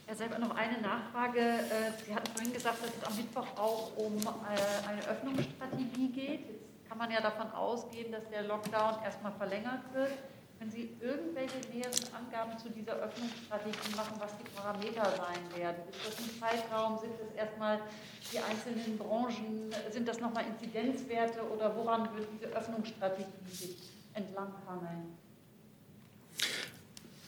Herr 0.07 0.15
Selber, 0.15 0.39
noch 0.39 0.55
eine 0.55 0.81
Nachfrage. 0.81 1.41
Äh, 1.41 1.91
sie 2.07 2.15
hatten 2.15 2.31
vorhin 2.33 2.53
gesagt, 2.53 2.77
dass 2.81 2.91
es 2.91 3.05
am 3.05 3.17
Mittwoch 3.17 3.47
auch 3.57 3.97
um 3.97 4.17
äh, 4.19 4.89
eine 4.89 5.03
Öffnungsstrategie 5.09 6.09
geht. 6.15 6.41
Jetzt 6.47 6.89
kann 6.89 6.99
man 6.99 7.11
ja 7.11 7.21
davon 7.21 7.51
ausgehen, 7.51 8.13
dass 8.13 8.23
der 8.31 8.45
Lockdown 8.45 9.03
erstmal 9.05 9.33
verlängert 9.33 9.83
wird. 9.93 10.13
Können 10.59 10.71
Sie 10.71 10.89
irgendwelche 11.01 11.59
näheren 11.73 12.05
Angaben 12.15 12.59
zu 12.59 12.71
dieser 12.71 12.95
Öffnungsstrategie 12.95 13.97
machen, 13.97 14.17
was 14.19 14.33
die 14.39 14.49
Parameter 14.55 15.05
sein 15.17 15.61
werden? 15.61 15.83
Ist 15.91 16.01
das 16.07 16.17
ein 16.19 16.31
Zeitraum? 16.41 16.99
Sind 16.99 17.13
das 17.21 17.37
erstmal 17.37 17.81
die 18.33 18.39
einzelnen 18.39 18.97
Branchen? 18.97 19.71
Sind 19.93 20.09
das 20.09 20.21
nochmal 20.21 20.45
Inzidenzwerte 20.49 21.41
oder 21.55 21.75
woran 21.77 22.09
wird 22.17 22.29
diese 22.33 22.55
Öffnungsstrategie 22.57 23.27
sich 23.51 23.77
entlanghangeln? 24.15 25.15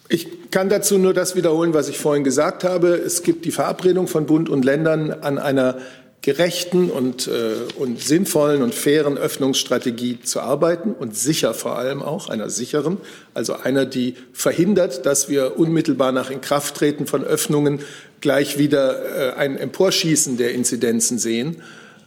Ich 0.08 0.50
kann 0.50 0.68
dazu 0.68 0.98
nur 0.98 1.12
das 1.14 1.34
wiederholen, 1.34 1.74
was 1.74 1.88
ich 1.88 1.98
vorhin 1.98 2.22
gesagt 2.22 2.62
habe. 2.62 2.90
Es 2.90 3.22
gibt 3.22 3.44
die 3.44 3.50
Verabredung 3.50 4.06
von 4.06 4.26
Bund 4.26 4.48
und 4.48 4.64
Ländern 4.64 5.10
an 5.10 5.38
einer 5.38 5.78
gerechten 6.26 6.90
und, 6.90 7.28
äh, 7.28 7.52
und 7.78 8.02
sinnvollen 8.02 8.62
und 8.62 8.74
fairen 8.74 9.16
Öffnungsstrategie 9.16 10.18
zu 10.22 10.40
arbeiten 10.40 10.92
und 10.92 11.16
sicher 11.16 11.54
vor 11.54 11.78
allem 11.78 12.02
auch, 12.02 12.28
einer 12.28 12.50
sicheren, 12.50 12.96
also 13.32 13.54
einer, 13.54 13.86
die 13.86 14.16
verhindert, 14.32 15.06
dass 15.06 15.28
wir 15.28 15.56
unmittelbar 15.56 16.10
nach 16.10 16.28
Inkrafttreten 16.28 17.06
von 17.06 17.22
Öffnungen 17.22 17.78
gleich 18.20 18.58
wieder 18.58 19.34
äh, 19.34 19.34
ein 19.34 19.56
Emporschießen 19.56 20.36
der 20.36 20.52
Inzidenzen 20.52 21.18
sehen. 21.18 21.62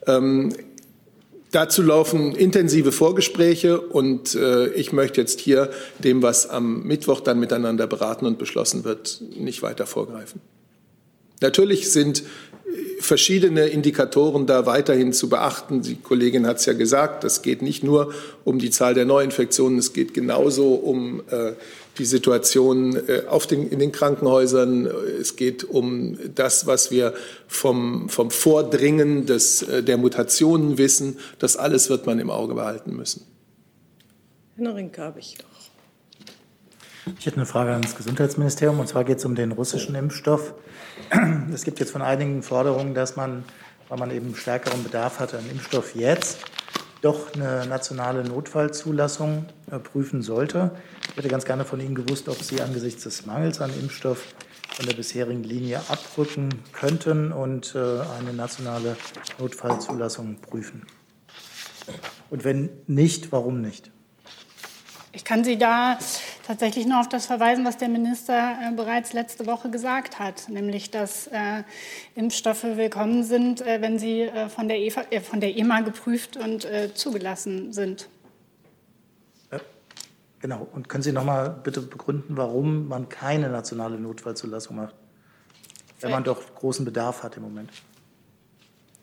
Ähm, 0.05 0.53
Dazu 1.51 1.81
laufen 1.81 2.35
intensive 2.35 2.91
Vorgespräche 2.91 3.81
und 3.81 4.35
äh, 4.35 4.67
ich 4.73 4.93
möchte 4.93 5.19
jetzt 5.19 5.39
hier 5.39 5.71
dem, 5.97 6.21
was 6.21 6.47
am 6.47 6.83
Mittwoch 6.83 7.21
dann 7.21 7.39
miteinander 7.39 7.87
beraten 7.87 8.27
und 8.27 8.37
beschlossen 8.37 8.83
wird, 8.83 9.19
nicht 9.35 9.63
weiter 9.63 9.87
vorgreifen. 9.87 10.41
Natürlich 11.41 11.91
sind 11.91 12.23
verschiedene 12.99 13.67
Indikatoren 13.67 14.45
da 14.45 14.65
weiterhin 14.65 15.13
zu 15.13 15.29
beachten. 15.29 15.81
Die 15.81 15.95
Kollegin 15.95 16.45
hat 16.45 16.57
es 16.57 16.65
ja 16.65 16.73
gesagt, 16.73 17.23
es 17.23 17.41
geht 17.41 17.61
nicht 17.61 17.83
nur 17.83 18.13
um 18.43 18.59
die 18.59 18.69
Zahl 18.69 18.93
der 18.93 19.05
Neuinfektionen, 19.05 19.79
es 19.79 19.93
geht 19.93 20.13
genauso 20.13 20.75
um 20.75 21.21
äh, 21.29 21.53
die 21.97 22.05
Situation 22.05 22.95
äh, 22.95 23.23
auf 23.27 23.47
den, 23.47 23.69
in 23.69 23.79
den 23.79 23.91
Krankenhäusern. 23.91 24.85
Es 24.85 25.35
geht 25.35 25.63
um 25.63 26.17
das, 26.35 26.67
was 26.67 26.91
wir 26.91 27.13
vom, 27.47 28.09
vom 28.09 28.31
Vordringen 28.31 29.25
des, 29.25 29.61
äh, 29.63 29.83
der 29.83 29.97
Mutationen 29.97 30.77
wissen. 30.77 31.17
Das 31.39 31.57
alles 31.57 31.89
wird 31.89 32.05
man 32.05 32.19
im 32.19 32.29
Auge 32.29 32.55
behalten 32.55 32.95
müssen. 32.95 33.25
Herr 34.57 34.75
Rinke 34.75 35.01
habe 35.01 35.19
ich 35.19 35.37
doch. 35.37 35.45
Ich 37.17 37.25
hätte 37.25 37.37
eine 37.37 37.45
Frage 37.45 37.71
ans 37.71 37.95
Gesundheitsministerium, 37.95 38.79
und 38.79 38.87
zwar 38.87 39.03
geht 39.03 39.17
es 39.17 39.25
um 39.25 39.35
den 39.35 39.51
russischen 39.51 39.95
Impfstoff. 39.95 40.53
Es 41.53 41.63
gibt 41.63 41.79
jetzt 41.79 41.91
von 41.91 42.01
einigen 42.01 42.43
Forderungen, 42.43 42.93
dass 42.93 43.15
man, 43.15 43.43
weil 43.87 43.97
man 43.97 44.11
eben 44.11 44.35
stärkeren 44.35 44.83
Bedarf 44.83 45.19
hat 45.19 45.33
an 45.33 45.49
Impfstoff 45.49 45.95
jetzt, 45.95 46.39
doch 47.01 47.33
eine 47.33 47.65
nationale 47.65 48.23
Notfallzulassung 48.23 49.45
äh, 49.71 49.79
prüfen 49.79 50.21
sollte. 50.21 50.71
Ich 51.09 51.17
hätte 51.17 51.29
ganz 51.29 51.45
gerne 51.45 51.65
von 51.65 51.79
Ihnen 51.79 51.95
gewusst, 51.95 52.27
ob 52.27 52.41
Sie 52.41 52.61
angesichts 52.61 53.03
des 53.03 53.25
Mangels 53.25 53.61
an 53.61 53.71
Impfstoff 53.79 54.23
von 54.75 54.85
der 54.85 54.93
bisherigen 54.93 55.43
Linie 55.43 55.81
abrücken 55.89 56.49
könnten 56.73 57.31
und 57.31 57.73
äh, 57.75 57.79
eine 58.19 58.33
nationale 58.33 58.95
Notfallzulassung 59.39 60.37
prüfen. 60.41 60.85
Und 62.29 62.43
wenn 62.43 62.69
nicht, 62.87 63.31
warum 63.31 63.61
nicht? 63.61 63.91
Ich 65.11 65.25
kann 65.25 65.43
Sie 65.43 65.57
da 65.57 65.97
tatsächlich 66.49 66.87
nur 66.87 66.99
auf 66.99 67.07
das 67.07 67.27
verweisen, 67.27 67.63
was 67.63 67.77
der 67.77 67.89
Minister 67.89 68.57
äh, 68.59 68.71
bereits 68.75 69.13
letzte 69.13 69.45
Woche 69.45 69.69
gesagt 69.69 70.17
hat, 70.17 70.49
nämlich 70.49 70.89
dass 70.89 71.27
äh, 71.27 71.61
Impfstoffe 72.15 72.63
willkommen 72.63 73.23
sind, 73.23 73.61
äh, 73.61 73.81
wenn 73.81 73.99
sie 73.99 74.21
äh, 74.21 74.49
von, 74.49 74.67
der 74.67 74.79
EFA, 74.79 75.03
äh, 75.11 75.21
von, 75.21 75.41
der 75.41 75.55
EMA 75.55 75.81
geprüft 75.81 76.37
und 76.37 76.65
äh, 76.65 76.91
zugelassen 76.95 77.71
sind. 77.71 78.09
Genau. 80.41 80.65
Und 80.71 80.87
können 80.87 81.03
Sie 81.03 81.11
noch 81.11 81.25
mal 81.25 81.49
bitte 81.49 81.81
begründen, 81.81 82.37
warum 82.37 82.87
man 82.87 83.09
keine 83.09 83.49
nationale 83.49 83.99
Notfallzulassung 83.99 84.77
macht, 84.77 84.95
wenn 85.99 86.11
man 86.11 86.23
doch 86.23 86.55
großen 86.55 86.85
Bedarf 86.85 87.23
hat 87.23 87.35
im 87.35 87.43
Moment? 87.43 87.69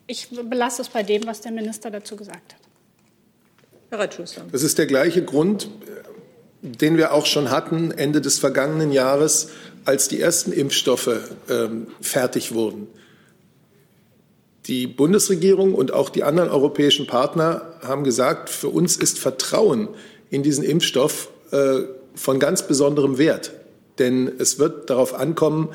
Ich 0.07 0.31
belasse 0.31 0.81
es 0.81 0.89
bei 0.89 1.03
dem, 1.03 1.27
was 1.27 1.43
der 1.43 1.53
Minister 1.53 1.91
dazu 1.91 2.17
gesagt 2.17 2.55
hat. 2.55 2.61
Herr 3.91 3.99
Reitschuster. 3.99 4.47
Das 4.51 4.63
ist 4.63 4.79
der 4.79 4.87
gleiche 4.87 5.23
Grund, 5.25 5.69
den 6.63 6.97
wir 6.97 7.13
auch 7.13 7.27
schon 7.27 7.51
hatten 7.51 7.91
Ende 7.91 8.21
des 8.21 8.39
vergangenen 8.39 8.93
Jahres, 8.93 9.49
als 9.85 10.09
die 10.09 10.21
ersten 10.21 10.53
Impfstoffe 10.53 11.21
ähm, 11.49 11.89
fertig 12.01 12.55
wurden. 12.55 12.89
Die 14.67 14.89
Bundesregierung 14.89 15.75
und 15.75 15.93
auch 15.93 16.11
die 16.11 16.25
anderen 16.25 16.51
europäischen 16.51 17.07
Partner 17.07 17.63
haben 17.83 18.03
gesagt, 18.03 18.51
für 18.51 18.69
uns 18.69 18.97
ist 18.97 19.19
Vertrauen 19.19 19.89
in 20.29 20.43
diesen 20.43 20.65
Impfstoff 20.65 21.29
äh, 21.53 21.83
von 22.17 22.41
ganz 22.41 22.67
besonderem 22.67 23.17
Wert. 23.17 23.53
Denn 24.01 24.31
es 24.39 24.59
wird 24.59 24.91
darauf 24.91 25.15
ankommen, 25.15 25.69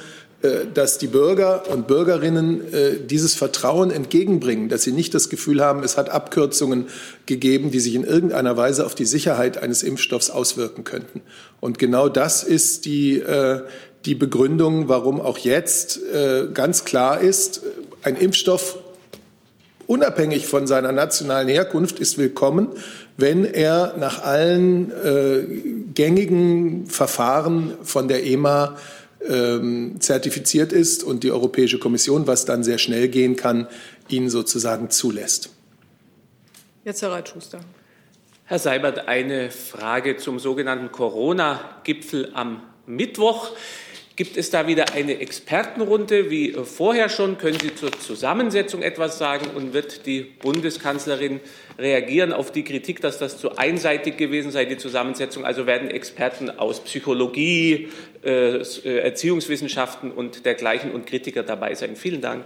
dass 0.74 0.98
die 0.98 1.08
Bürger 1.08 1.70
und 1.70 1.88
Bürgerinnen 1.88 2.74
äh, 2.74 3.00
dieses 3.00 3.36
Vertrauen 3.36 3.92
entgegenbringen, 3.92 4.70
dass 4.70 4.82
sie 4.82 4.92
nicht 4.92 5.14
das 5.14 5.30
Gefühl 5.30 5.62
haben, 5.62 5.84
es 5.84 5.98
hat 5.98 6.10
Abkürzungen 6.10 6.88
gegeben, 7.28 7.70
die 7.70 7.80
sich 7.80 7.94
in 7.94 8.04
irgendeiner 8.04 8.58
Weise 8.58 8.86
auf 8.86 8.96
die 8.96 9.06
Sicherheit 9.06 9.62
eines 9.62 9.84
Impfstoffs 9.84 10.32
auswirken 10.32 10.84
könnten. 10.84 11.22
Und 11.60 11.78
genau 11.78 12.10
das 12.10 12.44
ist 12.44 12.86
die, 12.86 13.20
äh, 13.20 13.62
die 14.06 14.16
Begründung, 14.16 14.90
warum 14.90 15.22
auch 15.22 15.38
jetzt 15.38 16.00
ganz 16.56 16.86
klar 16.86 17.22
ist, 17.22 17.62
ein 18.02 18.16
Impfstoff 18.16 18.80
unabhängig 19.86 20.48
von 20.48 20.66
seiner 20.66 20.92
nationalen 20.92 21.48
Herkunft 21.48 22.00
ist 22.00 22.18
willkommen, 22.18 22.70
wenn 23.18 23.46
er 23.46 23.94
nach 24.00 24.24
allen 24.24 24.92
gängigen 25.94 26.88
Verfahren 26.88 27.76
von 27.84 28.08
der 28.08 28.26
EMA 28.26 28.76
ähm, 29.28 29.98
zertifiziert 30.00 30.72
ist 30.74 31.04
und 31.04 31.24
die 31.24 31.32
Europäische 31.32 31.80
Kommission, 31.80 32.28
was 32.28 32.46
dann 32.46 32.64
sehr 32.64 32.78
schnell 32.78 33.08
gehen 33.08 33.36
kann, 33.36 33.68
ihn 34.10 34.30
sozusagen 34.30 34.90
zulässt. 34.90 35.50
Jetzt 36.84 37.02
Herr 37.02 37.12
Reitschuster. 37.12 37.60
Herr 38.46 38.60
Seibert, 38.60 39.08
eine 39.08 39.52
Frage 39.52 40.18
zum 40.18 40.40
sogenannten 40.40 40.92
Corona-Gipfel 40.92 42.32
am 42.34 42.62
Mittwoch. 42.86 43.52
Gibt 44.18 44.36
es 44.36 44.50
da 44.50 44.68
wieder 44.68 44.92
eine 44.94 45.20
Expertenrunde 45.20 46.30
wie 46.30 46.52
vorher 46.52 47.08
schon? 47.08 47.38
Können 47.38 47.58
Sie 47.60 47.74
zur 47.74 47.92
Zusammensetzung 47.94 48.82
etwas 48.82 49.18
sagen? 49.18 49.48
Und 49.56 49.74
wird 49.74 50.06
die 50.06 50.22
Bundeskanzlerin 50.22 51.40
reagieren 51.82 52.32
auf 52.32 52.52
die 52.52 52.64
Kritik, 52.64 53.02
dass 53.02 53.18
das 53.18 53.38
zu 53.38 53.58
einseitig 53.58 54.16
gewesen 54.16 54.52
sei, 54.52 54.66
die 54.66 54.78
Zusammensetzung? 54.78 55.44
Also 55.44 55.66
werden 55.66 55.90
Experten 55.90 56.50
aus 56.50 56.80
Psychologie, 56.82 57.90
äh, 58.24 58.58
äh 58.58 58.98
Erziehungswissenschaften 59.00 60.12
und 60.12 60.46
dergleichen 60.46 60.92
und 60.92 61.06
Kritiker 61.08 61.44
dabei 61.44 61.76
sein? 61.76 61.96
Vielen 61.96 62.22
Dank. 62.22 62.46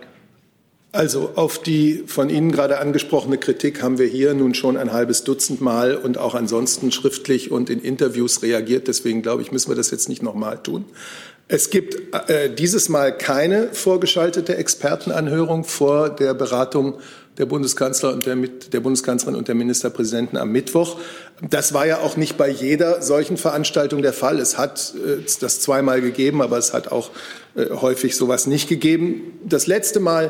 Also 0.95 1.33
auf 1.35 1.61
die 1.61 2.03
von 2.07 2.29
Ihnen 2.29 2.53
gerade 2.53 2.79
angesprochene 2.79 3.37
Kritik 3.37 3.83
haben 3.83 3.97
wir 3.97 4.07
hier 4.07 4.33
nun 4.33 4.53
schon 4.53 4.77
ein 4.77 4.93
halbes 4.93 5.25
Dutzend 5.25 5.59
Mal 5.59 5.97
und 5.97 6.17
auch 6.17 6.35
ansonsten 6.35 6.93
schriftlich 6.93 7.51
und 7.51 7.69
in 7.69 7.81
Interviews 7.81 8.41
reagiert. 8.41 8.87
Deswegen 8.87 9.21
glaube 9.21 9.41
ich, 9.41 9.51
müssen 9.51 9.69
wir 9.69 9.75
das 9.75 9.91
jetzt 9.91 10.07
nicht 10.07 10.23
noch 10.23 10.35
mal 10.35 10.55
tun. 10.55 10.85
Es 11.47 11.69
gibt 11.69 12.15
äh, 12.27 12.49
dieses 12.49 12.89
Mal 12.89 13.15
keine 13.15 13.69
vorgeschaltete 13.71 14.55
Expertenanhörung 14.57 15.63
vor 15.63 16.09
der 16.09 16.33
Beratung 16.33 16.95
der 17.37 17.45
Bundeskanzler 17.45 18.13
und 18.13 18.25
der, 18.25 18.35
der, 18.35 18.79
Bundeskanzlerin 18.79 19.35
und 19.35 19.47
der 19.47 19.53
Ministerpräsidenten 19.53 20.37
am 20.37 20.51
Mittwoch. 20.51 20.97
Das 21.47 21.73
war 21.73 21.85
ja 21.85 21.99
auch 21.99 22.17
nicht 22.17 22.37
bei 22.37 22.49
jeder 22.49 23.01
solchen 23.01 23.37
Veranstaltung 23.37 24.01
der 24.01 24.13
Fall. 24.13 24.39
Es 24.39 24.57
hat 24.57 24.95
äh, 24.95 25.21
das 25.39 25.59
zweimal 25.59 26.01
gegeben, 26.01 26.41
aber 26.41 26.57
es 26.57 26.73
hat 26.73 26.91
auch 26.91 27.11
äh, 27.55 27.69
häufig 27.69 28.15
sowas 28.15 28.47
nicht 28.47 28.67
gegeben. 28.67 29.37
Das 29.43 29.67
letzte 29.67 29.99
Mal 29.99 30.25
äh, 30.25 30.29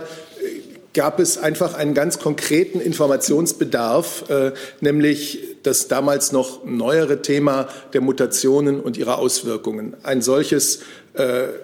gab 0.94 1.22
es 1.22 1.38
einfach 1.38 1.76
einen 1.76 1.94
ganz 1.94 2.20
konkreten 2.20 2.82
Informationsbedarf, 2.82 4.30
äh, 4.30 4.52
nämlich 4.82 5.40
das 5.64 5.88
damals 5.88 6.32
noch 6.32 6.66
neuere 6.66 7.22
Thema 7.22 7.68
der 7.94 8.02
Mutationen 8.02 8.80
und 8.80 8.98
ihrer 8.98 9.18
Auswirkungen. 9.18 9.96
Ein 10.04 10.22
solches 10.22 10.80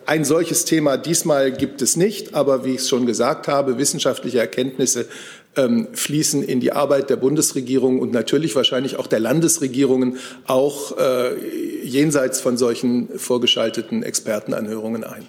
ein 0.06 0.24
solches 0.24 0.66
Thema 0.66 0.98
diesmal 0.98 1.52
gibt 1.52 1.82
es 1.82 1.98
nicht, 1.98 2.34
aber 2.34 2.64
wie 2.64 2.72
ich 2.72 2.82
es 2.82 2.90
schon 2.90 3.06
gesagt 3.06 3.48
habe, 3.48 3.78
wissenschaftliche 3.78 4.40
Erkenntnisse 4.40 5.08
ähm, 5.56 5.88
fließen 5.94 6.44
in 6.44 6.60
die 6.60 6.72
Arbeit 6.72 7.10
der 7.10 7.18
Bundesregierung 7.18 8.00
und 8.00 8.14
natürlich 8.14 8.56
wahrscheinlich 8.56 8.98
auch 8.98 9.08
der 9.08 9.20
Landesregierungen 9.20 10.18
auch 10.48 10.98
äh, 10.98 11.36
jenseits 11.84 12.40
von 12.40 12.58
solchen 12.58 13.10
vorgeschalteten 13.18 14.04
Expertenanhörungen 14.04 15.04
ein. 15.04 15.28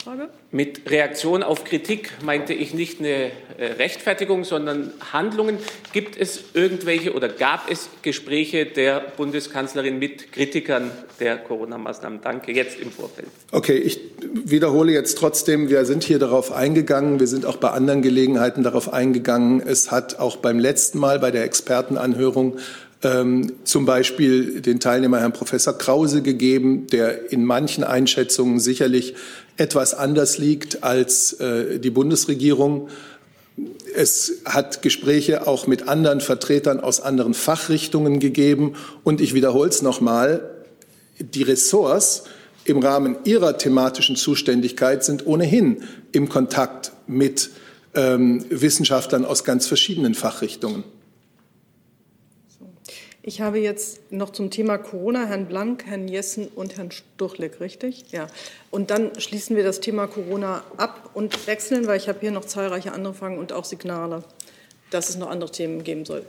Nachfrage? 0.00 0.30
Mit 0.50 0.90
Reaktion 0.90 1.42
auf 1.42 1.64
Kritik 1.64 2.12
meinte 2.24 2.54
ich 2.54 2.74
nicht 2.74 3.00
eine 3.00 3.30
äh, 3.58 3.66
Rechtfertigung, 3.78 4.44
sondern 4.44 4.92
Handlungen. 5.12 5.58
Gibt 5.92 6.16
es 6.16 6.40
irgendwelche 6.54 7.14
oder 7.14 7.28
gab 7.28 7.70
es 7.70 7.88
Gespräche 8.02 8.66
der 8.66 9.00
Bundeskanzlerin 9.16 9.98
mit 9.98 10.32
Kritikern 10.32 10.90
der 11.20 11.36
Corona-Maßnahmen? 11.36 12.20
Danke, 12.22 12.52
jetzt 12.52 12.80
im 12.80 12.90
Vorfeld. 12.90 13.28
Okay, 13.52 13.76
ich 13.76 14.00
wiederhole 14.22 14.92
jetzt 14.92 15.18
trotzdem, 15.18 15.68
wir 15.68 15.84
sind 15.84 16.02
hier 16.02 16.18
darauf 16.18 16.52
eingegangen, 16.52 17.20
wir 17.20 17.26
sind 17.26 17.44
auch 17.44 17.56
bei 17.56 17.70
anderen 17.70 18.02
Gelegenheiten 18.02 18.62
darauf 18.62 18.92
eingegangen. 18.92 19.60
Es 19.60 19.90
hat 19.90 20.18
auch 20.18 20.36
beim 20.36 20.58
letzten 20.58 20.98
Mal 20.98 21.18
bei 21.18 21.30
der 21.30 21.44
Expertenanhörung 21.44 22.58
ähm, 23.02 23.52
zum 23.64 23.86
Beispiel 23.86 24.60
den 24.60 24.78
Teilnehmer 24.78 25.20
Herrn 25.20 25.32
Professor 25.32 25.76
Krause 25.76 26.22
gegeben, 26.22 26.86
der 26.88 27.32
in 27.32 27.44
manchen 27.44 27.82
Einschätzungen 27.82 28.60
sicherlich 28.60 29.14
etwas 29.56 29.94
anders 29.94 30.38
liegt 30.38 30.82
als 30.82 31.34
äh, 31.34 31.78
die 31.78 31.90
Bundesregierung. 31.90 32.88
Es 33.94 34.40
hat 34.44 34.82
Gespräche 34.82 35.46
auch 35.46 35.66
mit 35.66 35.88
anderen 35.88 36.20
Vertretern 36.20 36.80
aus 36.80 37.00
anderen 37.00 37.34
Fachrichtungen 37.34 38.20
gegeben. 38.20 38.74
Und 39.02 39.20
ich 39.20 39.34
wiederhole 39.34 39.68
es 39.68 39.82
nochmal, 39.82 40.48
die 41.18 41.42
Ressorts 41.42 42.24
im 42.64 42.78
Rahmen 42.78 43.16
ihrer 43.24 43.56
thematischen 43.58 44.16
Zuständigkeit 44.16 45.04
sind 45.04 45.26
ohnehin 45.26 45.82
im 46.12 46.28
Kontakt 46.28 46.92
mit 47.06 47.50
ähm, 47.94 48.44
Wissenschaftlern 48.50 49.24
aus 49.24 49.44
ganz 49.44 49.66
verschiedenen 49.66 50.14
Fachrichtungen. 50.14 50.84
Ich 53.22 53.42
habe 53.42 53.58
jetzt 53.58 54.10
noch 54.10 54.30
zum 54.30 54.50
Thema 54.50 54.78
Corona 54.78 55.26
Herrn 55.26 55.46
Blank, 55.46 55.84
Herrn 55.86 56.08
Jessen 56.08 56.48
und 56.48 56.78
Herrn 56.78 56.90
Stuchlik, 56.90 57.60
richtig? 57.60 58.10
Ja. 58.12 58.28
Und 58.70 58.90
dann 58.90 59.18
schließen 59.20 59.56
wir 59.56 59.64
das 59.64 59.80
Thema 59.80 60.06
Corona 60.06 60.64
ab 60.78 61.10
und 61.12 61.46
wechseln, 61.46 61.86
weil 61.86 61.98
ich 61.98 62.08
habe 62.08 62.20
hier 62.20 62.30
noch 62.30 62.46
zahlreiche 62.46 62.92
andere 62.92 63.12
Fragen 63.12 63.38
und 63.38 63.52
auch 63.52 63.64
Signale. 63.66 64.24
dass 64.90 65.08
es 65.08 65.16
noch 65.16 65.30
andere 65.30 65.50
Themen 65.50 65.84
geben 65.84 66.04
soll. 66.04 66.24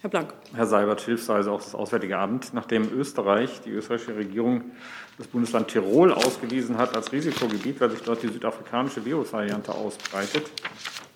Herr 0.00 0.10
Blank. 0.10 0.32
Herr 0.54 0.66
Seibert, 0.66 1.00
hilfsweise 1.00 1.50
auch 1.50 1.62
das 1.62 1.74
Auswärtige 1.74 2.16
Amt. 2.18 2.54
Nachdem 2.54 2.90
Österreich, 2.92 3.60
die 3.64 3.70
österreichische 3.70 4.16
Regierung, 4.16 4.62
das 5.18 5.26
Bundesland 5.26 5.68
Tirol 5.68 6.12
ausgewiesen 6.12 6.78
hat 6.78 6.96
als 6.96 7.12
Risikogebiet, 7.12 7.80
weil 7.80 7.90
sich 7.90 8.02
dort 8.02 8.22
die 8.22 8.28
südafrikanische 8.28 9.04
Virusvariante 9.04 9.74
ausbreitet, 9.74 10.44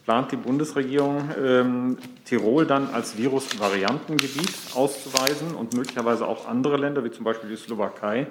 plant 0.05 0.33
die 0.33 0.37
Bundesregierung, 0.37 1.31
ähm, 1.43 1.99
Tirol 2.25 2.67
dann 2.67 2.89
als 2.91 3.17
Virusvariantengebiet 3.17 4.53
auszuweisen 4.75 5.55
und 5.55 5.75
möglicherweise 5.75 6.27
auch 6.27 6.47
andere 6.47 6.77
Länder, 6.77 7.05
wie 7.05 7.11
zum 7.11 7.25
Beispiel 7.25 7.51
die 7.51 7.57
Slowakei, 7.57 8.27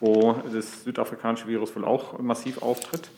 wo 0.00 0.34
das 0.52 0.84
südafrikanische 0.84 1.46
Virus 1.46 1.74
wohl 1.74 1.84
auch 1.84 2.18
massiv 2.18 2.62
auftritt? 2.62 3.08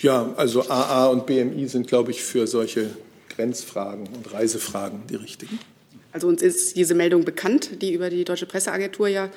Ja, 0.00 0.32
also 0.36 0.68
AA 0.68 1.06
und 1.08 1.26
BMI 1.26 1.66
sind, 1.66 1.88
glaube 1.88 2.12
ich, 2.12 2.22
für 2.22 2.46
solche 2.46 2.90
Grenzfragen 3.30 4.06
und 4.06 4.32
Reisefragen 4.32 5.02
die 5.08 5.16
richtigen. 5.16 5.58
Also 6.12 6.28
uns 6.28 6.40
ist 6.40 6.76
diese 6.76 6.94
Meldung 6.94 7.24
bekannt, 7.24 7.82
die 7.82 7.92
über 7.92 8.08
die 8.08 8.24
Deutsche 8.24 8.46
Presseagentur 8.46 9.08
ja 9.08 9.28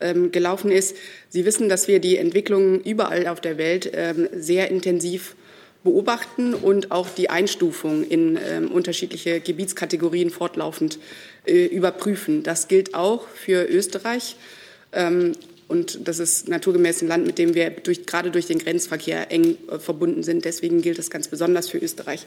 ähm, 0.00 0.32
gelaufen 0.32 0.70
ist. 0.70 0.96
Sie 1.28 1.44
wissen, 1.44 1.68
dass 1.68 1.88
wir 1.88 2.00
die 2.00 2.16
Entwicklungen 2.16 2.80
überall 2.80 3.26
auf 3.26 3.40
der 3.40 3.58
Welt 3.58 3.90
ähm, 3.94 4.28
sehr 4.32 4.70
intensiv 4.70 5.36
beobachten 5.84 6.52
und 6.52 6.90
auch 6.90 7.08
die 7.08 7.30
Einstufung 7.30 8.04
in 8.04 8.38
ähm, 8.44 8.70
unterschiedliche 8.70 9.40
Gebietskategorien 9.40 10.30
fortlaufend 10.30 10.98
äh, 11.46 11.66
überprüfen. 11.66 12.42
Das 12.42 12.68
gilt 12.68 12.94
auch 12.94 13.26
für 13.28 13.64
Österreich. 13.64 14.36
Ähm, 14.92 15.32
und 15.68 16.06
das 16.06 16.18
ist 16.18 16.48
naturgemäß 16.48 17.02
ein 17.02 17.08
Land, 17.08 17.26
mit 17.26 17.38
dem 17.38 17.54
wir 17.54 17.70
durch, 17.70 18.06
gerade 18.06 18.30
durch 18.30 18.46
den 18.46 18.58
Grenzverkehr 18.58 19.30
eng 19.32 19.56
äh, 19.70 19.78
verbunden 19.78 20.22
sind. 20.22 20.44
Deswegen 20.44 20.82
gilt 20.82 20.98
es 20.98 21.10
ganz 21.10 21.28
besonders 21.28 21.68
für 21.68 21.78
Österreich. 21.78 22.26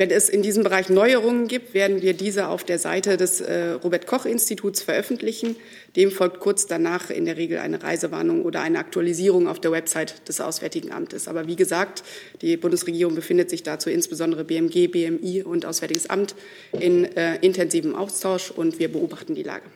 Wenn 0.00 0.10
es 0.10 0.30
in 0.30 0.40
diesem 0.40 0.64
Bereich 0.64 0.88
Neuerungen 0.88 1.46
gibt, 1.46 1.74
werden 1.74 2.00
wir 2.00 2.14
diese 2.14 2.48
auf 2.48 2.64
der 2.64 2.78
Seite 2.78 3.18
des 3.18 3.42
äh, 3.42 3.72
Robert 3.72 4.06
Koch 4.06 4.24
Instituts 4.24 4.80
veröffentlichen. 4.80 5.56
Dem 5.94 6.10
folgt 6.10 6.40
kurz 6.40 6.66
danach 6.66 7.10
in 7.10 7.26
der 7.26 7.36
Regel 7.36 7.58
eine 7.58 7.82
Reisewarnung 7.82 8.46
oder 8.46 8.62
eine 8.62 8.78
Aktualisierung 8.78 9.46
auf 9.46 9.60
der 9.60 9.72
Website 9.72 10.26
des 10.26 10.40
Auswärtigen 10.40 10.90
Amtes. 10.90 11.28
Aber 11.28 11.48
wie 11.48 11.54
gesagt, 11.54 12.02
die 12.40 12.56
Bundesregierung 12.56 13.14
befindet 13.14 13.50
sich 13.50 13.62
dazu 13.62 13.90
insbesondere 13.90 14.44
BMG, 14.44 14.88
BMI 14.88 15.42
und 15.42 15.66
Auswärtiges 15.66 16.08
Amt 16.08 16.34
in 16.72 17.04
äh, 17.04 17.36
intensivem 17.42 17.94
Austausch 17.94 18.50
und 18.50 18.78
wir 18.78 18.90
beobachten 18.90 19.34
die 19.34 19.42
Lage. 19.42 19.66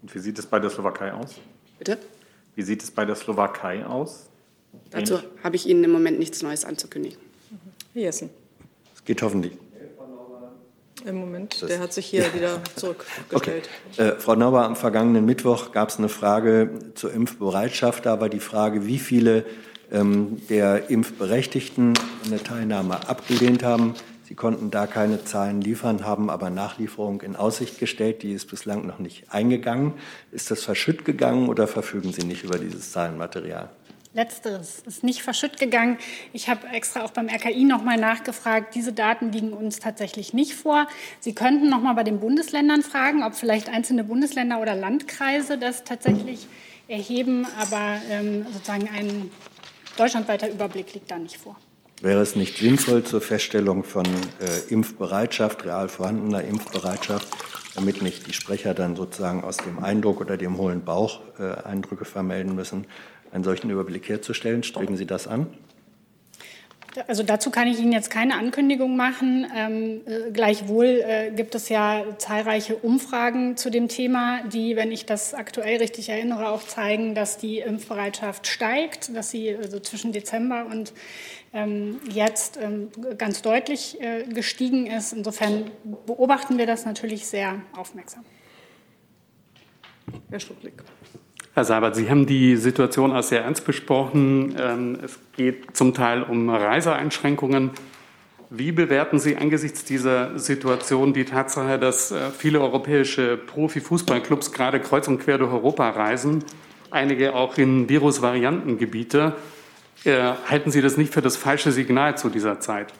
Und 0.00 0.14
wie 0.14 0.18
sieht 0.18 0.38
es 0.38 0.46
bei 0.46 0.60
der 0.60 0.70
Slowakei 0.70 1.12
aus? 1.12 1.34
Bitte? 1.78 1.98
Wie 2.54 2.62
sieht 2.62 2.82
es 2.82 2.90
bei 2.90 3.04
der 3.04 3.16
Slowakei 3.16 3.84
aus? 3.84 4.30
Dazu 4.88 5.18
habe 5.42 5.56
ich 5.56 5.68
Ihnen 5.68 5.84
im 5.84 5.90
Moment 5.90 6.18
nichts 6.18 6.42
Neues 6.42 6.64
anzukündigen. 6.64 7.18
Herr 7.92 8.00
Jessen. 8.00 8.30
Es 8.94 9.04
geht 9.04 9.20
hoffentlich. 9.20 9.52
Im 11.04 11.16
Moment, 11.16 11.68
der 11.68 11.80
hat 11.80 11.92
sich 11.92 12.06
hier 12.06 12.32
wieder 12.34 12.62
zurückgestellt. 12.76 13.26
Okay. 13.32 13.62
Äh, 13.98 14.12
Frau 14.18 14.34
Nauber, 14.34 14.64
am 14.64 14.74
vergangenen 14.74 15.24
Mittwoch 15.26 15.72
gab 15.72 15.90
es 15.90 15.98
eine 15.98 16.08
Frage 16.08 16.70
zur 16.94 17.12
Impfbereitschaft. 17.12 18.06
Da 18.06 18.20
war 18.20 18.28
die 18.28 18.40
Frage, 18.40 18.86
wie 18.86 18.98
viele 18.98 19.44
ähm, 19.92 20.40
der 20.48 20.88
Impfberechtigten 20.90 21.94
eine 22.24 22.42
Teilnahme 22.42 23.08
abgelehnt 23.08 23.62
haben. 23.62 23.94
Sie 24.26 24.34
konnten 24.34 24.70
da 24.70 24.86
keine 24.86 25.22
Zahlen 25.24 25.60
liefern, 25.60 26.06
haben 26.06 26.30
aber 26.30 26.48
Nachlieferung 26.48 27.20
in 27.20 27.36
Aussicht 27.36 27.78
gestellt. 27.78 28.22
Die 28.22 28.32
ist 28.32 28.46
bislang 28.48 28.86
noch 28.86 28.98
nicht 28.98 29.30
eingegangen. 29.30 29.92
Ist 30.32 30.50
das 30.50 30.62
verschütt 30.62 31.04
gegangen 31.04 31.48
oder 31.48 31.66
verfügen 31.66 32.12
Sie 32.12 32.24
nicht 32.24 32.44
über 32.44 32.58
dieses 32.58 32.92
Zahlenmaterial? 32.92 33.68
Letzteres 34.14 34.80
ist 34.86 35.02
nicht 35.02 35.22
verschütt 35.22 35.58
gegangen. 35.58 35.98
Ich 36.32 36.48
habe 36.48 36.68
extra 36.68 37.04
auch 37.04 37.10
beim 37.10 37.28
RKI 37.28 37.64
noch 37.64 37.82
mal 37.82 37.96
nachgefragt. 37.96 38.76
Diese 38.76 38.92
Daten 38.92 39.32
liegen 39.32 39.52
uns 39.52 39.80
tatsächlich 39.80 40.32
nicht 40.32 40.54
vor. 40.54 40.86
Sie 41.18 41.34
könnten 41.34 41.68
noch 41.68 41.80
mal 41.80 41.94
bei 41.94 42.04
den 42.04 42.20
Bundesländern 42.20 42.82
fragen, 42.82 43.24
ob 43.24 43.34
vielleicht 43.34 43.68
einzelne 43.68 44.04
Bundesländer 44.04 44.60
oder 44.60 44.76
Landkreise 44.76 45.58
das 45.58 45.82
tatsächlich 45.82 46.46
erheben. 46.86 47.44
Aber 47.60 48.00
ähm, 48.08 48.46
sozusagen 48.52 48.88
ein 48.88 49.32
deutschlandweiter 49.96 50.48
Überblick 50.48 50.94
liegt 50.94 51.10
da 51.10 51.18
nicht 51.18 51.38
vor. 51.38 51.56
Wäre 52.00 52.20
es 52.20 52.36
nicht 52.36 52.58
sinnvoll 52.58 53.02
zur 53.02 53.20
Feststellung 53.20 53.82
von 53.82 54.04
äh, 54.04 54.72
Impfbereitschaft, 54.72 55.64
real 55.64 55.88
vorhandener 55.88 56.44
Impfbereitschaft, 56.44 57.26
damit 57.74 58.02
nicht 58.02 58.28
die 58.28 58.32
Sprecher 58.32 58.74
dann 58.74 58.94
sozusagen 58.94 59.42
aus 59.42 59.56
dem 59.56 59.82
Eindruck 59.82 60.20
oder 60.20 60.36
dem 60.36 60.56
hohlen 60.56 60.84
Bauch 60.84 61.20
äh, 61.40 61.62
Eindrücke 61.64 62.04
vermelden 62.04 62.54
müssen, 62.54 62.86
einen 63.34 63.44
solchen 63.44 63.68
Überblick 63.68 64.08
herzustellen. 64.08 64.62
Streben 64.62 64.96
Sie 64.96 65.06
das 65.06 65.26
an? 65.26 65.48
Also 67.08 67.24
dazu 67.24 67.50
kann 67.50 67.66
ich 67.66 67.80
Ihnen 67.80 67.90
jetzt 67.90 68.08
keine 68.08 68.36
Ankündigung 68.36 68.96
machen. 68.96 69.50
Ähm, 69.52 70.02
äh, 70.06 70.30
gleichwohl 70.30 71.02
äh, 71.04 71.32
gibt 71.32 71.56
es 71.56 71.68
ja 71.68 72.04
zahlreiche 72.18 72.76
Umfragen 72.76 73.56
zu 73.56 73.68
dem 73.68 73.88
Thema, 73.88 74.44
die, 74.44 74.76
wenn 74.76 74.92
ich 74.92 75.04
das 75.04 75.34
aktuell 75.34 75.78
richtig 75.78 76.08
erinnere, 76.08 76.48
auch 76.48 76.62
zeigen, 76.62 77.16
dass 77.16 77.36
die 77.36 77.58
Impfbereitschaft 77.58 78.46
steigt, 78.46 79.14
dass 79.16 79.32
sie 79.32 79.56
also 79.56 79.80
zwischen 79.80 80.12
Dezember 80.12 80.66
und 80.70 80.92
ähm, 81.52 81.98
jetzt 82.12 82.58
ähm, 82.62 82.90
ganz 83.18 83.42
deutlich 83.42 84.00
äh, 84.00 84.22
gestiegen 84.32 84.86
ist. 84.86 85.12
Insofern 85.12 85.72
beobachten 86.06 86.58
wir 86.58 86.66
das 86.66 86.86
natürlich 86.86 87.26
sehr 87.26 87.60
aufmerksam. 87.76 88.24
Herr 90.30 90.38
Strucklick. 90.38 90.84
Herr 91.54 91.64
Seibert, 91.64 91.94
Sie 91.94 92.10
haben 92.10 92.26
die 92.26 92.56
Situation 92.56 93.12
als 93.12 93.28
sehr 93.28 93.44
ernst 93.44 93.64
besprochen. 93.64 94.56
Ähm, 94.58 94.98
es 95.04 95.20
geht 95.36 95.76
zum 95.76 95.94
Teil 95.94 96.24
um 96.24 96.50
Reiseeinschränkungen. 96.50 97.70
Wie 98.50 98.72
bewerten 98.72 99.20
Sie 99.20 99.36
angesichts 99.36 99.84
dieser 99.84 100.36
Situation 100.36 101.12
die 101.12 101.24
Tatsache, 101.24 101.78
dass 101.78 102.10
äh, 102.10 102.30
viele 102.36 102.60
europäische 102.60 103.36
Profifußballclubs 103.36 104.50
gerade 104.50 104.80
kreuz 104.80 105.06
und 105.06 105.20
quer 105.20 105.38
durch 105.38 105.52
Europa 105.52 105.90
reisen, 105.90 106.42
einige 106.90 107.36
auch 107.36 107.56
in 107.56 107.88
Virusvariantengebiete? 107.88 109.34
Äh, 110.02 110.32
halten 110.50 110.72
Sie 110.72 110.82
das 110.82 110.96
nicht 110.96 111.14
für 111.14 111.22
das 111.22 111.36
falsche 111.36 111.70
Signal 111.70 112.18
zu 112.18 112.30
dieser 112.30 112.58
Zeit? 112.58 112.92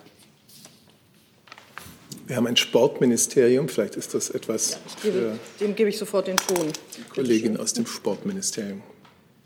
Wir 2.27 2.37
haben 2.37 2.47
ein 2.47 2.57
Sportministerium, 2.57 3.69
vielleicht 3.69 3.97
ist 3.97 4.15
das 4.15 4.31
etwas 4.31 4.79
gebe, 5.03 5.39
dem 5.61 5.75
gebe 5.75 5.91
ich 5.91 5.99
sofort 5.99 6.27
den 6.27 6.39
Ton. 6.39 6.73
Die 6.97 7.03
Kollegin 7.03 7.59
aus 7.59 7.75
dem 7.75 7.87
Sportministerium. 7.87 8.83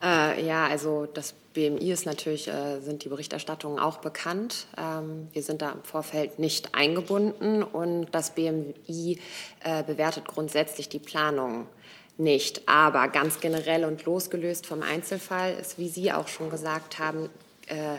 Äh, 0.00 0.46
ja, 0.46 0.68
also 0.68 1.06
das 1.12 1.34
BMI 1.54 1.90
ist 1.90 2.06
natürlich, 2.06 2.46
äh, 2.46 2.78
sind 2.80 3.04
die 3.04 3.08
Berichterstattungen 3.08 3.80
auch 3.80 3.98
bekannt. 3.98 4.68
Ähm, 4.76 5.26
wir 5.32 5.42
sind 5.42 5.60
da 5.60 5.72
im 5.72 5.82
Vorfeld 5.82 6.38
nicht 6.38 6.76
eingebunden 6.76 7.64
und 7.64 8.06
das 8.12 8.30
BMI 8.36 9.18
äh, 9.64 9.82
bewertet 9.82 10.26
grundsätzlich 10.28 10.88
die 10.88 11.00
Planung 11.00 11.66
nicht. 12.16 12.68
Aber 12.68 13.08
ganz 13.08 13.40
generell 13.40 13.84
und 13.84 14.04
losgelöst 14.04 14.66
vom 14.66 14.82
Einzelfall 14.82 15.54
ist, 15.60 15.78
wie 15.78 15.88
Sie 15.88 16.12
auch 16.12 16.28
schon 16.28 16.48
gesagt 16.48 17.00
haben, 17.00 17.28
äh, 17.66 17.96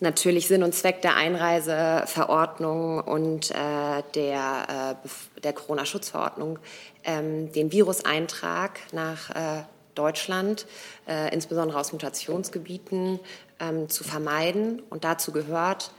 natürlich 0.00 0.48
Sinn 0.48 0.62
und 0.62 0.74
Zweck 0.74 1.02
der 1.02 1.16
Einreiseverordnung 1.16 3.00
und 3.00 3.50
äh, 3.50 4.02
der, 4.14 4.96
äh, 5.04 5.40
der 5.40 5.52
Corona-Schutzverordnung 5.52 6.58
ähm, 7.04 7.52
den 7.52 7.72
Viruseintrag 7.72 8.80
nach 8.92 9.30
äh, 9.30 9.62
Deutschland, 9.94 10.66
äh, 11.08 11.32
insbesondere 11.32 11.78
aus 11.78 11.92
Mutationsgebieten, 11.92 13.20
ähm, 13.60 13.88
zu 13.88 14.04
vermeiden. 14.04 14.82
Und 14.90 15.04
dazu 15.04 15.32
gehört 15.32 15.90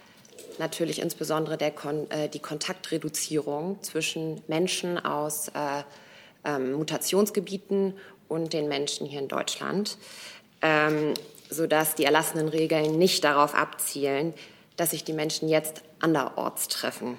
natürlich 0.60 1.02
insbesondere 1.02 1.58
der 1.58 1.72
Kon 1.72 2.10
äh, 2.12 2.30
die 2.30 2.40
Kontaktreduzierung 2.40 3.82
zwischen 3.82 4.42
Menschen 4.48 5.04
aus 5.04 5.50
äh, 5.50 5.84
ähm, 6.46 6.74
Mutationsgebieten 6.74 7.94
und 8.28 8.54
den 8.54 8.68
Menschen 8.68 9.08
hier 9.08 9.20
in 9.20 9.28
Deutschland. 9.28 9.98
Ähm, 10.62 11.14
sodass 11.50 11.96
die 11.96 12.06
erlassenen 12.06 12.48
Regeln 12.48 12.98
nicht 12.98 13.24
darauf 13.24 13.56
abzielen, 13.56 14.34
dass 14.76 14.92
sich 14.92 15.04
die 15.04 15.14
Menschen 15.14 15.50
jetzt 15.50 15.84
anderorts 16.00 16.68
treffen. 16.68 17.18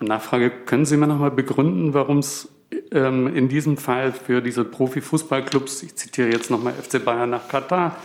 Nachfrage, 0.00 0.50
können 0.50 0.86
Sie 0.86 0.96
mir 0.96 1.06
noch 1.06 1.18
mal 1.18 1.30
begründen, 1.30 1.92
warum 1.92 2.18
es 2.18 2.48
ähm, 2.92 3.34
in 3.34 3.48
diesem 3.48 3.76
Fall 3.76 4.12
für 4.12 4.40
diese 4.40 4.64
Profifußballclubs, 4.64 5.82
ich 5.82 5.96
zitiere 5.96 6.30
jetzt 6.30 6.50
noch 6.50 6.62
mal 6.62 6.72
FC 6.72 7.04
Bayern 7.04 7.30
nach 7.30 7.48
Katar, 7.48 7.96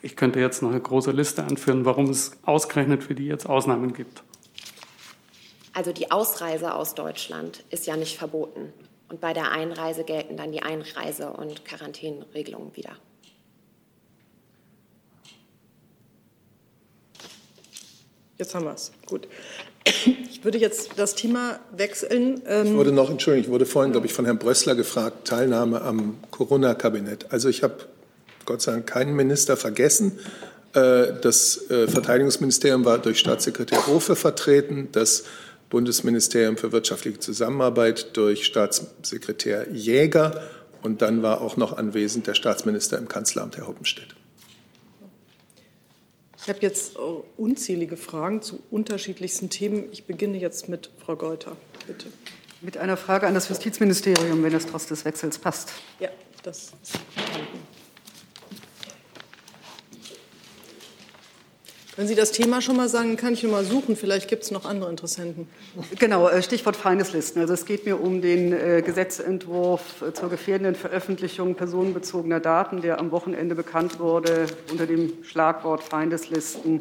ich 0.00 0.16
könnte 0.16 0.40
jetzt 0.40 0.62
noch 0.62 0.70
eine 0.70 0.80
große 0.80 1.12
Liste 1.12 1.44
anführen, 1.44 1.84
warum 1.84 2.10
es 2.10 2.32
ausgerechnet 2.44 3.04
für 3.04 3.14
die 3.14 3.26
jetzt 3.26 3.46
Ausnahmen 3.46 3.92
gibt? 3.92 4.22
Also 5.74 5.92
die 5.92 6.10
Ausreise 6.10 6.74
aus 6.74 6.94
Deutschland 6.94 7.64
ist 7.70 7.86
ja 7.86 7.96
nicht 7.96 8.18
verboten. 8.18 8.72
Und 9.08 9.20
bei 9.20 9.32
der 9.32 9.52
Einreise 9.52 10.04
gelten 10.04 10.36
dann 10.36 10.52
die 10.52 10.62
Einreise- 10.62 11.32
und 11.32 11.64
Quarantäneregelungen 11.64 12.74
wieder. 12.76 12.96
Jetzt 18.38 18.54
haben 18.54 18.64
wir 18.64 18.74
es. 18.74 18.92
Gut. 19.06 19.28
Ich 20.30 20.44
würde 20.44 20.58
jetzt 20.58 20.92
das 20.96 21.14
Thema 21.14 21.58
wechseln. 21.76 22.42
Ähm 22.46 22.66
ich 22.66 22.74
wurde 22.74 22.92
noch, 22.92 23.10
Entschuldigung, 23.10 23.46
ich 23.46 23.52
wurde 23.52 23.66
vorhin, 23.66 23.92
glaube 23.92 24.06
ich, 24.06 24.12
von 24.12 24.24
Herrn 24.24 24.38
Brössler 24.38 24.74
gefragt, 24.74 25.26
Teilnahme 25.26 25.82
am 25.82 26.18
Corona-Kabinett. 26.30 27.32
Also 27.32 27.48
ich 27.48 27.62
habe 27.62 27.76
Gott 28.44 28.62
sei 28.62 28.72
Dank 28.72 28.86
keinen 28.86 29.14
Minister 29.14 29.56
vergessen, 29.56 30.18
Äh, 30.74 31.20
das 31.20 31.70
äh, 31.70 31.86
Verteidigungsministerium 31.86 32.84
war 32.84 32.98
durch 32.98 33.18
Staatssekretär 33.18 33.86
Hofe 33.86 34.16
vertreten, 34.16 34.88
das 34.92 35.24
Bundesministerium 35.68 36.56
für 36.56 36.72
wirtschaftliche 36.72 37.18
Zusammenarbeit 37.18 38.16
durch 38.16 38.44
Staatssekretär 38.44 39.70
Jäger 39.70 40.42
und 40.82 41.02
dann 41.02 41.22
war 41.22 41.40
auch 41.40 41.56
noch 41.56 41.76
anwesend 41.76 42.26
der 42.26 42.34
Staatsminister 42.34 42.98
im 42.98 43.08
Kanzleramt, 43.08 43.56
Herr 43.56 43.68
Hoppenstedt. 43.68 44.14
Ich 46.42 46.48
habe 46.48 46.58
jetzt 46.60 46.96
unzählige 47.36 47.96
Fragen 47.96 48.42
zu 48.42 48.60
unterschiedlichsten 48.70 49.48
Themen. 49.48 49.84
Ich 49.92 50.06
beginne 50.06 50.38
jetzt 50.38 50.68
mit 50.68 50.90
Frau 50.98 51.14
Geuter, 51.14 51.56
bitte. 51.86 52.08
Mit 52.60 52.76
einer 52.76 52.96
Frage 52.96 53.28
an 53.28 53.34
das 53.34 53.48
Justizministerium, 53.48 54.42
wenn 54.42 54.52
es 54.52 54.66
trotz 54.66 54.86
des 54.86 55.04
Wechsels 55.04 55.38
passt. 55.38 55.72
Ja, 56.00 56.08
das 56.42 56.72
ist 56.82 56.98
Wenn 61.94 62.08
Sie 62.08 62.14
das 62.14 62.32
Thema 62.32 62.62
schon 62.62 62.78
mal 62.78 62.88
sagen, 62.88 63.18
kann 63.18 63.34
ich 63.34 63.42
mal 63.42 63.64
suchen. 63.64 63.96
Vielleicht 63.96 64.26
gibt 64.26 64.44
es 64.44 64.50
noch 64.50 64.64
andere 64.64 64.88
Interessenten. 64.88 65.46
Genau, 65.98 66.26
äh, 66.26 66.42
Stichwort 66.42 66.74
Feindeslisten. 66.74 67.42
Also 67.42 67.52
es 67.52 67.66
geht 67.66 67.84
mir 67.84 68.00
um 68.00 68.22
den 68.22 68.54
äh, 68.54 68.80
Gesetzentwurf 68.80 70.02
zur 70.14 70.30
gefährdenden 70.30 70.74
Veröffentlichung 70.74 71.54
personenbezogener 71.54 72.40
Daten, 72.40 72.80
der 72.80 72.98
am 72.98 73.10
Wochenende 73.10 73.54
bekannt 73.54 74.00
wurde, 74.00 74.46
unter 74.70 74.86
dem 74.86 75.22
Schlagwort 75.22 75.82
Feindeslisten 75.82 76.80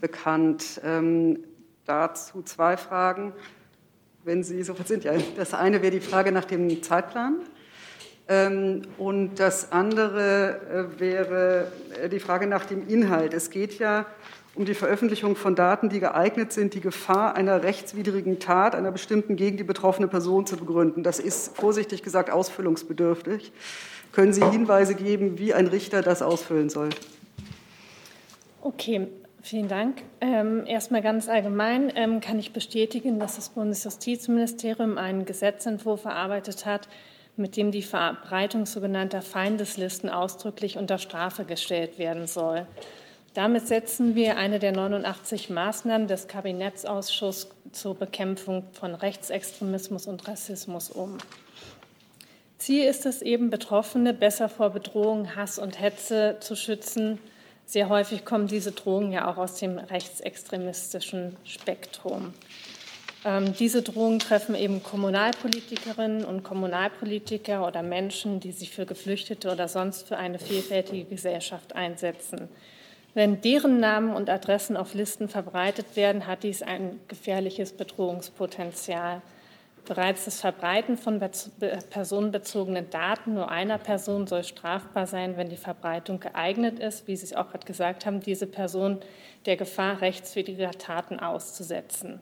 bekannt. 0.00 0.80
Ähm, 0.84 1.40
dazu 1.84 2.42
zwei 2.42 2.76
Fragen, 2.76 3.32
wenn 4.22 4.44
Sie 4.44 4.62
so 4.62 4.78
weit 4.78 4.86
sind. 4.86 5.02
Ja, 5.02 5.14
das 5.36 5.54
eine 5.54 5.82
wäre 5.82 5.90
die 5.90 6.00
Frage 6.00 6.30
nach 6.30 6.44
dem 6.44 6.84
Zeitplan. 6.84 7.40
Ähm, 8.28 8.82
und 8.98 9.36
das 9.36 9.72
andere 9.72 10.88
wäre 10.98 11.72
die 12.10 12.20
Frage 12.20 12.46
nach 12.46 12.64
dem 12.64 12.88
Inhalt. 12.88 13.34
Es 13.34 13.50
geht 13.50 13.78
ja 13.78 14.06
um 14.56 14.64
die 14.64 14.74
Veröffentlichung 14.74 15.36
von 15.36 15.54
Daten, 15.54 15.90
die 15.90 16.00
geeignet 16.00 16.52
sind, 16.52 16.74
die 16.74 16.80
Gefahr 16.80 17.36
einer 17.36 17.62
rechtswidrigen 17.62 18.38
Tat 18.40 18.74
einer 18.74 18.90
bestimmten 18.90 19.36
gegen 19.36 19.58
die 19.58 19.64
betroffene 19.64 20.08
Person 20.08 20.46
zu 20.46 20.56
begründen. 20.56 21.02
Das 21.02 21.18
ist 21.18 21.56
vorsichtig 21.56 22.02
gesagt 22.02 22.30
ausfüllungsbedürftig. 22.30 23.52
Können 24.12 24.32
Sie 24.32 24.42
Hinweise 24.42 24.94
geben, 24.94 25.38
wie 25.38 25.52
ein 25.52 25.66
Richter 25.66 26.00
das 26.00 26.22
ausfüllen 26.22 26.70
soll? 26.70 26.88
Okay, 28.62 29.08
vielen 29.42 29.68
Dank. 29.68 30.02
Ähm, 30.22 30.64
erstmal 30.66 31.02
ganz 31.02 31.28
allgemein 31.28 31.92
ähm, 31.94 32.20
kann 32.20 32.38
ich 32.38 32.54
bestätigen, 32.54 33.20
dass 33.20 33.36
das 33.36 33.50
Bundesjustizministerium 33.50 34.96
einen 34.96 35.26
Gesetzentwurf 35.26 36.06
erarbeitet 36.06 36.64
hat, 36.64 36.88
mit 37.36 37.56
dem 37.56 37.70
die 37.70 37.82
Verbreitung 37.82 38.66
sogenannter 38.66 39.22
Feindeslisten 39.22 40.10
ausdrücklich 40.10 40.78
unter 40.78 40.98
Strafe 40.98 41.44
gestellt 41.44 41.98
werden 41.98 42.26
soll. 42.26 42.66
Damit 43.34 43.68
setzen 43.68 44.14
wir 44.14 44.38
eine 44.38 44.58
der 44.58 44.72
89 44.72 45.50
Maßnahmen 45.50 46.08
des 46.08 46.26
Kabinettsausschusses 46.26 47.50
zur 47.72 47.94
Bekämpfung 47.94 48.64
von 48.72 48.94
Rechtsextremismus 48.94 50.06
und 50.06 50.26
Rassismus 50.26 50.90
um. 50.90 51.18
Ziel 52.56 52.84
ist 52.84 53.04
es 53.04 53.20
eben, 53.20 53.50
Betroffene 53.50 54.14
besser 54.14 54.48
vor 54.48 54.70
Bedrohung, 54.70 55.36
Hass 55.36 55.58
und 55.58 55.78
Hetze 55.78 56.38
zu 56.40 56.56
schützen. 56.56 57.18
Sehr 57.66 57.90
häufig 57.90 58.24
kommen 58.24 58.46
diese 58.46 58.72
Drohungen 58.72 59.12
ja 59.12 59.30
auch 59.30 59.36
aus 59.36 59.56
dem 59.56 59.76
rechtsextremistischen 59.76 61.36
Spektrum. 61.44 62.32
Ähm, 63.24 63.54
diese 63.54 63.82
Drohungen 63.82 64.18
treffen 64.18 64.54
eben 64.54 64.82
Kommunalpolitikerinnen 64.82 66.24
und 66.24 66.42
Kommunalpolitiker 66.42 67.66
oder 67.66 67.82
Menschen, 67.82 68.40
die 68.40 68.52
sich 68.52 68.70
für 68.70 68.86
Geflüchtete 68.86 69.50
oder 69.50 69.68
sonst 69.68 70.06
für 70.06 70.16
eine 70.16 70.38
vielfältige 70.38 71.04
Gesellschaft 71.04 71.74
einsetzen. 71.74 72.48
Wenn 73.14 73.40
deren 73.40 73.80
Namen 73.80 74.14
und 74.14 74.28
Adressen 74.28 74.76
auf 74.76 74.92
Listen 74.92 75.28
verbreitet 75.30 75.96
werden, 75.96 76.26
hat 76.26 76.42
dies 76.42 76.62
ein 76.62 77.00
gefährliches 77.08 77.72
Bedrohungspotenzial. 77.72 79.22
Bereits 79.86 80.26
das 80.26 80.40
Verbreiten 80.40 80.98
von 80.98 81.18
personenbezogenen 81.90 82.90
Daten 82.90 83.34
nur 83.34 83.50
einer 83.50 83.78
Person 83.78 84.26
soll 84.26 84.44
strafbar 84.44 85.06
sein, 85.06 85.36
wenn 85.36 85.48
die 85.48 85.56
Verbreitung 85.56 86.20
geeignet 86.20 86.80
ist, 86.80 87.06
wie 87.06 87.16
Sie 87.16 87.24
es 87.24 87.32
auch 87.32 87.50
gerade 87.50 87.66
gesagt 87.66 88.04
haben, 88.04 88.20
diese 88.20 88.46
Person 88.46 88.98
der 89.46 89.56
Gefahr 89.56 90.00
rechtswidriger 90.00 90.72
Taten 90.72 91.18
auszusetzen. 91.18 92.20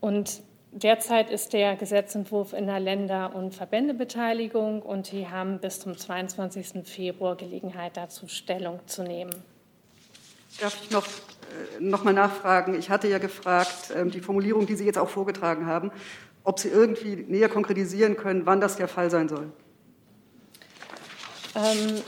Und 0.00 0.42
derzeit 0.72 1.30
ist 1.30 1.52
der 1.52 1.76
Gesetzentwurf 1.76 2.52
in 2.52 2.66
der 2.66 2.80
Länder- 2.80 3.34
und 3.34 3.54
Verbändebeteiligung 3.54 4.82
und 4.82 5.12
die 5.12 5.28
haben 5.28 5.58
bis 5.58 5.80
zum 5.80 5.96
22. 5.96 6.84
Februar 6.84 7.36
Gelegenheit 7.36 7.96
dazu 7.96 8.28
Stellung 8.28 8.80
zu 8.86 9.02
nehmen. 9.02 9.34
Darf 10.60 10.78
ich 10.82 10.90
noch, 10.90 11.06
äh, 11.06 11.80
noch 11.80 12.04
mal 12.04 12.14
nachfragen? 12.14 12.78
Ich 12.78 12.88
hatte 12.88 13.08
ja 13.08 13.18
gefragt, 13.18 13.92
ähm, 13.94 14.10
die 14.10 14.20
Formulierung, 14.20 14.66
die 14.66 14.74
Sie 14.74 14.86
jetzt 14.86 14.98
auch 14.98 15.08
vorgetragen 15.08 15.66
haben, 15.66 15.90
ob 16.44 16.58
Sie 16.58 16.68
irgendwie 16.68 17.16
näher 17.16 17.48
konkretisieren 17.48 18.16
können, 18.16 18.46
wann 18.46 18.60
das 18.60 18.76
der 18.76 18.88
Fall 18.88 19.10
sein 19.10 19.28
soll. 19.28 19.52
Ähm, 21.54 22.02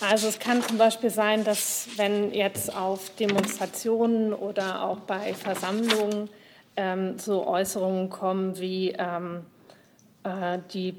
also 0.00 0.28
es 0.28 0.38
kann 0.38 0.62
zum 0.62 0.78
Beispiel 0.78 1.10
sein, 1.10 1.44
dass 1.44 1.88
wenn 1.96 2.32
jetzt 2.32 2.74
auf 2.74 3.10
Demonstrationen 3.16 4.32
oder 4.32 4.82
auch 4.82 5.00
bei 5.00 5.34
Versammlungen 5.34 6.30
ähm, 6.78 7.18
so 7.18 7.46
Äußerungen 7.46 8.08
kommen 8.08 8.58
wie 8.58 8.94
ähm, 8.96 9.40
äh, 10.22 10.60
die 10.72 10.94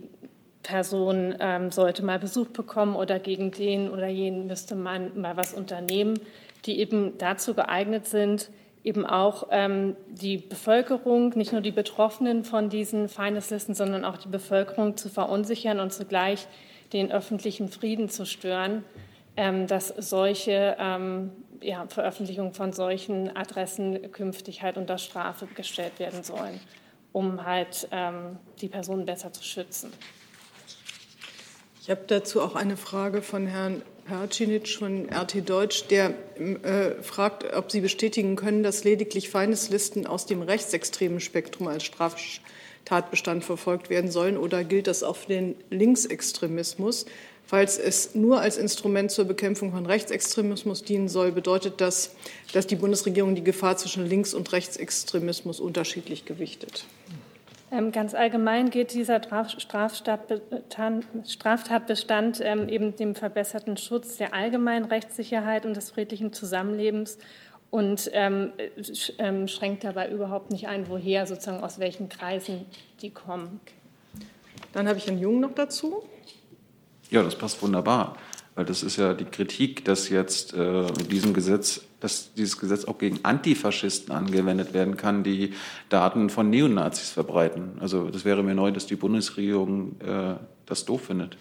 Person 0.61 1.35
ähm, 1.39 1.71
sollte 1.71 2.03
mal 2.03 2.19
Besuch 2.19 2.47
bekommen 2.47 2.95
oder 2.95 3.17
gegen 3.17 3.51
den 3.51 3.89
oder 3.89 4.07
jenen 4.07 4.45
müsste 4.45 4.75
man 4.75 5.19
mal 5.19 5.37
was 5.37 5.53
unternehmen, 5.53 6.19
die 6.65 6.79
eben 6.79 7.17
dazu 7.17 7.53
geeignet 7.53 8.07
sind, 8.07 8.51
eben 8.83 9.05
auch 9.05 9.47
ähm, 9.51 9.95
die 10.09 10.37
Bevölkerung, 10.37 11.29
nicht 11.35 11.53
nur 11.53 11.61
die 11.61 11.71
Betroffenen 11.71 12.43
von 12.43 12.69
diesen 12.69 13.07
Feindeslisten, 13.07 13.73
sondern 13.73 14.03
auch 14.03 14.17
die 14.17 14.27
Bevölkerung 14.27 14.97
zu 14.97 15.07
verunsichern 15.07 15.79
und 15.79 15.93
zugleich 15.93 16.45
den 16.91 17.09
öffentlichen 17.09 17.69
Frieden 17.69 18.09
zu 18.09 18.25
stören, 18.25 18.83
ähm, 19.37 19.65
dass 19.65 19.87
solche 19.87 20.75
ähm, 20.77 21.31
ja, 21.61 21.87
Veröffentlichungen 21.87 22.53
von 22.53 22.73
solchen 22.73 23.35
Adressen 23.35 24.11
künftig 24.11 24.61
halt 24.61 24.77
unter 24.77 24.97
Strafe 24.97 25.47
gestellt 25.47 25.99
werden 25.99 26.23
sollen, 26.23 26.59
um 27.11 27.45
halt 27.45 27.87
ähm, 27.91 28.37
die 28.61 28.67
Personen 28.67 29.05
besser 29.05 29.33
zu 29.33 29.43
schützen. 29.43 29.91
Ich 31.81 31.89
habe 31.89 32.01
dazu 32.05 32.41
auch 32.41 32.55
eine 32.55 32.77
Frage 32.77 33.21
von 33.21 33.47
Herrn 33.47 33.81
Percinic 34.05 34.67
von 34.67 35.07
RT 35.09 35.49
Deutsch, 35.49 35.87
der 35.87 36.13
äh, 36.37 37.01
fragt, 37.01 37.51
ob 37.53 37.71
Sie 37.71 37.81
bestätigen 37.81 38.35
können, 38.35 38.63
dass 38.63 38.83
lediglich 38.83 39.29
Feindeslisten 39.29 40.05
aus 40.05 40.25
dem 40.25 40.41
rechtsextremen 40.41 41.19
Spektrum 41.19 41.67
als 41.67 41.83
Straftatbestand 41.83 43.43
verfolgt 43.43 43.89
werden 43.89 44.11
sollen 44.11 44.37
oder 44.37 44.63
gilt 44.63 44.87
das 44.87 45.03
auf 45.03 45.25
den 45.25 45.55
Linksextremismus? 45.69 47.05
Falls 47.49 47.79
es 47.79 48.13
nur 48.13 48.41
als 48.41 48.57
Instrument 48.57 49.09
zur 49.09 49.25
Bekämpfung 49.25 49.71
von 49.71 49.87
Rechtsextremismus 49.87 50.83
dienen 50.83 51.09
soll, 51.09 51.31
bedeutet 51.31 51.81
das, 51.81 52.15
dass 52.53 52.67
die 52.67 52.75
Bundesregierung 52.75 53.33
die 53.33 53.43
Gefahr 53.43 53.75
zwischen 53.75 54.05
Links- 54.05 54.35
und 54.35 54.51
Rechtsextremismus 54.51 55.59
unterschiedlich 55.59 56.25
gewichtet. 56.25 56.85
Ähm, 57.71 57.91
ganz 57.91 58.13
allgemein 58.13 58.69
geht 58.69 58.93
dieser 58.93 59.19
Straftatbestand 59.57 62.41
ähm, 62.43 62.69
eben 62.69 62.95
dem 62.95 63.15
verbesserten 63.15 63.77
Schutz 63.77 64.17
der 64.17 64.35
allgemeinen 64.35 64.85
Rechtssicherheit 64.85 65.65
und 65.65 65.75
des 65.75 65.89
friedlichen 65.89 66.31
Zusammenlebens 66.31 67.17
und 67.71 68.11
ähm, 68.13 68.51
schränkt 69.47 69.85
dabei 69.85 70.11
überhaupt 70.11 70.51
nicht 70.51 70.67
ein, 70.67 70.87
woher 70.87 71.25
sozusagen 71.25 71.63
aus 71.63 71.79
welchen 71.79 72.09
Kreisen 72.09 72.67
die 73.01 73.09
kommen. 73.09 73.59
Dann 74.71 74.87
habe 74.87 74.99
ich 74.99 75.07
einen 75.07 75.17
Jungen 75.17 75.39
noch 75.39 75.55
dazu. 75.55 76.03
Ja, 77.09 77.23
das 77.23 77.35
passt 77.35 77.61
wunderbar, 77.61 78.17
weil 78.55 78.65
das 78.65 78.83
ist 78.83 78.97
ja 78.97 79.13
die 79.13 79.25
Kritik, 79.25 79.85
dass 79.85 80.09
jetzt 80.09 80.53
äh, 80.53 80.83
mit 80.83 81.11
diesem 81.11 81.33
Gesetz 81.33 81.81
dass 81.99 82.33
dieses 82.33 82.57
Gesetz 82.57 82.85
auch 82.85 82.97
gegen 82.97 83.19
Antifaschisten 83.23 84.13
angewendet 84.13 84.73
werden 84.73 84.97
kann, 84.97 85.23
die 85.23 85.53
Daten 85.89 86.29
von 86.29 86.49
Neonazis 86.49 87.09
verbreiten. 87.09 87.73
Also 87.79 88.09
das 88.09 88.25
wäre 88.25 88.43
mir 88.43 88.55
neu, 88.55 88.71
dass 88.71 88.85
die 88.85 88.95
Bundesregierung 88.95 89.99
äh, 90.01 90.35
das 90.65 90.85
doof 90.85 91.05
findet. 91.05 91.37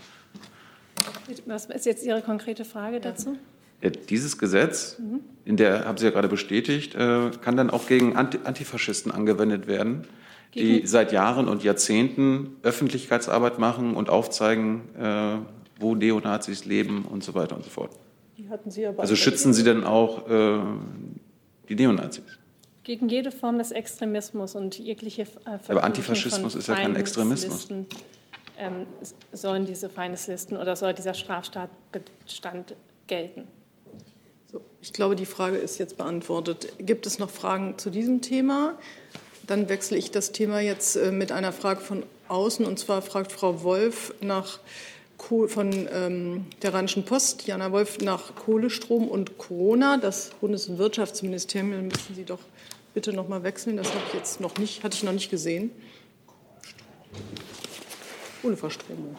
Was 1.47 1.67
ist 1.67 1.87
jetzt 1.87 2.05
Ihre 2.05 2.23
konkrete 2.23 2.65
Frage 2.65 3.01
dazu? 3.01 3.37
Ja, 3.81 3.91
dieses 3.91 4.39
Gesetz, 4.39 4.99
mhm. 4.99 5.21
in 5.45 5.57
der 5.57 5.85
haben 5.85 5.99
Sie 5.99 6.05
ja 6.05 6.11
gerade 6.11 6.29
bestätigt, 6.29 6.97
äh, 6.97 7.31
kann 7.41 7.57
dann 7.57 7.71
auch 7.71 7.87
gegen 7.87 8.17
Anti 8.17 8.41
Antifaschisten 8.43 9.13
angewendet 9.13 9.69
werden, 9.69 10.05
gegen 10.51 10.81
die 10.81 10.87
seit 10.87 11.13
Jahren 11.13 11.47
und 11.47 11.63
Jahrzehnten 11.63 12.57
Öffentlichkeitsarbeit 12.63 13.61
machen 13.61 13.95
und 13.95 14.09
aufzeigen, 14.09 14.83
äh, 14.99 15.37
wo 15.79 15.95
Neonazis 15.95 16.65
leben 16.65 17.05
und 17.05 17.25
so 17.25 17.35
weiter 17.35 17.57
und 17.57 17.65
so 17.65 17.71
fort. 17.71 17.91
Die 18.37 18.49
hatten 18.49 18.71
Sie 18.71 18.87
aber. 18.87 19.01
Also 19.01 19.17
schützen 19.17 19.53
Sie 19.53 19.65
denn 19.65 19.85
auch 19.85 20.29
äh, 20.29 20.61
die 21.69 21.75
Neonazis? 21.75 22.25
Gegen 22.85 23.09
jede 23.09 23.31
Form 23.31 23.59
des 23.59 23.71
Extremismus 23.71 24.55
und 24.55 24.79
jegliche 24.79 25.23
äh, 25.23 25.59
Aber 25.69 25.85
Antifaschismus 25.85 26.55
ist 26.55 26.69
ja 26.69 26.75
kein 26.75 26.97
Extremismus. 26.97 27.69
Ähm, 28.61 28.87
sollen 29.33 29.67
diese 29.67 29.89
Feindeslisten 29.89 30.57
oder 30.57 30.75
soll 30.75 30.93
dieser 30.93 31.15
Straftatbestand 31.15 32.75
gelten? 33.07 33.47
So, 34.51 34.63
ich 34.81 34.93
glaube, 34.93 35.15
die 35.15 35.27
Frage 35.27 35.59
ist 35.59 35.79
jetzt 35.79 35.97
beantwortet. 35.97 36.73
Gibt 36.79 37.07
es 37.07 37.19
noch 37.19 37.31
Fragen 37.31 37.77
zu 37.79 37.91
diesem 37.91 38.21
Thema? 38.21 38.79
Dann 39.47 39.69
wechsle 39.69 39.97
ich 39.97 40.11
das 40.11 40.33
Thema 40.33 40.61
jetzt 40.61 40.97
äh, 40.97 41.13
mit 41.13 41.31
einer 41.31 41.53
Frage 41.53 41.81
von 41.81 42.03
außen. 42.29 42.65
Und 42.65 42.79
zwar 42.79 43.03
fragt 43.03 43.33
Frau 43.33 43.63
Wolf 43.63 44.15
nach 44.21 44.59
von 45.19 45.89
ähm, 45.93 46.47
der 46.63 46.73
Rheinischen 46.73 47.05
Post, 47.05 47.47
Jana 47.47 47.71
Wolf, 47.73 47.99
nach 47.99 48.35
Kohlestrom 48.35 49.09
und 49.09 49.37
Corona. 49.37 49.99
Das 49.99 50.31
Bundeswirtschaftsministerium 50.41 51.89
müssen 51.89 52.15
Sie 52.15 52.25
doch 52.25 52.41
bitte 52.95 53.13
noch 53.13 53.29
mal 53.29 53.43
wechseln. 53.43 53.77
Das 53.77 53.89
habe 53.89 54.01
ich 54.09 54.15
jetzt 54.15 54.41
noch 54.41 54.57
nicht, 54.59 54.83
hatte 54.83 54.97
ich 54.97 55.03
noch 55.03 55.13
nicht 55.13 55.31
gesehen. 55.31 55.71
Kohleverstromung. 58.43 59.17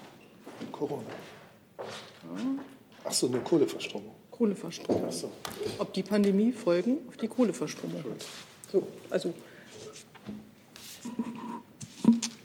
Corona. 0.71 1.03
Ja. 1.77 1.85
Ach 3.03 3.11
so, 3.11 3.27
eine 3.27 3.39
Kohleverstromung. 3.39 4.15
Kohleverstromung. 4.31 5.05
Ach 5.07 5.13
so. 5.13 5.31
Ob 5.77 5.93
die 5.93 6.03
Pandemie 6.03 6.51
Folgen 6.51 6.97
auf 7.07 7.17
die 7.17 7.27
Kohleverstromung 7.27 8.03
hat. 8.03 8.25
So, 8.71 8.87
also 9.09 9.33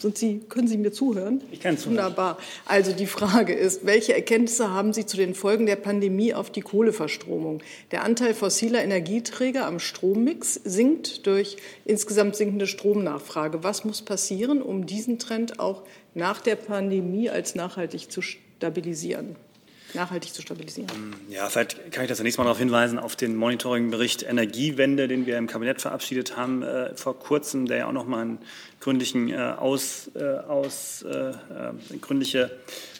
sind 0.04 0.18
Sie, 0.18 0.40
können 0.48 0.68
Sie 0.68 0.76
mir 0.76 0.92
zuhören? 0.92 1.42
Ich 1.50 1.60
kann 1.60 1.78
zuhören. 1.78 1.96
Wunderbar. 1.96 2.38
Also 2.66 2.92
die 2.92 3.06
Frage 3.06 3.54
ist, 3.54 3.86
welche 3.86 4.14
Erkenntnisse 4.14 4.70
haben 4.70 4.92
Sie 4.92 5.06
zu 5.06 5.16
den 5.16 5.34
Folgen 5.34 5.66
der 5.66 5.76
Pandemie 5.76 6.34
auf 6.34 6.50
die 6.50 6.60
Kohleverstromung? 6.60 7.62
Der 7.90 8.04
Anteil 8.04 8.34
fossiler 8.34 8.84
Energieträger 8.84 9.66
am 9.66 9.78
Strommix 9.78 10.60
sinkt 10.62 11.26
durch 11.26 11.56
insgesamt 11.86 12.36
sinkende 12.36 12.66
Stromnachfrage. 12.66 13.64
Was 13.64 13.84
muss 13.84 14.02
passieren, 14.02 14.60
um 14.60 14.86
diesen 14.86 15.18
Trend 15.18 15.58
auch 15.58 15.82
nach 16.12 16.40
der 16.40 16.56
Pandemie 16.56 17.30
als 17.30 17.54
nachhaltig 17.54 18.12
zu 18.12 18.20
stabilisieren? 18.20 19.36
Nachhaltig 19.94 20.32
zu 20.32 20.42
stabilisieren. 20.42 20.88
Ja, 21.28 21.48
vielleicht 21.48 21.92
kann 21.92 22.04
ich 22.04 22.08
das 22.08 22.18
zunächst 22.18 22.38
mal 22.38 22.44
darauf 22.44 22.58
hinweisen, 22.58 22.98
auf 22.98 23.16
den 23.16 23.36
Monitoringbericht 23.36 24.22
Energiewende, 24.22 25.08
den 25.08 25.26
wir 25.26 25.38
im 25.38 25.46
Kabinett 25.46 25.80
verabschiedet 25.80 26.36
haben 26.36 26.62
äh, 26.62 26.94
vor 26.96 27.18
kurzem, 27.18 27.66
der 27.66 27.78
ja 27.78 27.86
auch 27.88 27.92
noch 27.92 28.06
mal 28.06 28.22
einen 28.22 28.38
gründlichen 28.80 29.30
äh, 29.30 29.36
aus, 29.36 30.10
äh, 30.14 30.22
aus 30.22 31.02
äh, 31.02 31.30
äh, 31.30 31.32
gründliche 32.00 32.50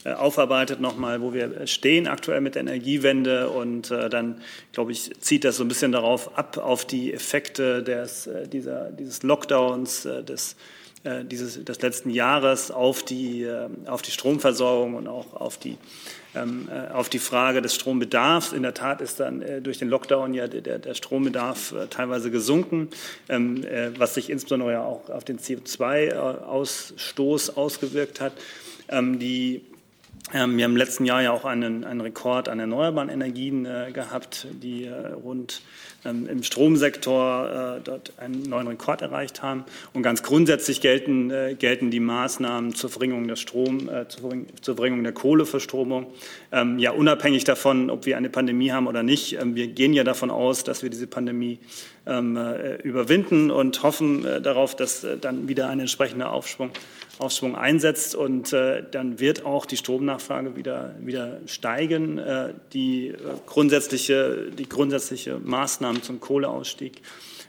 äh, 0.05 0.13
aufarbeitet 0.13 0.81
nochmal, 0.81 1.21
wo 1.21 1.35
wir 1.35 1.67
stehen 1.67 2.07
aktuell 2.07 2.41
mit 2.41 2.55
der 2.55 2.63
Energiewende 2.63 3.51
und 3.51 3.91
dann, 3.91 4.41
glaube 4.73 4.93
ich, 4.93 5.13
zieht 5.21 5.45
das 5.45 5.57
so 5.57 5.65
ein 5.65 5.69
bisschen 5.69 5.93
darauf 5.93 6.39
ab, 6.39 6.57
auf 6.59 6.87
die 6.87 7.13
Effekte 7.13 7.83
des, 7.83 8.29
dieser, 8.53 8.91
dieses 8.91 9.23
Lockdowns, 9.23 10.03
des 10.03 10.57
dieses, 11.25 11.63
des 11.63 11.83
letzten 11.83 12.09
Jahres 12.09 12.71
auf 12.71 13.03
die, 13.03 13.47
auf 13.85 14.01
die 14.01 14.11
Stromversorgung 14.11 14.95
und 14.95 15.07
auch 15.07 15.35
auf 15.35 15.59
die 15.59 15.73
ähm, 15.73 16.24
auf 16.93 17.09
die 17.09 17.19
Frage 17.19 17.63
des 17.63 17.75
Strombedarfs. 17.75 18.53
In 18.53 18.63
der 18.63 18.75
Tat 18.75 19.01
ist 19.01 19.19
dann 19.21 19.41
äh, 19.43 19.61
durch 19.61 19.79
den 19.79 19.89
Lockdown 19.89 20.35
ja 20.35 20.47
der, 20.49 20.79
der 20.79 20.95
Strombedarf 20.95 21.73
äh, 21.73 21.87
teilweise 21.89 22.31
gesunken, 22.31 22.91
ähm, 23.29 23.65
was 23.97 24.15
sich 24.15 24.31
insbesondere 24.31 24.73
ja 24.73 24.83
auch 24.83 25.11
auf 25.11 25.25
den 25.25 25.39
CO2-Ausstoß 25.39 27.57
ausgewirkt 27.57 28.21
hat. 28.21 28.33
Ähm, 28.89 29.19
die 29.19 29.63
wir 30.31 30.41
haben 30.41 30.59
im 30.59 30.77
letzten 30.77 31.05
Jahr 31.05 31.23
ja 31.23 31.33
auch 31.33 31.45
einen, 31.45 31.85
einen 31.85 32.01
Rekord 32.01 32.49
an 32.49 32.59
erneuerbaren 32.59 33.11
Energien 33.11 33.67
äh, 33.67 33.91
gehabt, 33.93 34.47
die 34.51 34.87
äh, 34.87 35.13
rund 35.13 35.53
ähm, 35.53 35.85
im 36.05 36.43
Stromsektor 36.43 37.79
äh, 37.79 37.81
dort 37.83 38.13
einen 38.19 38.43
neuen 38.43 38.67
Rekord 38.67 39.03
erreicht 39.03 39.43
haben. 39.43 39.65
Und 39.93 40.03
ganz 40.03 40.23
grundsätzlich 40.23 40.81
gelten, 40.81 41.31
äh, 41.31 41.55
gelten 41.59 41.91
die 41.91 42.01
Maßnahmen 42.01 42.75
zur 42.75 42.91
Verringerung 42.91 43.27
der 43.27 43.37
Strom, 43.37 43.89
äh, 43.89 44.07
zur, 44.09 44.77
Verringerung 44.77 45.03
der 45.03 45.13
Kohleverstromung. 45.13 46.07
Ähm, 46.53 46.79
ja, 46.79 46.91
unabhängig 46.91 47.45
davon, 47.45 47.91
ob 47.91 48.07
wir 48.07 48.17
eine 48.17 48.29
Pandemie 48.29 48.71
haben 48.71 48.87
oder 48.87 49.03
nicht. 49.03 49.41
Ähm, 49.41 49.55
wir 49.55 49.69
gehen 49.69 49.95
ja 49.95 50.05
davon 50.05 50.31
aus, 50.31 50.65
dass 50.65 50.83
wir 50.83 50.91
diese 50.91 51.07
Pandemie 51.07 51.59
ähm, 51.59 51.61
überwinden 52.07 53.51
und 53.51 53.83
hoffen 53.83 54.27
darauf, 54.43 54.77
dass 54.77 55.07
dann 55.23 55.49
wieder 55.49 55.71
ein 55.71 55.81
entsprechender 55.81 56.33
Aufschwung 56.33 56.71
Aufschwung 57.19 57.55
einsetzt 57.57 58.15
und 58.15 58.53
äh, 58.53 58.83
dann 58.91 59.21
wird 59.21 59.45
auch 59.45 59.67
die 59.67 59.77
Stromnachfrage 59.77 60.57
wieder, 60.57 60.95
wieder 61.01 61.41
steigen. 61.47 62.19
Äh, 62.19 62.55
die, 62.73 63.09
äh, 63.09 63.15
grundsätzliche, 63.47 64.51
die 64.51 64.69
grundsätzliche 64.69 65.39
Maßnahmen 65.39 66.03
zum 66.03 66.21
Kohleausstieg 66.21 66.95
ähm, 66.97 67.03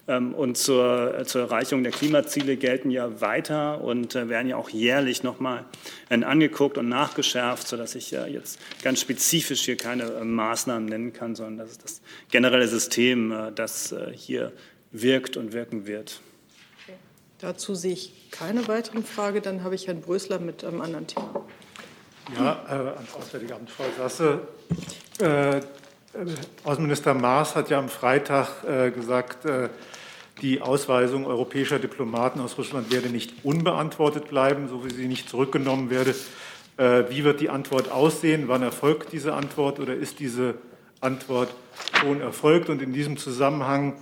und 0.08 0.56
zur, 0.56 1.24
zur 1.26 1.41
Erreichung 1.41 1.82
der 1.82 1.91
Klimaziele 1.91 2.58
gelten 2.58 2.91
ja 2.91 3.22
weiter 3.22 3.82
und 3.82 4.16
äh, 4.16 4.30
werden 4.30 4.47
ja 4.47 4.56
auch 4.56 4.70
jährlich 4.70 5.24
nochmal 5.24 5.66
äh, 6.10 6.24
angeguckt 6.24 6.78
und 6.78 6.89
nachgeschärft, 6.89 7.68
sodass 7.68 7.95
ich 7.95 8.14
äh, 8.14 8.28
jetzt 8.28 8.60
ganz 8.84 9.01
spezifisch 9.01 9.62
hier 9.62 9.78
keine 9.78 10.06
Maßnahmen 10.24 10.88
nennen 10.88 11.12
kann, 11.12 11.36
sondern 11.36 11.58
das 11.58 11.72
ist 11.72 11.84
das 11.84 12.01
generelle 12.30 12.68
System, 12.68 13.34
das 13.56 13.95
hier 14.14 14.51
wirkt 14.91 15.38
und 15.38 15.53
wirken 15.53 15.88
wird. 15.88 16.22
Dazu 17.39 17.76
sehe 17.76 17.93
ich 17.93 18.32
keine 18.32 18.68
weiteren 18.68 19.03
Fragen. 19.03 19.41
Dann 19.41 19.64
habe 19.64 19.76
ich 19.76 19.88
Herrn 19.88 20.01
Brösler 20.01 20.39
mit 20.39 20.64
einem 20.64 20.82
anderen 20.82 21.08
Thema. 21.08 21.45
Ja, 22.36 22.66
äh, 22.68 22.95
ans 22.95 23.14
Auswärtige 23.14 23.56
Amt, 23.56 23.70
Frau 23.70 23.86
Sasse. 23.97 24.47
Äh, 25.20 25.62
Außenminister 26.64 27.14
Maas 27.14 27.56
hat 27.56 27.70
ja 27.70 27.78
am 27.78 27.89
Freitag 27.89 28.64
äh, 28.64 28.89
gesagt, 28.91 29.45
äh, 29.45 29.70
die 30.41 30.61
Ausweisung 30.61 31.25
europäischer 31.25 31.79
Diplomaten 31.79 32.39
aus 32.39 32.57
Russland 32.57 32.91
werde 32.91 33.09
nicht 33.09 33.33
unbeantwortet 33.43 34.27
bleiben, 34.27 34.67
so 34.67 34.86
wie 34.86 34.93
sie 34.93 35.07
nicht 35.07 35.29
zurückgenommen 35.29 35.89
werde. 35.89 36.13
Äh, 36.77 37.03
wie 37.09 37.23
wird 37.23 37.39
die 37.39 37.49
Antwort 37.49 37.89
aussehen? 37.89 38.47
Wann 38.47 38.61
erfolgt 38.61 39.13
diese 39.13 39.33
Antwort 39.33 39.79
oder 39.79 39.93
ist 39.93 40.19
diese 40.19 40.55
Antwort 40.99 41.53
schon 42.01 42.19
erfolgt? 42.19 42.69
Und 42.69 42.81
in 42.81 42.91
diesem 42.91 43.17
Zusammenhang 43.17 43.93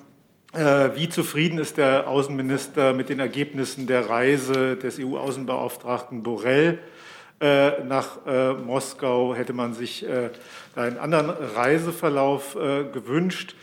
äh, 0.54 0.90
wie 0.96 1.10
zufrieden 1.10 1.60
ist 1.60 1.78
der 1.78 2.08
Außenminister 2.08 2.94
mit 2.94 3.10
den 3.10 3.20
Ergebnissen 3.20 3.86
der 3.86 4.10
Reise 4.10 4.76
des 4.76 5.00
EU-Außenbeauftragten 5.00 6.24
Borrell 6.24 6.80
äh, 7.40 7.84
nach 7.84 8.26
Moskau? 8.66 9.36
Hätte 9.36 9.54
man 9.54 9.74
sich 9.74 10.06
einen 10.76 10.98
anderen 10.98 11.30
Reiseverlauf 11.30 12.54
gewünscht? 12.54 13.56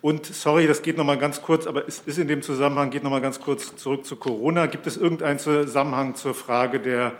Und 0.00 0.26
sorry, 0.26 0.66
das 0.66 0.82
geht 0.82 0.96
noch 0.96 1.04
mal 1.04 1.18
ganz 1.18 1.42
kurz, 1.42 1.66
aber 1.66 1.88
es 1.88 2.00
ist 2.06 2.18
in 2.18 2.28
dem 2.28 2.42
Zusammenhang, 2.42 2.90
geht 2.90 3.02
noch 3.02 3.10
mal 3.10 3.20
ganz 3.20 3.40
kurz 3.40 3.74
zurück 3.76 4.04
zu 4.04 4.16
Corona. 4.16 4.66
Gibt 4.66 4.86
es 4.86 4.96
irgendeinen 4.96 5.38
Zusammenhang 5.38 6.14
zur 6.14 6.34
Frage 6.34 6.80
der 6.80 7.14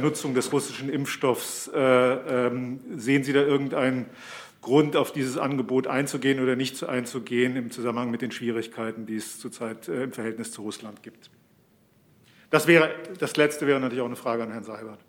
Nutzung 0.00 0.34
des 0.34 0.52
russischen 0.52 0.88
Impfstoffs? 0.88 1.70
Ähm, 1.74 2.80
sehen 2.96 3.24
Sie 3.24 3.32
da 3.32 3.40
irgendeinen 3.40 4.06
Grund, 4.64 4.96
auf 4.96 5.12
dieses 5.12 5.36
Angebot 5.36 5.86
einzugehen 5.86 6.42
oder 6.42 6.56
nicht 6.56 6.82
einzugehen 6.82 7.54
im 7.54 7.70
Zusammenhang 7.70 8.10
mit 8.10 8.22
den 8.22 8.32
Schwierigkeiten, 8.32 9.04
die 9.06 9.16
es 9.16 9.38
zurzeit 9.38 9.88
äh, 9.88 10.04
im 10.04 10.12
Verhältnis 10.12 10.52
zu 10.52 10.62
Russland 10.62 11.02
gibt. 11.02 11.30
Das, 12.50 12.66
wäre, 12.66 12.90
das 13.18 13.36
Letzte 13.36 13.66
wäre 13.66 13.78
natürlich 13.78 14.00
auch 14.00 14.06
eine 14.06 14.16
Frage 14.16 14.42
an 14.42 14.50
Herrn 14.50 14.64
Seibert. 14.64 15.00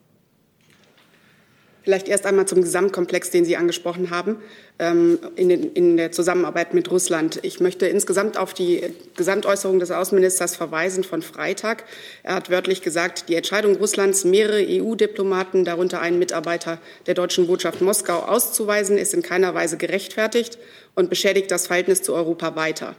Vielleicht 1.85 2.07
erst 2.07 2.25
einmal 2.25 2.47
zum 2.47 2.63
Gesamtkomplex, 2.63 3.29
den 3.29 3.45
Sie 3.45 3.57
angesprochen 3.57 4.09
haben, 4.09 4.37
ähm, 4.79 5.19
in, 5.35 5.97
der 5.97 6.11
Zusammenarbeit 6.11 6.73
mit 6.73 6.89
Russland. 6.89 7.39
Ich 7.43 7.59
möchte 7.59 7.85
insgesamt 7.85 8.39
auf 8.39 8.55
die 8.55 8.81
Gesamtäußerung 9.15 9.77
des 9.77 9.91
Außenministers 9.91 10.55
verweisen 10.55 11.03
von 11.03 11.21
Freitag. 11.21 11.83
Er 12.23 12.33
hat 12.33 12.49
wörtlich 12.49 12.81
gesagt, 12.81 13.29
die 13.29 13.35
Entscheidung 13.35 13.75
Russlands, 13.75 14.25
mehrere 14.25 14.65
EU-Diplomaten, 14.67 15.63
darunter 15.63 16.01
einen 16.01 16.17
Mitarbeiter 16.17 16.79
der 17.05 17.13
deutschen 17.13 17.45
Botschaft 17.45 17.81
Moskau, 17.81 18.17
auszuweisen, 18.17 18.97
ist 18.97 19.13
in 19.13 19.21
keiner 19.21 19.53
Weise 19.53 19.77
gerechtfertigt 19.77 20.57
und 20.95 21.11
beschädigt 21.11 21.51
das 21.51 21.67
Verhältnis 21.67 22.01
zu 22.01 22.15
Europa 22.15 22.55
weiter. 22.55 22.95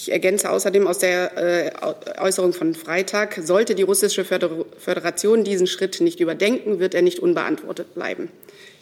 Ich 0.00 0.12
ergänze 0.12 0.48
außerdem 0.50 0.86
aus 0.86 1.00
der 1.00 1.36
äh, 1.36 2.20
Äußerung 2.20 2.52
von 2.52 2.76
Freitag, 2.76 3.40
sollte 3.42 3.74
die 3.74 3.82
russische 3.82 4.24
Föderation 4.24 5.42
diesen 5.42 5.66
Schritt 5.66 6.00
nicht 6.00 6.20
überdenken, 6.20 6.78
wird 6.78 6.94
er 6.94 7.02
nicht 7.02 7.18
unbeantwortet 7.18 7.94
bleiben. 7.94 8.28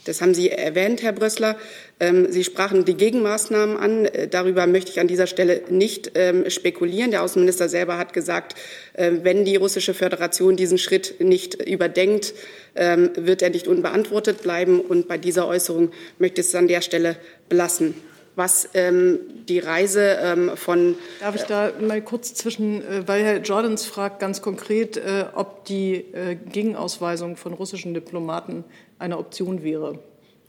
Das 0.04 0.20
haben 0.20 0.34
Sie 0.34 0.50
erwähnt, 0.50 1.02
Herr 1.02 1.14
Brössler. 1.14 1.56
Ähm, 2.00 2.30
Sie 2.30 2.44
sprachen 2.44 2.84
die 2.84 2.98
Gegenmaßnahmen 2.98 3.78
an. 3.78 4.04
Äh, 4.04 4.28
darüber 4.28 4.66
möchte 4.66 4.90
ich 4.90 5.00
an 5.00 5.08
dieser 5.08 5.26
Stelle 5.26 5.62
nicht 5.70 6.12
ähm, 6.16 6.50
spekulieren. 6.50 7.12
Der 7.12 7.22
Außenminister 7.22 7.70
selber 7.70 7.96
hat 7.96 8.12
gesagt, 8.12 8.54
äh, 8.92 9.12
wenn 9.22 9.46
die 9.46 9.56
russische 9.56 9.94
Föderation 9.94 10.54
diesen 10.54 10.76
Schritt 10.76 11.14
nicht 11.18 11.54
überdenkt, 11.66 12.34
ähm, 12.74 13.08
wird 13.16 13.40
er 13.40 13.48
nicht 13.48 13.68
unbeantwortet 13.68 14.42
bleiben. 14.42 14.82
Und 14.82 15.08
bei 15.08 15.16
dieser 15.16 15.48
Äußerung 15.48 15.92
möchte 16.18 16.42
ich 16.42 16.48
es 16.48 16.54
an 16.54 16.68
der 16.68 16.82
Stelle 16.82 17.16
belassen 17.48 17.94
was 18.36 18.68
ähm, 18.74 19.18
die 19.48 19.58
Reise 19.58 20.18
ähm, 20.20 20.56
von. 20.56 20.94
Darf 21.20 21.34
ich 21.34 21.42
da 21.42 21.72
mal 21.80 22.02
kurz 22.02 22.34
zwischen, 22.34 22.82
äh, 22.82 23.08
weil 23.08 23.24
Herr 23.24 23.38
Jordans 23.38 23.86
fragt 23.86 24.20
ganz 24.20 24.42
konkret, 24.42 24.98
äh, 24.98 25.24
ob 25.34 25.64
die 25.64 25.94
äh, 26.12 26.36
Gegenausweisung 26.36 27.36
von 27.36 27.54
russischen 27.54 27.94
Diplomaten 27.94 28.64
eine 28.98 29.18
Option 29.18 29.64
wäre. 29.64 29.98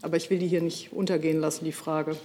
Aber 0.02 0.18
ich 0.18 0.30
will 0.30 0.38
die 0.38 0.48
hier 0.48 0.62
nicht 0.62 0.94
untergehen 0.94 1.40
lassen, 1.40 1.66
die 1.66 1.72
Frage. 1.72 2.18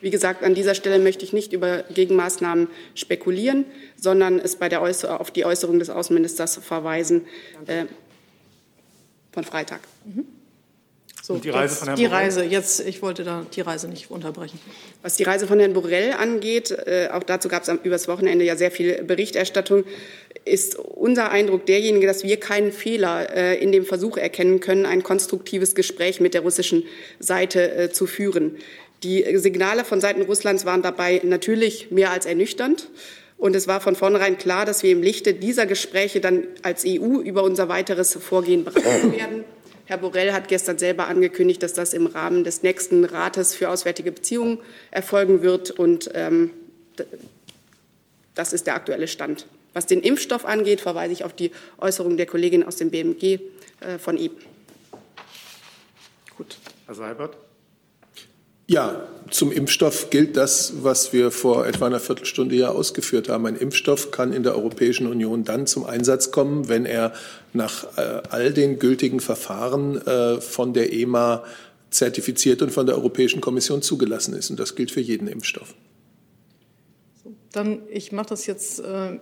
Wie 0.00 0.10
gesagt, 0.10 0.42
an 0.42 0.54
dieser 0.54 0.74
Stelle 0.74 0.98
möchte 0.98 1.24
ich 1.24 1.32
nicht 1.32 1.52
über 1.52 1.84
Gegenmaßnahmen 1.84 2.66
spekulieren, 2.96 3.64
sondern 3.96 4.40
es 4.40 4.56
bei 4.56 4.68
der 4.68 4.82
Äußer 4.82 5.20
auf 5.20 5.30
die 5.30 5.44
Äußerung 5.44 5.78
des 5.78 5.90
Außenministers 5.90 6.56
verweisen 6.56 7.24
äh, 7.66 7.84
von 9.30 9.44
Freitag. 9.44 9.80
Mhm. 10.04 10.26
So, 11.24 11.36
die 11.36 11.50
Reise 11.50 11.76
von 11.76 11.86
Herrn 11.86 11.96
Die 11.96 12.06
Borrell? 12.08 12.18
Reise, 12.18 12.44
jetzt, 12.44 12.80
ich 12.80 13.00
wollte 13.00 13.22
da 13.22 13.46
die 13.54 13.60
Reise 13.60 13.86
nicht 13.86 14.10
unterbrechen. 14.10 14.58
Was 15.02 15.14
die 15.14 15.22
Reise 15.22 15.46
von 15.46 15.60
Herrn 15.60 15.72
Borrell 15.72 16.14
angeht, 16.14 16.72
äh, 16.72 17.10
auch 17.12 17.22
dazu 17.22 17.48
gab 17.48 17.62
es 17.62 17.68
übers 17.84 18.08
Wochenende 18.08 18.44
ja 18.44 18.56
sehr 18.56 18.72
viel 18.72 19.04
Berichterstattung, 19.04 19.84
ist 20.44 20.76
unser 20.76 21.30
Eindruck 21.30 21.64
derjenige, 21.66 22.08
dass 22.08 22.24
wir 22.24 22.40
keinen 22.40 22.72
Fehler 22.72 23.32
äh, 23.36 23.62
in 23.62 23.70
dem 23.70 23.86
Versuch 23.86 24.16
erkennen 24.16 24.58
können, 24.58 24.84
ein 24.84 25.04
konstruktives 25.04 25.76
Gespräch 25.76 26.20
mit 26.20 26.34
der 26.34 26.40
russischen 26.40 26.82
Seite 27.20 27.72
äh, 27.72 27.90
zu 27.92 28.08
führen. 28.08 28.56
Die 29.04 29.24
Signale 29.38 29.84
von 29.84 30.00
Seiten 30.00 30.22
Russlands 30.22 30.64
waren 30.64 30.82
dabei 30.82 31.20
natürlich 31.22 31.92
mehr 31.92 32.10
als 32.10 32.26
ernüchternd. 32.26 32.88
Und 33.38 33.54
es 33.54 33.68
war 33.68 33.80
von 33.80 33.94
vornherein 33.94 34.38
klar, 34.38 34.64
dass 34.64 34.82
wir 34.82 34.90
im 34.90 35.02
Lichte 35.02 35.34
dieser 35.34 35.66
Gespräche 35.66 36.20
dann 36.20 36.44
als 36.62 36.84
EU 36.84 37.20
über 37.20 37.44
unser 37.44 37.68
weiteres 37.68 38.12
Vorgehen 38.14 38.64
beraten 38.64 39.12
werden. 39.16 39.44
Herr 39.86 39.98
Borrell 39.98 40.32
hat 40.32 40.48
gestern 40.48 40.78
selber 40.78 41.08
angekündigt, 41.08 41.62
dass 41.62 41.72
das 41.72 41.92
im 41.92 42.06
Rahmen 42.06 42.44
des 42.44 42.62
nächsten 42.62 43.04
Rates 43.04 43.54
für 43.54 43.68
Auswärtige 43.68 44.12
Beziehungen 44.12 44.58
erfolgen 44.90 45.42
wird. 45.42 45.70
Und 45.70 46.10
ähm, 46.14 46.50
das 48.34 48.52
ist 48.52 48.66
der 48.66 48.74
aktuelle 48.74 49.08
Stand. 49.08 49.46
Was 49.74 49.86
den 49.86 50.00
Impfstoff 50.00 50.44
angeht, 50.44 50.80
verweise 50.80 51.12
ich 51.12 51.24
auf 51.24 51.32
die 51.32 51.50
Äußerung 51.78 52.16
der 52.16 52.26
Kollegin 52.26 52.62
aus 52.62 52.76
dem 52.76 52.90
BMG 52.90 53.40
äh, 53.80 53.98
von 53.98 54.16
eben. 54.18 54.36
Gut. 56.36 56.58
Herr 56.86 56.94
Seibert. 56.94 57.36
Ja, 58.72 59.06
zum 59.28 59.52
Impfstoff 59.52 60.08
gilt 60.08 60.34
das, 60.38 60.82
was 60.82 61.12
wir 61.12 61.30
vor 61.30 61.66
etwa 61.66 61.84
einer 61.84 62.00
Viertelstunde 62.00 62.54
ja 62.54 62.70
ausgeführt 62.70 63.28
haben. 63.28 63.44
Ein 63.44 63.56
Impfstoff 63.56 64.10
kann 64.10 64.32
in 64.32 64.44
der 64.44 64.54
Europäischen 64.54 65.06
Union 65.06 65.44
dann 65.44 65.66
zum 65.66 65.84
Einsatz 65.84 66.30
kommen, 66.30 66.70
wenn 66.70 66.86
er 66.86 67.12
nach 67.52 67.98
äh, 67.98 68.22
all 68.30 68.54
den 68.54 68.78
gültigen 68.78 69.20
Verfahren 69.20 70.00
äh, 70.06 70.40
von 70.40 70.72
der 70.72 70.90
EMA 70.90 71.44
zertifiziert 71.90 72.62
und 72.62 72.70
von 72.70 72.86
der 72.86 72.96
Europäischen 72.96 73.42
Kommission 73.42 73.82
zugelassen 73.82 74.32
ist. 74.32 74.48
Und 74.48 74.58
das 74.58 74.74
gilt 74.74 74.90
für 74.90 75.02
jeden 75.02 75.28
Impfstoff. 75.28 75.74
Dann, 77.52 77.82
ich 77.90 78.10
mache 78.10 78.30
das 78.30 78.46
jetzt 78.46 78.80
äh, 78.80 79.18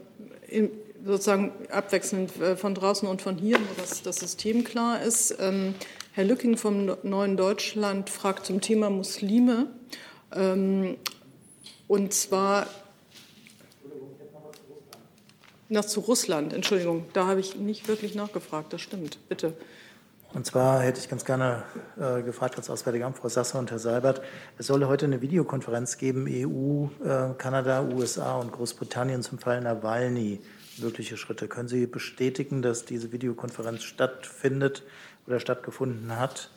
in, 0.46 0.70
sozusagen 1.04 1.50
abwechselnd 1.70 2.40
äh, 2.40 2.54
von 2.54 2.76
draußen 2.76 3.08
und 3.08 3.20
von 3.20 3.36
hier, 3.36 3.58
dass 3.78 4.00
das 4.04 4.14
System 4.14 4.62
klar 4.62 5.02
ist. 5.02 5.34
Ähm, 5.40 5.74
Herr 6.12 6.24
Lücking 6.24 6.56
vom 6.56 6.96
Neuen 7.04 7.36
Deutschland 7.36 8.10
fragt 8.10 8.44
zum 8.44 8.60
Thema 8.60 8.90
Muslime. 8.90 9.68
Ähm, 10.32 10.96
und 11.86 12.12
zwar 12.12 12.66
nach 15.68 15.84
zu 15.84 16.00
Russland, 16.00 16.52
Entschuldigung, 16.52 17.06
da 17.12 17.28
habe 17.28 17.38
ich 17.38 17.54
nicht 17.54 17.86
wirklich 17.86 18.16
nachgefragt, 18.16 18.72
das 18.72 18.80
stimmt, 18.80 19.20
bitte. 19.28 19.54
Und 20.32 20.46
zwar 20.46 20.80
hätte 20.80 20.98
ich 20.98 21.08
ganz 21.08 21.24
gerne 21.24 21.62
äh, 21.96 22.22
gefragt 22.22 22.56
als 22.56 22.70
Auswärtiger 22.70 23.06
Amt, 23.06 23.18
Frau 23.18 23.28
Sasser 23.28 23.60
und 23.60 23.70
Herr 23.70 23.78
Seibert. 23.78 24.20
Es 24.58 24.66
solle 24.66 24.88
heute 24.88 25.06
eine 25.06 25.22
Videokonferenz 25.22 25.96
geben, 25.96 26.26
EU, 26.28 26.86
äh, 27.04 27.34
Kanada, 27.38 27.82
USA 27.82 28.36
und 28.36 28.50
Großbritannien 28.50 29.22
zum 29.22 29.38
Fall 29.38 29.60
Nawalny. 29.60 30.40
Mögliche 30.78 31.16
Schritte. 31.16 31.46
Können 31.48 31.68
Sie 31.68 31.86
bestätigen, 31.86 32.62
dass 32.62 32.84
diese 32.84 33.12
Videokonferenz 33.12 33.82
stattfindet 33.82 34.82
oder 35.30 35.40
stattgefunden 35.40 36.18
hat. 36.18 36.50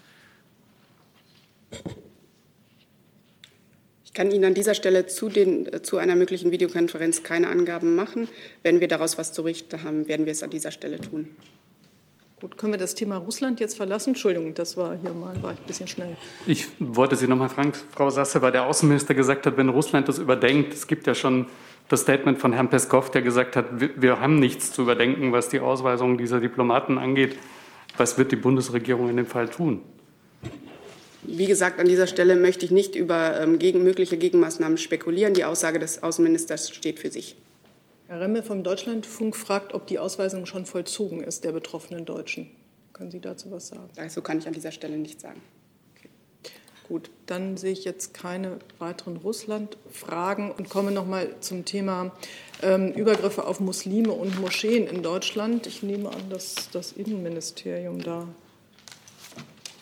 Ich 4.04 4.14
kann 4.14 4.30
Ihnen 4.32 4.46
an 4.46 4.54
dieser 4.54 4.76
Stelle 4.76 5.08
zu, 5.08 5.30
den, 5.30 5.70
zu 5.84 5.98
einer 5.98 6.16
möglichen 6.16 6.52
Videokonferenz 6.52 7.24
keine 7.24 7.48
Angaben 7.48 7.96
machen. 7.96 8.28
Wenn 8.62 8.80
wir 8.80 8.88
daraus 8.88 9.18
was 9.18 9.34
zu 9.34 9.42
richten 9.44 9.84
haben, 9.84 10.08
werden 10.08 10.26
wir 10.26 10.34
es 10.34 10.44
an 10.44 10.50
dieser 10.50 10.72
Stelle 10.72 11.00
tun. 11.00 11.30
Gut, 12.40 12.58
können 12.58 12.74
wir 12.74 12.78
das 12.78 12.94
Thema 12.94 13.18
Russland 13.18 13.60
jetzt 13.60 13.78
verlassen? 13.78 14.10
Entschuldigung, 14.10 14.54
das 14.54 14.76
war 14.76 14.98
hier 14.98 15.14
mal 15.14 15.42
war 15.42 15.54
ich 15.54 15.60
ein 15.60 15.66
bisschen 15.66 15.88
schnell. 15.88 16.18
Ich 16.46 16.68
wollte 16.78 17.16
Sie 17.16 17.28
noch 17.28 17.38
mal 17.38 17.48
fragen, 17.48 17.72
Frau 17.92 18.10
Sasse, 18.10 18.42
weil 18.42 18.52
der 18.52 18.66
Außenminister 18.66 19.14
gesagt 19.14 19.46
hat, 19.46 19.56
wenn 19.56 19.70
Russland 19.70 20.10
das 20.10 20.20
überdenkt, 20.20 20.74
es 20.74 20.86
gibt 20.86 21.08
ja 21.08 21.16
schon 21.16 21.48
das 21.88 22.02
Statement 22.02 22.40
von 22.40 22.52
Herrn 22.54 22.70
Peskov, 22.70 23.12
der 23.12 23.22
gesagt 23.22 23.56
hat, 23.56 23.66
wir 23.80 24.20
haben 24.20 24.40
nichts 24.40 24.74
zu 24.74 24.82
überdenken, 24.82 25.32
was 25.32 25.50
die 25.50 25.60
Ausweisung 25.60 26.18
dieser 26.18 26.40
Diplomaten 26.40 26.98
angeht. 26.98 27.38
Was 27.98 28.18
wird 28.18 28.32
die 28.32 28.38
Bundesregierung 28.38 29.10
in 29.10 29.18
dem 29.18 29.26
Fall 29.26 29.50
tun? 29.50 29.82
Wie 31.24 31.46
gesagt, 31.46 31.80
an 31.80 31.88
dieser 31.88 32.08
Stelle 32.08 32.36
möchte 32.36 32.66
ich 32.66 32.72
nicht 32.72 32.96
über 32.96 33.40
ähm, 33.40 33.58
gegen, 33.58 33.84
mögliche 33.84 34.18
Gegenmaßnahmen 34.18 34.78
spekulieren. 34.78 35.34
Die 35.34 35.46
Aussage 35.46 35.80
des 35.80 36.04
Außenministers 36.04 36.72
steht 36.72 37.00
für 37.00 37.12
sich. 37.12 37.38
Herr 38.08 38.20
Remme 38.20 38.44
vom 38.44 38.64
Deutschlandfunk 38.64 39.36
fragt, 39.36 39.74
ob 39.74 39.88
die 39.88 40.00
Ausweisung 40.00 40.46
schon 40.46 40.66
vollzogen 40.66 41.24
ist 41.24 41.46
der 41.46 41.54
betroffenen 41.54 42.06
Deutschen. 42.06 42.52
Können 42.92 43.10
Sie 43.10 43.22
dazu 43.22 43.52
was 43.52 43.70
sagen? 43.70 43.90
Dazu 43.96 44.22
kann 44.22 44.38
ich 44.38 44.48
an 44.48 44.54
dieser 44.54 44.72
Stelle 44.72 44.98
nichts 44.98 45.24
sagen. 45.24 45.42
Gut, 46.94 47.10
dann 47.26 47.58
sehe 47.58 47.72
ich 47.72 47.86
jetzt 47.86 48.14
keine 48.14 48.60
weiteren 48.78 49.18
Russland-Fragen 49.18 50.52
und 50.52 50.70
komme 50.70 50.92
noch 50.92 51.08
mal 51.08 51.28
zum 51.40 51.66
Thema 51.66 52.12
ähm, 52.62 52.92
Übergriffe 52.92 53.48
auf 53.48 53.60
Muslime 53.60 54.12
und 54.12 54.40
Moscheen 54.40 54.86
in 54.86 55.02
Deutschland. 55.02 55.66
Ich 55.66 55.82
nehme 55.82 56.10
an, 56.10 56.30
dass 56.30 56.70
das 56.72 56.92
Innenministerium 56.92 58.04
da 58.04 58.28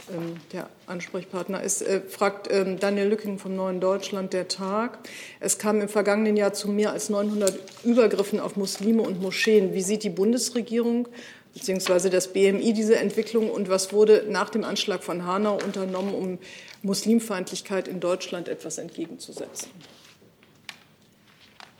ähm, 0.09 0.37
der 0.53 0.69
Ansprechpartner 0.87 1.61
ist. 1.61 1.81
Äh, 1.81 1.99
fragt 1.99 2.49
ähm, 2.49 2.79
Daniel 2.79 3.09
Lücking 3.09 3.39
vom 3.39 3.57
Neuen 3.57 3.81
Deutschland 3.81 4.31
der 4.31 4.47
Tag. 4.47 4.99
Es 5.41 5.57
kam 5.57 5.81
im 5.81 5.89
vergangenen 5.89 6.37
Jahr 6.37 6.53
zu 6.53 6.69
mehr 6.69 6.93
als 6.93 7.09
900 7.09 7.59
Übergriffen 7.83 8.39
auf 8.39 8.55
Muslime 8.55 9.01
und 9.01 9.21
Moscheen. 9.21 9.73
Wie 9.73 9.81
sieht 9.81 10.03
die 10.03 10.09
Bundesregierung 10.09 11.09
beziehungsweise 11.53 12.09
das 12.09 12.31
BMI 12.31 12.73
diese 12.73 12.95
Entwicklung 12.95 13.49
und 13.49 13.69
was 13.69 13.93
wurde 13.93 14.25
nach 14.29 14.49
dem 14.49 14.63
Anschlag 14.63 15.03
von 15.03 15.25
Hanau 15.25 15.57
unternommen, 15.63 16.13
um 16.13 16.39
Muslimfeindlichkeit 16.81 17.87
in 17.87 17.99
Deutschland 17.99 18.47
etwas 18.47 18.77
entgegenzusetzen? 18.77 19.71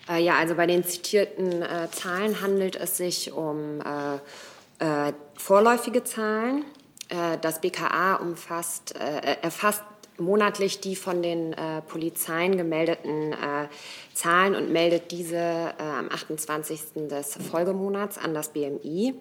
Äh, 0.09 0.23
ja, 0.23 0.35
also 0.35 0.55
bei 0.55 0.67
den 0.67 0.83
zitierten 0.83 1.61
äh, 1.61 1.87
Zahlen 1.91 2.41
handelt 2.41 2.75
es 2.75 2.97
sich 2.97 3.31
um 3.31 3.81
äh, 3.81 5.07
äh 5.07 5.13
vorläufige 5.37 6.03
Zahlen. 6.03 6.65
Äh, 7.09 7.37
das 7.41 7.61
BKA 7.61 8.15
umfasst, 8.15 8.93
erfasst 8.95 9.81
monatlich 10.21 10.79
die 10.79 10.95
von 10.95 11.21
den 11.21 11.53
äh, 11.53 11.81
Polizeien 11.81 12.57
gemeldeten 12.57 13.33
äh, 13.33 13.67
Zahlen 14.13 14.55
und 14.55 14.71
meldet 14.71 15.11
diese 15.11 15.35
äh, 15.35 15.73
am 15.79 16.09
28. 16.09 17.07
des 17.09 17.37
Folgemonats 17.49 18.17
an 18.17 18.33
das 18.33 18.49
BMI. 18.49 19.15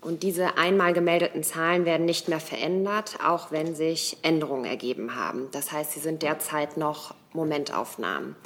Und 0.00 0.22
diese 0.22 0.56
einmal 0.56 0.92
gemeldeten 0.92 1.42
Zahlen 1.42 1.84
werden 1.84 2.06
nicht 2.06 2.28
mehr 2.28 2.40
verändert, 2.40 3.18
auch 3.24 3.50
wenn 3.50 3.74
sich 3.74 4.16
Änderungen 4.22 4.64
ergeben 4.64 5.16
haben. 5.16 5.48
Das 5.50 5.72
heißt, 5.72 5.92
sie 5.92 6.00
sind 6.00 6.22
derzeit 6.22 6.76
noch 6.76 7.14
Momentaufnahmen. 7.32 8.36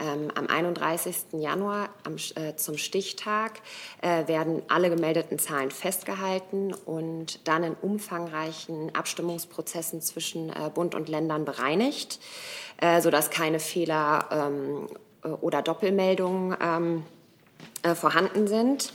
Ähm, 0.00 0.30
am 0.34 0.46
31. 0.46 1.16
Januar 1.32 1.90
am, 2.04 2.16
äh, 2.16 2.56
zum 2.56 2.78
Stichtag 2.78 3.60
äh, 4.00 4.26
werden 4.26 4.62
alle 4.68 4.88
gemeldeten 4.88 5.38
Zahlen 5.38 5.70
festgehalten 5.70 6.72
und 6.72 7.46
dann 7.46 7.62
in 7.62 7.74
umfangreichen 7.74 8.94
Abstimmungsprozessen 8.94 10.00
zwischen 10.00 10.48
äh, 10.50 10.70
Bund 10.72 10.94
und 10.94 11.08
Ländern 11.08 11.44
bereinigt, 11.44 12.20
äh, 12.80 13.00
sodass 13.02 13.30
keine 13.30 13.60
Fehler 13.60 14.28
ähm, 14.30 14.88
oder 15.40 15.62
Doppelmeldungen 15.62 16.56
ähm, 16.60 17.02
äh, 17.82 17.94
vorhanden 17.94 18.46
sind. 18.46 18.92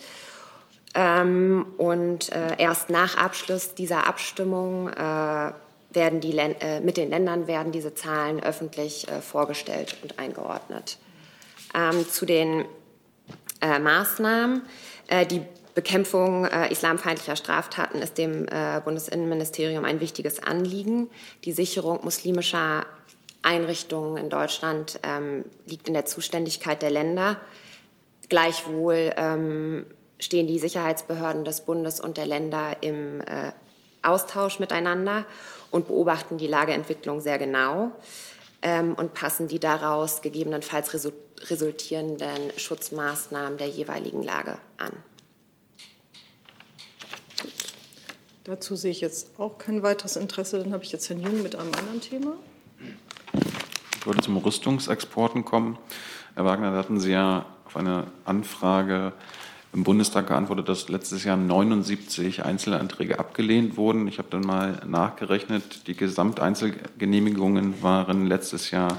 Ähm, 0.95 1.65
und 1.77 2.31
äh, 2.31 2.55
erst 2.57 2.89
nach 2.89 3.17
Abschluss 3.17 3.75
dieser 3.75 4.07
Abstimmung 4.07 4.89
äh, 4.89 5.51
werden 5.91 6.19
die 6.21 6.37
äh, 6.37 6.79
mit 6.81 6.97
den 6.97 7.09
Ländern 7.09 7.47
werden 7.47 7.71
diese 7.71 7.93
Zahlen 7.93 8.41
öffentlich 8.41 9.07
äh, 9.07 9.21
vorgestellt 9.21 9.97
und 10.03 10.19
eingeordnet. 10.19 10.97
Ähm, 11.73 12.07
zu 12.09 12.25
den 12.25 12.65
äh, 13.61 13.79
Maßnahmen. 13.79 14.63
Äh, 15.07 15.25
die 15.25 15.41
Bekämpfung 15.75 16.45
islamfeindlicher 16.45 17.35
Straftaten 17.35 18.01
ist 18.01 18.17
dem 18.17 18.47
Bundesinnenministerium 18.83 19.85
ein 19.85 19.99
wichtiges 19.99 20.41
Anliegen. 20.41 21.07
Die 21.43 21.51
Sicherung 21.51 21.99
muslimischer 22.03 22.83
Einrichtungen 23.43 24.17
in 24.17 24.31
Deutschland 24.31 24.99
ähm, 25.03 25.45
liegt 25.67 25.87
in 25.87 25.93
der 25.93 26.05
Zuständigkeit 26.05 26.81
der 26.81 26.89
Länder. 26.89 27.39
Gleichwohl 28.27 29.13
ähm, 29.17 29.85
stehen 30.19 30.47
die 30.47 30.59
Sicherheitsbehörden 30.59 31.45
des 31.45 31.61
Bundes 31.61 31.99
und 31.99 32.17
der 32.17 32.25
Länder 32.25 32.77
im 32.81 33.21
äh, 33.21 33.51
Austausch 34.01 34.59
miteinander 34.59 35.25
und 35.71 35.87
beobachten 35.87 36.37
die 36.37 36.47
Lageentwicklung 36.47 37.21
sehr 37.21 37.37
genau 37.37 37.91
ähm, 38.61 38.93
und 38.93 39.13
passen 39.13 39.47
die 39.47 39.59
daraus 39.59 40.21
gegebenenfalls 40.21 40.93
resultierenden 41.49 42.57
Schutzmaßnahmen 42.57 43.57
der 43.57 43.67
jeweiligen 43.67 44.23
Lage 44.23 44.57
an. 44.77 44.91
Dazu 48.43 48.77
sehe 48.77 48.91
ich 48.91 49.01
jetzt 49.01 49.37
auch 49.37 49.57
kein 49.57 49.83
weiteres 49.83 50.15
Interesse. 50.15 50.57
Dann 50.59 50.71
habe 50.71 50.83
ich 50.83 50.93
jetzt 50.93 51.09
Herrn 51.09 51.21
Jung 51.21 51.43
mit 51.43 51.55
einem 51.55 51.73
anderen 51.73 51.99
Thema. 51.99 52.33
Ich 53.99 54.07
wollte 54.07 54.21
zum 54.21 54.37
Rüstungsexporten 54.37 55.43
kommen. 55.43 55.77
Herr 56.33 56.45
Wagner, 56.45 56.71
da 56.71 56.77
hatten 56.77 56.97
Sie 56.97 57.11
ja 57.11 57.45
auf 57.65 57.75
eine 57.75 58.07
Anfrage 58.23 59.11
im 59.73 59.83
Bundestag 59.83 60.27
geantwortet, 60.27 60.69
dass 60.69 60.89
letztes 60.89 61.23
Jahr 61.23 61.37
79 61.37 62.43
Einzelanträge 62.43 63.19
abgelehnt 63.19 63.77
wurden. 63.77 64.07
Ich 64.07 64.17
habe 64.17 64.29
dann 64.31 64.41
mal 64.41 64.81
nachgerechnet, 64.87 65.87
die 65.87 65.95
Gesamteinzelgenehmigungen 65.95 67.81
waren 67.83 68.25
letztes 68.25 68.71
Jahr 68.71 68.97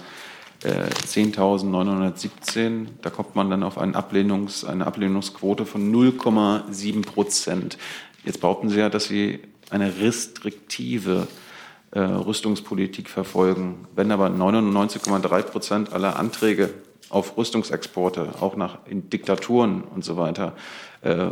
10.917. 0.62 2.58
Äh, 2.58 2.86
da 3.02 3.10
kommt 3.10 3.36
man 3.36 3.50
dann 3.50 3.62
auf 3.62 3.78
eine, 3.78 3.94
Ablehnungs-, 3.94 4.64
eine 4.64 4.86
Ablehnungsquote 4.86 5.66
von 5.66 5.92
0,7 5.92 7.04
Prozent. 7.04 7.78
Jetzt 8.24 8.40
behaupten 8.40 8.68
Sie 8.68 8.78
ja, 8.78 8.90
dass 8.90 9.04
Sie 9.04 9.40
eine 9.70 10.00
restriktive 10.00 11.28
äh, 11.92 12.00
Rüstungspolitik 12.00 13.08
verfolgen. 13.08 13.86
Wenn 13.94 14.10
aber 14.10 14.26
99,3 14.26 15.42
Prozent 15.42 15.92
aller 15.92 16.18
Anträge 16.18 16.70
auf 17.10 17.36
Rüstungsexporte, 17.36 18.34
auch 18.40 18.56
nach 18.56 18.78
in 18.86 19.10
Diktaturen 19.10 19.82
und 19.82 20.04
so 20.04 20.16
weiter, 20.16 20.54
äh, 21.02 21.28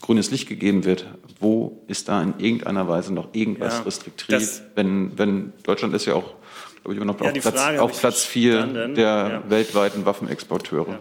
grünes 0.00 0.30
Licht 0.30 0.48
gegeben 0.48 0.84
wird, 0.84 1.06
wo 1.40 1.82
ist 1.88 2.08
da 2.08 2.22
in 2.22 2.34
irgendeiner 2.38 2.88
Weise 2.88 3.12
noch 3.12 3.28
irgendwas 3.32 3.78
ja, 3.78 3.82
restriktiv? 3.82 4.62
Wenn, 4.74 5.18
wenn 5.18 5.52
Deutschland 5.64 5.94
ist 5.94 6.06
ja 6.06 6.14
auch 6.14 6.34
glaube 6.82 6.94
ich, 6.94 6.96
immer 7.02 7.12
noch 7.12 7.20
ja, 7.20 7.30
auf, 7.30 7.54
Platz, 7.54 7.78
auf 7.80 8.00
Platz 8.00 8.24
vier 8.24 8.66
der 8.66 8.94
ja. 8.96 9.50
weltweiten 9.50 10.06
Waffenexporteure. 10.06 11.00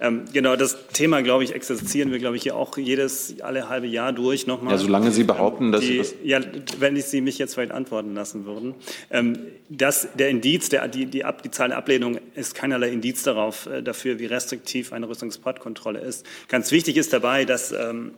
Ähm, 0.00 0.26
genau, 0.32 0.54
das 0.54 0.86
Thema, 0.92 1.22
glaube 1.22 1.42
ich, 1.42 1.54
exerzieren 1.54 2.12
wir, 2.12 2.20
glaube 2.20 2.36
ich, 2.36 2.44
hier 2.44 2.54
auch 2.54 2.78
jedes, 2.78 3.40
alle 3.40 3.68
halbe 3.68 3.88
Jahr 3.88 4.12
durch 4.12 4.46
nochmal. 4.46 4.74
Ja, 4.74 4.78
solange 4.78 5.10
Sie 5.10 5.24
behaupten, 5.24 5.72
dass 5.72 5.80
die, 5.80 5.98
das 5.98 6.14
Ja, 6.22 6.40
wenn 6.78 6.94
ich 6.94 7.06
Sie 7.06 7.20
mich 7.20 7.38
jetzt 7.38 7.54
vielleicht 7.54 7.72
antworten 7.72 8.14
lassen 8.14 8.44
würden. 8.44 8.74
Ähm, 9.10 9.38
das, 9.68 10.08
der 10.14 10.28
Indiz, 10.28 10.68
der, 10.68 10.86
die, 10.86 11.06
die, 11.06 11.24
Ab, 11.24 11.42
die 11.42 11.50
Zahl 11.50 11.68
der 11.68 11.78
Ablehnung 11.78 12.20
ist 12.36 12.54
keinerlei 12.54 12.90
Indiz 12.90 13.24
darauf, 13.24 13.66
äh, 13.66 13.82
dafür, 13.82 14.20
wie 14.20 14.26
restriktiv 14.26 14.92
eine 14.92 15.08
Rüstungsportkontrolle 15.08 15.98
ist. 15.98 16.24
Ganz 16.48 16.70
wichtig 16.70 16.96
ist 16.96 17.12
dabei, 17.12 17.44
dass 17.44 17.72
ähm, 17.72 18.12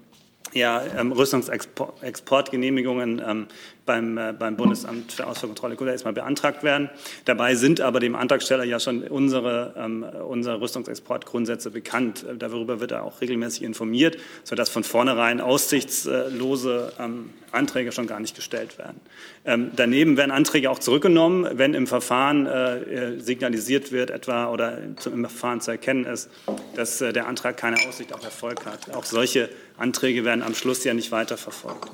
ja, 0.53 0.83
ähm, 0.99 1.13
Rüstungsexportgenehmigungen 1.13 3.23
ähm, 3.27 3.47
beim, 3.87 4.19
äh, 4.19 4.33
beim 4.37 4.57
Bundesamt 4.57 5.13
für 5.13 5.27
Ausfuhrkontrolle 5.27 5.77
erstmal 5.91 6.13
beantragt 6.13 6.63
werden. 6.63 6.91
Dabei 7.25 7.55
sind 7.55 7.81
aber 7.81 8.01
dem 8.01 8.15
Antragsteller 8.15 8.65
ja 8.65 8.81
schon 8.81 9.03
unsere, 9.03 9.75
ähm, 9.77 10.03
unsere 10.03 10.61
Rüstungsexportgrundsätze 10.61 11.71
bekannt. 11.71 12.25
Äh, 12.25 12.37
darüber 12.37 12.81
wird 12.81 12.93
er 12.93 13.05
auch 13.05 13.21
regelmäßig 13.21 13.63
informiert, 13.63 14.19
sodass 14.45 14.69
von 14.69 14.85
vornherein 14.85 15.41
aussichtslose 15.41 16.93
ähm, 16.99 17.31
Anträge 17.53 17.93
schon 17.93 18.07
gar 18.07 18.21
nicht 18.21 18.37
gestellt 18.37 18.79
werden. 18.79 19.01
Ähm, 19.45 19.71
daneben 19.75 20.17
werden 20.17 20.31
Anträge 20.31 20.71
auch 20.71 20.79
zurückgenommen, 20.79 21.47
wenn 21.55 21.75
im 21.75 21.87
Verfahren 21.87 22.47
äh, 22.47 22.77
äh 22.79 23.21
signalisiert 23.21 23.93
wird, 23.93 24.11
etwa 24.11 24.51
oder 24.51 24.79
im 24.79 24.97
Verfahren 24.97 25.61
zu 25.61 25.71
erkennen 25.71 26.05
ist, 26.05 26.31
dass 26.75 27.01
äh, 27.01 27.13
der 27.13 27.27
Antrag 27.27 27.57
keine 27.57 27.77
Aussicht 27.89 28.13
auf 28.13 28.25
Erfolg 28.25 28.67
hat. 28.67 28.95
Auch 28.95 29.05
solche 29.05 29.49
Anträge 29.77 30.25
werden 30.25 30.43
am 30.43 30.55
Schluss 30.55 30.85
ja 30.85 30.95
nicht 30.95 31.11
weiterverfolgt. 31.11 31.91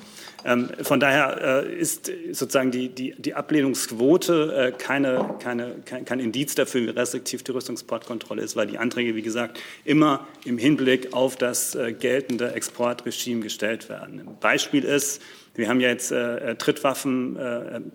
Ähm, 0.47 0.68
von 0.82 1.01
daher 1.01 1.64
äh, 1.66 1.74
ist 1.74 2.11
sozusagen 2.30 2.70
die, 2.70 2.88
die, 2.88 3.14
die 3.18 3.34
Ablehnungsquote 3.34 4.72
äh, 4.72 4.72
keine, 4.72 5.34
keine, 5.42 5.74
kein, 5.84 6.05
kein 6.05 6.20
Indiz 6.20 6.55
dafür, 6.55 6.82
wie 6.82 6.90
restriktiv 6.90 7.42
die 7.42 7.51
Rüstungsportkontrolle 7.51 8.42
ist, 8.42 8.55
weil 8.55 8.68
die 8.68 8.78
Anträge, 8.78 9.16
wie 9.16 9.22
gesagt, 9.22 9.59
immer 9.84 10.24
im 10.44 10.57
Hinblick 10.57 11.12
auf 11.12 11.34
das 11.34 11.74
äh, 11.74 11.92
geltende 11.92 12.53
Exportregime 12.53 13.40
gestellt 13.40 13.88
werden. 13.88 14.20
Ein 14.20 14.38
Beispiel 14.38 14.84
ist, 14.84 15.20
wir 15.57 15.68
haben 15.68 15.80
ja 15.80 15.88
jetzt 15.88 16.11
Trittwaffen, 16.59 17.92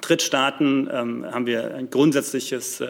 Drittstaaten, 0.00 0.90
ähm, 0.92 1.24
haben 1.24 1.46
wir 1.46 1.74
ein 1.74 1.88
grundsätzliches 1.88 2.82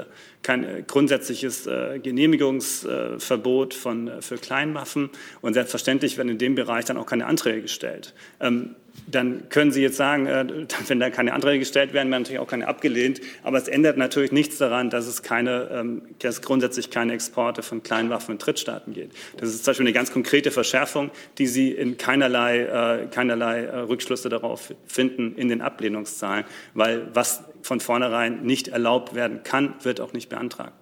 kein 0.47 0.85
grundsätzliches 0.87 1.69
Genehmigungsverbot 2.03 3.75
von, 3.75 4.11
für 4.21 4.37
Kleinwaffen. 4.37 5.11
Und 5.41 5.55
selbstverständlich 5.55 6.17
werden 6.17 6.29
in 6.29 6.39
dem 6.39 6.55
Bereich 6.55 6.85
dann 6.85 6.97
auch 6.97 7.07
keine 7.07 7.27
Anträge 7.27 7.63
gestellt. 7.63 8.15
Ähm, 8.41 8.77
dann 9.07 9.49
können 9.49 9.71
Sie 9.73 9.83
jetzt 9.83 9.97
sagen, 9.97 10.27
äh, 10.27 10.47
wenn 10.89 11.01
da 11.01 11.11
keine 11.11 11.33
Anträge 11.33 11.61
gestellt 11.61 11.93
werden, 11.93 12.11
werden 12.11 12.23
natürlich 12.23 12.41
auch 12.41 12.49
keine 12.49 12.67
abgelehnt. 12.67 13.21
Aber 13.43 13.59
es 13.59 13.69
ändert 13.69 13.97
natürlich 13.97 14.33
nichts 14.33 14.59
daran, 14.59 14.91
dass 14.91 15.07
es 15.07 15.23
keine, 15.23 15.69
ähm, 15.73 16.03
dass 16.21 16.43
grundsätzlich 16.43 16.91
keine 16.91 17.13
Exporte 17.13 17.63
von 17.63 17.83
Kleinwaffen 17.83 18.33
in 18.33 18.39
Drittstaaten 18.39 18.95
geht. 18.95 19.11
Das 19.37 19.51
ist 19.51 19.65
zum 19.65 19.73
Beispiel 19.73 19.87
eine 19.87 19.93
ganz 19.93 20.13
konkrete 20.13 20.51
Verschärfung, 20.51 21.11
die 21.39 21.47
Sie 21.47 21.71
in 21.71 21.97
keinerlei, 21.99 22.61
äh, 22.61 23.07
keinerlei 23.07 23.65
äh, 23.65 23.79
Rückschlüsse 23.79 24.29
darauf 24.29 24.75
finden 24.87 25.35
in 25.37 25.49
den 25.49 25.61
Ablehnungszahlen, 25.61 26.45
weil 26.75 27.09
was 27.13 27.45
von 27.67 27.81
vornherein 27.81 28.43
nicht 28.43 28.69
erlaubt 28.69 29.15
werden 29.15 29.43
kann, 29.43 29.75
wird 29.83 30.01
auch 30.01 30.13
nicht 30.13 30.29
beantragt. 30.29 30.73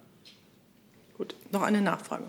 Gut, 1.17 1.35
noch 1.51 1.63
eine 1.63 1.81
Nachfrage. 1.81 2.25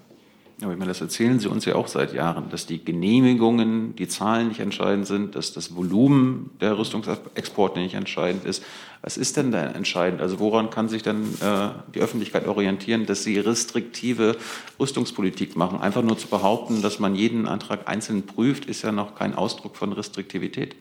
Aber 0.62 0.72
ich 0.72 0.78
meine, 0.78 0.88
das 0.88 1.02
erzählen 1.02 1.38
Sie 1.38 1.48
uns 1.48 1.66
ja 1.66 1.74
auch 1.74 1.86
seit 1.86 2.14
Jahren, 2.14 2.48
dass 2.48 2.64
die 2.64 2.82
Genehmigungen, 2.82 3.94
die 3.94 4.08
Zahlen 4.08 4.48
nicht 4.48 4.60
entscheidend 4.60 5.06
sind, 5.06 5.34
dass 5.34 5.52
das 5.52 5.76
Volumen 5.76 6.50
der 6.62 6.78
Rüstungsexporte 6.78 7.78
nicht 7.78 7.92
entscheidend 7.92 8.46
ist. 8.46 8.62
Was 9.02 9.18
ist 9.18 9.36
denn 9.36 9.52
da 9.52 9.62
entscheidend? 9.66 10.22
Also 10.22 10.38
woran 10.38 10.70
kann 10.70 10.88
sich 10.88 11.02
dann 11.02 11.24
äh, 11.42 11.68
die 11.94 12.00
Öffentlichkeit 12.00 12.48
orientieren, 12.48 13.04
dass 13.04 13.22
sie 13.22 13.38
restriktive 13.38 14.36
Rüstungspolitik 14.80 15.56
machen? 15.56 15.78
Einfach 15.78 16.02
nur 16.02 16.16
zu 16.16 16.28
behaupten, 16.28 16.80
dass 16.80 16.98
man 16.98 17.14
jeden 17.14 17.46
Antrag 17.46 17.86
einzeln 17.86 18.22
prüft, 18.22 18.64
ist 18.64 18.80
ja 18.80 18.92
noch 18.92 19.14
kein 19.14 19.34
Ausdruck 19.34 19.76
von 19.76 19.92
Restriktivität. 19.92 20.74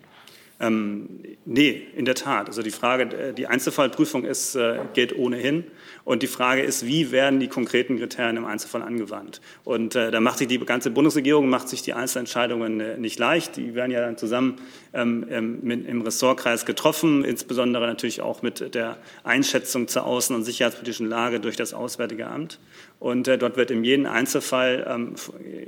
Ähm, 0.57 1.09
nee, 1.43 1.85
in 1.97 2.05
der 2.05 2.15
Tat. 2.15 2.47
Also 2.47 2.61
die 2.61 2.71
Frage, 2.71 3.03
äh, 3.03 3.33
die 3.33 3.47
Einzelfallprüfung 3.47 4.23
ist, 4.23 4.55
äh, 4.55 4.79
geht 4.93 5.17
ohnehin. 5.17 5.65
Und 6.05 6.23
die 6.23 6.27
Frage 6.27 6.61
ist, 6.61 6.85
wie 6.85 7.11
werden 7.11 7.41
die 7.41 7.49
konkreten 7.49 7.97
Kriterien 7.97 8.37
im 8.37 8.45
Einzelfall 8.45 8.81
angewandt? 8.81 9.41
Und 9.65 9.95
äh, 9.95 10.11
da 10.11 10.21
macht 10.21 10.37
sich 10.37 10.47
die 10.47 10.59
ganze 10.59 10.91
Bundesregierung 10.91 11.49
macht 11.49 11.67
sich 11.67 11.81
die 11.81 11.93
Einzelentscheidungen 11.93 12.79
äh, 12.79 12.97
nicht 12.97 13.19
leicht. 13.19 13.57
Die 13.57 13.75
werden 13.75 13.91
ja 13.91 13.99
dann 13.99 14.17
zusammen 14.17 14.55
im 14.95 16.01
Ressortkreis 16.01 16.65
getroffen, 16.65 17.23
insbesondere 17.25 17.85
natürlich 17.85 18.21
auch 18.21 18.41
mit 18.41 18.73
der 18.73 18.97
Einschätzung 19.23 19.87
zur 19.87 20.07
außen- 20.07 20.33
und 20.33 20.43
sicherheitspolitischen 20.43 21.07
Lage 21.07 21.39
durch 21.39 21.55
das 21.55 21.73
Auswärtige 21.73 22.27
Amt. 22.27 22.59
Und 22.99 23.27
äh, 23.27 23.37
dort 23.37 23.57
wird 23.57 23.71
in 23.71 23.83
jedem 23.83 24.05
Einzelfall 24.05 24.85
ähm, 24.89 25.15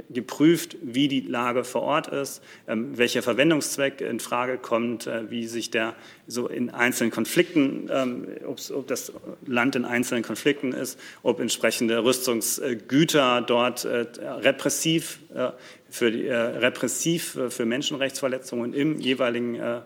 geprüft, 0.09 0.77
wie 0.81 1.07
die 1.07 1.21
Lage 1.21 1.63
vor 1.65 1.81
Ort 1.81 2.07
ist, 2.07 2.41
ähm, 2.67 2.97
welcher 2.97 3.21
Verwendungszweck 3.21 4.01
in 4.01 4.19
Frage 4.19 4.57
kommt, 4.57 5.07
äh, 5.07 5.29
wie 5.29 5.45
sich 5.45 5.69
der 5.69 5.93
so 6.25 6.47
in 6.47 6.69
einzelnen 6.69 7.11
Konflikten, 7.11 7.89
ähm, 7.91 8.27
ob 8.45 8.87
das 8.87 9.11
Land 9.45 9.75
in 9.75 9.85
einzelnen 9.85 10.23
Konflikten 10.23 10.71
ist, 10.71 10.99
ob 11.21 11.39
entsprechende 11.39 12.03
Rüstungsgüter 12.03 13.41
dort 13.41 13.85
äh, 13.85 14.05
repressiv 14.21 15.19
für, 15.89 16.11
die, 16.11 16.27
äh, 16.27 16.35
repressiv 16.35 17.37
für 17.49 17.65
Menschenrechtsverletzungen 17.65 18.73
im 18.73 18.99
jeweiligen 18.99 19.55
äh, 19.55 19.81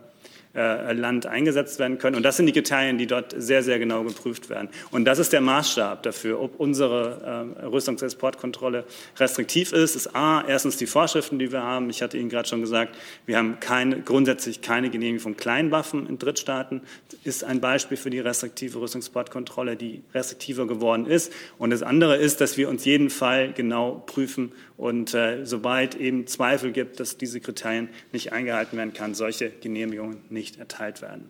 Land 0.54 1.26
eingesetzt 1.28 1.80
werden 1.80 1.97
können. 1.97 2.18
Und 2.18 2.24
das 2.24 2.38
sind 2.38 2.45
die 2.45 2.52
Kriterien, 2.52 2.97
die 2.97 3.08
dort 3.08 3.34
sehr, 3.38 3.64
sehr 3.64 3.80
genau 3.80 4.04
geprüft 4.04 4.49
werden. 4.49 4.70
Und 4.91 5.06
das 5.06 5.18
ist 5.18 5.32
der 5.32 5.39
Maßstab 5.39 6.04
dafür, 6.04 6.41
ob 6.41 6.60
unsere 6.60 7.56
äh, 7.62 7.66
Rüstungsexportkontrolle 7.68 8.84
restriktiv 9.18 9.72
ist. 9.72 9.95
Ist 9.95 10.16
A, 10.16 10.43
erstens 10.45 10.78
die 10.78 10.88
Vorschriften, 10.88 11.39
die 11.39 11.52
wir 11.52 11.64
haben. 11.64 11.89
Ich 11.89 12.02
hatte 12.02 12.18
Ihnen 12.18 12.30
gerade 12.30 12.49
schon 12.49 12.60
gesagt, 12.60 12.95
wir 13.26 13.38
haben 13.38 13.60
keine, 13.62 14.02
grundsätzlich 14.02 14.62
keine 14.62 14.89
Genehmigung 14.89 15.22
von 15.22 15.38
Kleinwaffen 15.38 16.08
in 16.08 16.18
Drittstaaten. 16.18 16.82
Das 17.10 17.20
ist 17.24 17.43
ein 17.45 17.62
Beispiel 17.62 17.95
für 17.95 18.10
die 18.10 18.20
restriktive 18.20 18.82
Rüstungsportkontrolle, 18.82 19.78
die 19.78 20.04
restriktiver 20.14 20.68
geworden 20.68 21.06
ist. 21.06 21.32
Und 21.60 21.70
das 21.70 21.82
andere 21.82 22.18
ist, 22.18 22.41
dass 22.41 22.58
wir 22.58 22.68
uns 22.68 22.84
jeden 22.84 23.10
Fall 23.10 23.54
genau 23.54 24.04
prüfen 24.06 24.52
und 24.82 25.14
äh, 25.14 25.45
sobald 25.45 25.93
eben 25.93 26.26
Zweifel 26.26 26.72
gibt, 26.72 26.99
dass 26.99 27.16
diese 27.16 27.39
Kriterien 27.39 27.89
nicht 28.12 28.34
eingehalten 28.34 28.78
werden 28.78 28.93
kann, 28.93 29.14
solche 29.14 29.52
Genehmigungen 29.52 30.18
nicht 30.32 30.41
erteilt 30.60 31.02
werden. 31.02 31.30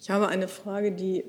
Ich 0.00 0.10
habe 0.10 0.28
eine 0.28 0.48
Frage, 0.48 0.92
die 0.92 1.24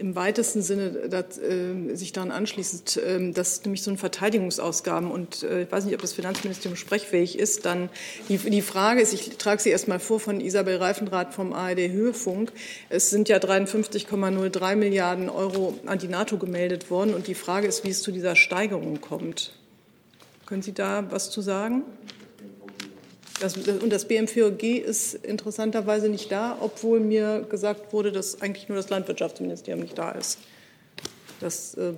im 0.00 0.14
weitesten 0.14 0.62
Sinne 0.62 1.08
das, 1.08 1.38
äh, 1.38 1.94
sich 1.94 2.12
daran 2.12 2.30
anschließt, 2.30 2.96
äh, 2.96 3.32
dass 3.32 3.62
nämlich 3.64 3.82
so 3.82 3.90
ein 3.90 3.98
Verteidigungsausgaben 3.98 5.10
und 5.10 5.42
äh, 5.42 5.62
ich 5.62 5.72
weiß 5.72 5.84
nicht, 5.84 5.94
ob 5.94 6.00
das 6.00 6.14
Finanzministerium 6.14 6.76
sprechfähig 6.76 7.38
ist, 7.38 7.66
dann 7.66 7.90
die, 8.28 8.38
die 8.38 8.62
Frage 8.62 9.00
ist, 9.00 9.12
ich 9.12 9.36
trage 9.36 9.60
sie 9.60 9.70
erst 9.70 9.88
mal 9.88 10.00
vor 10.00 10.18
von 10.18 10.40
Isabel 10.40 10.76
Reifenrath 10.76 11.34
vom 11.34 11.52
ARD 11.52 11.90
Höhefunk. 11.90 12.52
Es 12.88 13.10
sind 13.10 13.28
ja 13.28 13.36
53,03 13.36 14.76
Milliarden 14.76 15.28
Euro 15.28 15.78
an 15.86 15.98
die 15.98 16.08
NATO 16.08 16.38
gemeldet 16.38 16.90
worden 16.90 17.14
und 17.14 17.26
die 17.26 17.34
Frage 17.34 17.66
ist, 17.66 17.84
wie 17.84 17.90
es 17.90 18.02
zu 18.02 18.10
dieser 18.10 18.36
Steigerung 18.36 19.00
kommt. 19.00 19.52
Können 20.46 20.62
Sie 20.62 20.72
da 20.72 21.04
was 21.10 21.30
zu 21.30 21.42
sagen? 21.42 21.84
Das, 23.40 23.56
und 23.56 23.90
das 23.90 24.04
BMVG 24.04 24.78
ist 24.78 25.14
interessanterweise 25.14 26.08
nicht 26.08 26.30
da, 26.30 26.58
obwohl 26.60 27.00
mir 27.00 27.46
gesagt 27.48 27.92
wurde, 27.92 28.12
dass 28.12 28.40
eigentlich 28.42 28.68
nur 28.68 28.76
das 28.76 28.90
Landwirtschaftsministerium 28.90 29.82
nicht 29.82 29.96
da 29.96 30.12
ist. 30.12 30.38
Das 31.40 31.74
äh, 31.74 31.94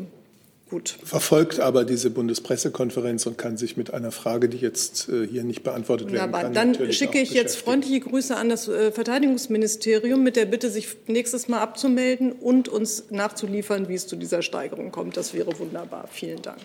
gut. 0.70 0.96
Verfolgt 1.04 1.60
aber 1.60 1.84
diese 1.84 2.10
Bundespressekonferenz 2.10 3.26
und 3.26 3.36
kann 3.38 3.56
sich 3.56 3.76
mit 3.76 3.92
einer 3.92 4.10
Frage, 4.10 4.48
die 4.48 4.58
jetzt 4.58 5.08
äh, 5.08 5.26
hier 5.26 5.44
nicht 5.44 5.62
beantwortet 5.62 6.08
Wunderbar. 6.08 6.42
werden 6.42 6.54
kann. 6.54 6.72
Dann 6.72 6.92
schicke 6.92 7.20
ich 7.20 7.32
jetzt 7.32 7.56
freundliche 7.56 8.00
Grüße 8.00 8.36
an 8.36 8.48
das 8.48 8.68
äh, 8.68 8.90
Verteidigungsministerium 8.92 10.22
mit 10.22 10.36
der 10.36 10.46
Bitte, 10.46 10.70
sich 10.70 10.96
nächstes 11.08 11.48
Mal 11.48 11.60
abzumelden 11.60 12.32
und 12.32 12.68
uns 12.68 13.10
nachzuliefern, 13.10 13.88
wie 13.88 13.94
es 13.94 14.06
zu 14.06 14.16
dieser 14.16 14.42
Steigerung 14.42 14.92
kommt. 14.92 15.16
Das 15.16 15.34
wäre 15.34 15.58
wunderbar. 15.58 16.08
Vielen 16.10 16.40
Dank. 16.40 16.60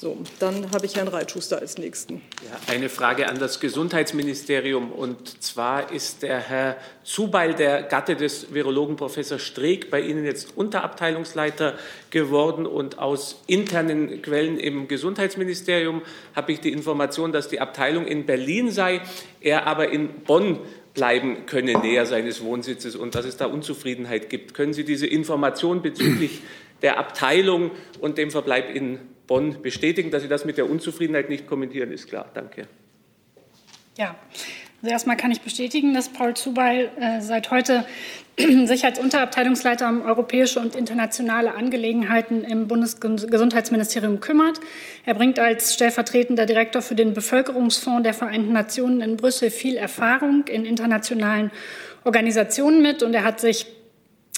So, 0.00 0.16
dann 0.38 0.70
habe 0.72 0.86
ich 0.86 0.96
Herrn 0.96 1.08
Reitschuster 1.08 1.58
als 1.58 1.76
Nächsten. 1.76 2.22
Ja, 2.42 2.72
eine 2.72 2.88
Frage 2.88 3.28
an 3.28 3.38
das 3.38 3.60
Gesundheitsministerium. 3.60 4.92
Und 4.92 5.42
zwar 5.42 5.92
ist 5.92 6.22
der 6.22 6.38
Herr 6.40 6.78
Zubeil, 7.04 7.52
der 7.52 7.82
Gatte 7.82 8.16
des 8.16 8.54
Virologen 8.54 8.96
Professor 8.96 9.38
Streeck, 9.38 9.90
bei 9.90 10.00
Ihnen 10.00 10.24
jetzt 10.24 10.56
Unterabteilungsleiter 10.56 11.74
geworden. 12.08 12.64
Und 12.64 12.98
aus 12.98 13.42
internen 13.46 14.22
Quellen 14.22 14.58
im 14.58 14.88
Gesundheitsministerium 14.88 16.00
habe 16.34 16.52
ich 16.52 16.60
die 16.60 16.72
Information, 16.72 17.30
dass 17.30 17.48
die 17.48 17.60
Abteilung 17.60 18.06
in 18.06 18.24
Berlin 18.24 18.70
sei, 18.70 19.02
er 19.42 19.66
aber 19.66 19.90
in 19.90 20.08
Bonn 20.24 20.60
bleiben 20.94 21.44
könne, 21.44 21.78
näher 21.78 22.06
seines 22.06 22.42
Wohnsitzes 22.42 22.96
und 22.96 23.14
dass 23.14 23.26
es 23.26 23.36
da 23.36 23.44
Unzufriedenheit 23.44 24.30
gibt. 24.30 24.54
Können 24.54 24.72
Sie 24.72 24.84
diese 24.84 25.06
Information 25.06 25.82
bezüglich 25.82 26.40
der 26.80 26.98
Abteilung 26.98 27.70
und 28.00 28.16
dem 28.16 28.30
Verbleib 28.30 28.74
in 28.74 28.98
Bonn 29.30 29.62
bestätigen. 29.62 30.10
Dass 30.10 30.22
Sie 30.22 30.28
das 30.28 30.44
mit 30.44 30.58
der 30.58 30.68
Unzufriedenheit 30.68 31.30
nicht 31.30 31.46
kommentieren, 31.46 31.92
ist 31.92 32.08
klar. 32.08 32.28
Danke. 32.34 32.66
Ja, 33.96 34.16
also 34.82 34.92
erstmal 34.92 35.16
kann 35.16 35.30
ich 35.30 35.40
bestätigen, 35.40 35.94
dass 35.94 36.08
Paul 36.08 36.34
Zubeil 36.34 36.90
äh, 36.98 37.20
seit 37.20 37.52
heute 37.52 37.84
sich 38.64 38.84
als 38.84 38.98
Unterabteilungsleiter 38.98 39.88
um 39.88 40.02
europäische 40.02 40.58
und 40.58 40.74
internationale 40.74 41.54
Angelegenheiten 41.54 42.42
im 42.42 42.66
Bundesgesundheitsministerium 42.66 44.18
kümmert. 44.18 44.58
Er 45.06 45.14
bringt 45.14 45.38
als 45.38 45.74
stellvertretender 45.74 46.46
Direktor 46.46 46.82
für 46.82 46.96
den 46.96 47.14
Bevölkerungsfonds 47.14 48.02
der 48.02 48.14
Vereinten 48.14 48.52
Nationen 48.52 49.00
in 49.00 49.16
Brüssel 49.16 49.50
viel 49.50 49.76
Erfahrung 49.76 50.48
in 50.48 50.64
internationalen 50.64 51.52
Organisationen 52.02 52.82
mit 52.82 53.04
und 53.04 53.14
er 53.14 53.22
hat 53.22 53.38
sich 53.38 53.66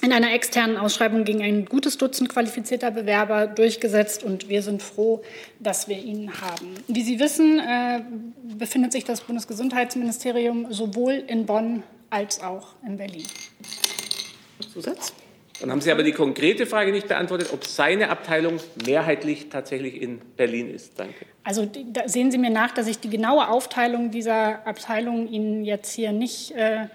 in 0.03 0.12
einer 0.12 0.34
externen 0.34 0.76
Ausschreibung 0.76 1.24
gegen 1.24 1.42
ein 1.42 1.64
gutes 1.64 1.96
Dutzend 1.96 2.28
qualifizierter 2.28 2.90
Bewerber 2.90 3.46
durchgesetzt 3.46 4.24
und 4.24 4.48
wir 4.48 4.62
sind 4.62 4.82
froh, 4.82 5.22
dass 5.61 5.86
wir 5.86 5.96
ihn 5.96 6.40
haben. 6.40 6.74
Wie 6.88 7.03
Sie 7.03 7.20
wissen, 7.20 7.61
äh, 7.61 8.00
befindet 8.59 8.92
sich 8.92 9.05
das 9.05 9.20
Bundesgesundheitsministerium 9.20 10.72
sowohl 10.72 11.22
in 11.28 11.46
Bonn 11.46 11.84
als 12.11 12.42
auch 12.42 12.74
in 12.84 12.96
Berlin. 12.96 13.26
Zusatz? 14.72 15.12
Dann 15.61 15.70
haben 15.70 15.80
Sie 15.80 15.92
aber 15.92 16.03
die 16.03 16.12
konkrete 16.12 16.66
Frage 16.66 16.90
nicht 16.90 17.07
beantwortet, 17.07 17.50
ob 17.53 17.64
seine 17.64 18.09
Abteilung 18.09 18.59
mehrheitlich 18.84 19.48
tatsächlich 19.48 20.03
in 20.03 20.18
Berlin 20.36 20.68
ist. 20.68 20.98
Danke. 20.98 21.26
Also 21.44 21.70
sehen 22.07 22.32
Sie 22.32 22.38
mir 22.38 22.50
nach, 22.50 22.72
dass 22.72 22.88
ich 22.88 22.98
die 22.98 23.11
genaue 23.11 23.46
Aufteilung 23.46 24.11
dieser 24.11 24.66
Abteilung 24.66 25.28
Ihnen 25.28 25.64
jetzt 25.64 25.94
hier 25.94 26.11
nicht 26.11 26.50
äh, 26.57 26.86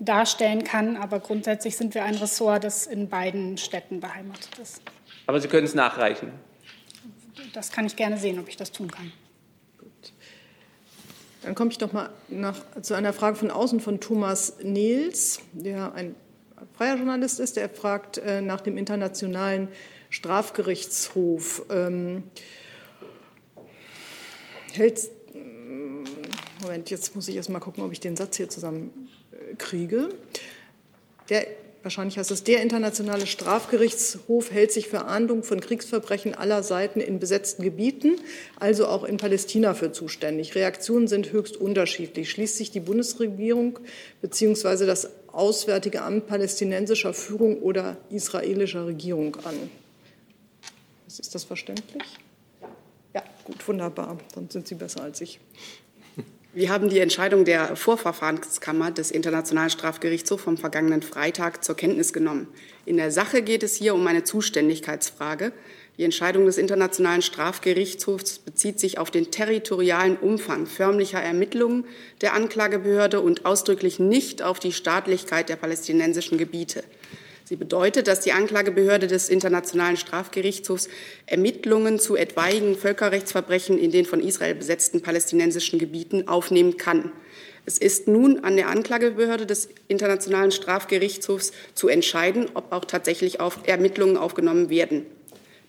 darstellen 0.00 0.64
kann. 0.64 0.96
Aber 0.96 1.20
grundsätzlich 1.20 1.76
sind 1.76 1.94
wir 1.94 2.04
ein 2.04 2.16
Ressort, 2.16 2.64
das 2.64 2.86
in 2.86 3.08
beiden 3.08 3.56
Städten 3.58 4.00
beheimatet 4.00 4.58
ist. 4.58 4.82
Aber 5.26 5.40
Sie 5.40 5.48
können 5.48 5.66
es 5.66 5.74
nachreichen. 5.74 6.32
Das 7.52 7.70
kann 7.70 7.86
ich 7.86 7.96
gerne 7.96 8.16
sehen, 8.16 8.38
ob 8.38 8.48
ich 8.48 8.56
das 8.56 8.72
tun 8.72 8.90
kann. 8.90 9.12
Dann 11.42 11.54
komme 11.54 11.70
ich 11.70 11.80
noch 11.80 11.92
mal 11.92 12.10
nach, 12.28 12.56
zu 12.82 12.94
einer 12.94 13.12
Frage 13.12 13.36
von 13.36 13.50
außen 13.50 13.80
von 13.80 14.00
Thomas 14.00 14.56
Nils, 14.62 15.40
der 15.52 15.94
ein 15.94 16.14
freier 16.76 16.96
Journalist 16.96 17.40
ist. 17.40 17.56
Der 17.56 17.70
fragt 17.70 18.18
äh, 18.18 18.42
nach 18.42 18.60
dem 18.60 18.76
Internationalen 18.76 19.68
Strafgerichtshof. 20.10 21.62
Ähm, 21.70 22.24
hält, 24.72 25.08
Moment, 26.60 26.90
jetzt 26.90 27.14
muss 27.14 27.26
ich 27.28 27.36
erst 27.36 27.48
mal 27.48 27.58
gucken, 27.58 27.84
ob 27.84 27.92
ich 27.92 28.00
den 28.00 28.16
Satz 28.16 28.36
hier 28.36 28.50
zusammen 28.50 28.99
kriege. 29.58 30.10
Der, 31.28 31.46
wahrscheinlich 31.82 32.18
heißt 32.18 32.30
es, 32.30 32.44
der 32.44 32.62
Internationale 32.62 33.26
Strafgerichtshof 33.26 34.50
hält 34.50 34.72
sich 34.72 34.88
für 34.88 35.04
Ahndung 35.04 35.42
von 35.42 35.60
Kriegsverbrechen 35.60 36.34
aller 36.34 36.62
Seiten 36.62 37.00
in 37.00 37.18
besetzten 37.18 37.62
Gebieten, 37.62 38.16
also 38.58 38.86
auch 38.86 39.04
in 39.04 39.16
Palästina, 39.16 39.74
für 39.74 39.92
zuständig. 39.92 40.54
Reaktionen 40.54 41.08
sind 41.08 41.32
höchst 41.32 41.56
unterschiedlich. 41.56 42.30
Schließt 42.30 42.56
sich 42.56 42.70
die 42.70 42.80
Bundesregierung 42.80 43.78
bzw. 44.22 44.86
das 44.86 45.10
Auswärtige 45.28 46.02
Amt 46.02 46.26
palästinensischer 46.26 47.14
Führung 47.14 47.62
oder 47.62 47.96
israelischer 48.10 48.86
Regierung 48.86 49.36
an? 49.44 49.70
Ist 51.06 51.34
das 51.34 51.44
verständlich? 51.44 52.02
Ja, 53.14 53.22
gut, 53.44 53.66
wunderbar. 53.66 54.18
Dann 54.34 54.48
sind 54.48 54.66
Sie 54.66 54.74
besser 54.74 55.02
als 55.02 55.20
ich. 55.20 55.40
Wir 56.52 56.70
haben 56.70 56.88
die 56.88 56.98
Entscheidung 56.98 57.44
der 57.44 57.76
Vorverfahrenskammer 57.76 58.90
des 58.90 59.12
Internationalen 59.12 59.70
Strafgerichtshofs 59.70 60.42
vom 60.42 60.56
vergangenen 60.56 61.00
Freitag 61.00 61.62
zur 61.62 61.76
Kenntnis 61.76 62.12
genommen. 62.12 62.48
In 62.84 62.96
der 62.96 63.12
Sache 63.12 63.42
geht 63.42 63.62
es 63.62 63.76
hier 63.76 63.94
um 63.94 64.04
eine 64.04 64.24
Zuständigkeitsfrage. 64.24 65.52
Die 65.96 66.02
Entscheidung 66.02 66.46
des 66.46 66.58
Internationalen 66.58 67.22
Strafgerichtshofs 67.22 68.40
bezieht 68.40 68.80
sich 68.80 68.98
auf 68.98 69.12
den 69.12 69.30
territorialen 69.30 70.16
Umfang 70.16 70.66
förmlicher 70.66 71.22
Ermittlungen 71.22 71.84
der 72.20 72.34
Anklagebehörde 72.34 73.20
und 73.20 73.46
ausdrücklich 73.46 74.00
nicht 74.00 74.42
auf 74.42 74.58
die 74.58 74.72
Staatlichkeit 74.72 75.50
der 75.50 75.56
palästinensischen 75.56 76.36
Gebiete. 76.36 76.82
Sie 77.50 77.56
bedeutet, 77.56 78.06
dass 78.06 78.20
die 78.20 78.30
Anklagebehörde 78.30 79.08
des 79.08 79.28
Internationalen 79.28 79.96
Strafgerichtshofs 79.96 80.88
Ermittlungen 81.26 81.98
zu 81.98 82.14
etwaigen 82.14 82.76
Völkerrechtsverbrechen 82.76 83.76
in 83.76 83.90
den 83.90 84.06
von 84.06 84.20
Israel 84.20 84.54
besetzten 84.54 85.02
palästinensischen 85.02 85.80
Gebieten 85.80 86.28
aufnehmen 86.28 86.76
kann. 86.76 87.10
Es 87.66 87.76
ist 87.76 88.06
nun 88.06 88.44
an 88.44 88.54
der 88.54 88.68
Anklagebehörde 88.68 89.46
des 89.46 89.68
Internationalen 89.88 90.52
Strafgerichtshofs 90.52 91.50
zu 91.74 91.88
entscheiden, 91.88 92.46
ob 92.54 92.70
auch 92.70 92.84
tatsächlich 92.84 93.40
auf 93.40 93.58
Ermittlungen 93.66 94.16
aufgenommen 94.16 94.70
werden. 94.70 95.06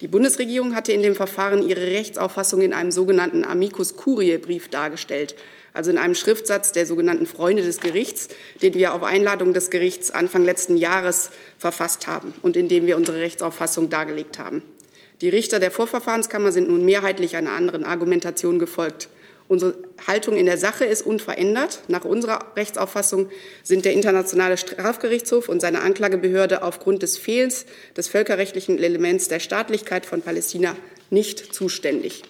Die 0.01 0.07
Bundesregierung 0.07 0.75
hatte 0.75 0.91
in 0.91 1.03
dem 1.03 1.15
Verfahren 1.15 1.67
ihre 1.67 1.81
Rechtsauffassung 1.81 2.61
in 2.61 2.73
einem 2.73 2.91
sogenannten 2.91 3.45
Amicus 3.45 3.95
Curiae 3.95 4.39
Brief 4.39 4.67
dargestellt 4.67 5.35
also 5.73 5.91
in 5.91 5.97
einem 5.97 6.15
Schriftsatz 6.15 6.71
der 6.71 6.85
sogenannten 6.85 7.25
Freunde 7.25 7.63
des 7.63 7.79
Gerichts, 7.79 8.29
den 8.61 8.73
wir 8.73 8.93
auf 8.93 9.03
Einladung 9.03 9.53
des 9.53 9.69
Gerichts 9.69 10.11
Anfang 10.11 10.43
letzten 10.43 10.77
Jahres 10.77 11.31
verfasst 11.57 12.07
haben 12.07 12.33
und 12.41 12.57
in 12.57 12.67
dem 12.67 12.87
wir 12.87 12.97
unsere 12.97 13.19
Rechtsauffassung 13.19 13.89
dargelegt 13.89 14.39
haben. 14.39 14.61
Die 15.21 15.29
Richter 15.29 15.59
der 15.59 15.71
Vorverfahrenskammer 15.71 16.51
sind 16.51 16.67
nun 16.67 16.83
mehrheitlich 16.83 17.35
einer 17.35 17.51
anderen 17.51 17.85
Argumentation 17.85 18.59
gefolgt. 18.59 19.07
Unsere 19.51 19.75
Haltung 20.07 20.37
in 20.37 20.45
der 20.45 20.57
Sache 20.57 20.85
ist 20.85 21.05
unverändert. 21.05 21.81
Nach 21.89 22.05
unserer 22.05 22.53
Rechtsauffassung 22.55 23.29
sind 23.63 23.83
der 23.83 23.91
Internationale 23.91 24.55
Strafgerichtshof 24.55 25.49
und 25.49 25.59
seine 25.59 25.81
Anklagebehörde 25.81 26.63
aufgrund 26.63 27.03
des 27.03 27.17
Fehlens 27.17 27.65
des 27.97 28.07
völkerrechtlichen 28.07 28.77
Elements 28.77 29.27
der 29.27 29.41
Staatlichkeit 29.41 30.05
von 30.05 30.21
Palästina 30.21 30.77
nicht 31.09 31.53
zuständig. 31.53 32.23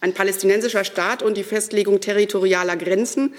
Ein 0.00 0.12
palästinensischer 0.12 0.82
Staat 0.82 1.22
und 1.22 1.36
die 1.36 1.44
Festlegung 1.44 2.00
territorialer 2.00 2.76
Grenzen 2.76 3.32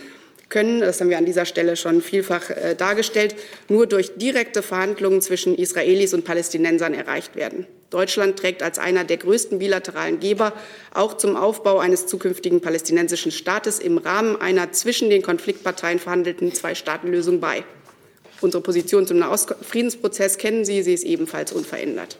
können, 0.49 0.81
das 0.81 0.99
haben 0.99 1.09
wir 1.09 1.17
an 1.17 1.25
dieser 1.25 1.45
Stelle 1.45 1.75
schon 1.75 2.01
vielfach 2.01 2.49
äh, 2.49 2.75
dargestellt, 2.75 3.35
nur 3.67 3.87
durch 3.87 4.15
direkte 4.15 4.61
Verhandlungen 4.61 5.21
zwischen 5.21 5.55
Israelis 5.55 6.13
und 6.13 6.25
Palästinensern 6.25 6.93
erreicht 6.93 7.35
werden. 7.35 7.67
Deutschland 7.89 8.37
trägt 8.37 8.61
als 8.61 8.77
einer 8.77 9.03
der 9.03 9.17
größten 9.17 9.59
bilateralen 9.59 10.19
Geber 10.19 10.53
auch 10.93 11.17
zum 11.17 11.35
Aufbau 11.35 11.79
eines 11.79 12.05
zukünftigen 12.05 12.61
palästinensischen 12.61 13.31
Staates 13.31 13.79
im 13.79 13.97
Rahmen 13.97 14.39
einer 14.39 14.71
zwischen 14.71 15.09
den 15.09 15.21
Konfliktparteien 15.23 15.99
verhandelten 15.99 16.53
Zwei-Staaten-Lösung 16.53 17.39
bei. 17.39 17.63
Unsere 18.41 18.61
Position 18.63 19.07
zum 19.07 19.23
Friedensprozess 19.61 20.37
kennen 20.37 20.65
Sie, 20.65 20.83
sie 20.83 20.93
ist 20.93 21.03
ebenfalls 21.03 21.51
unverändert. 21.51 22.17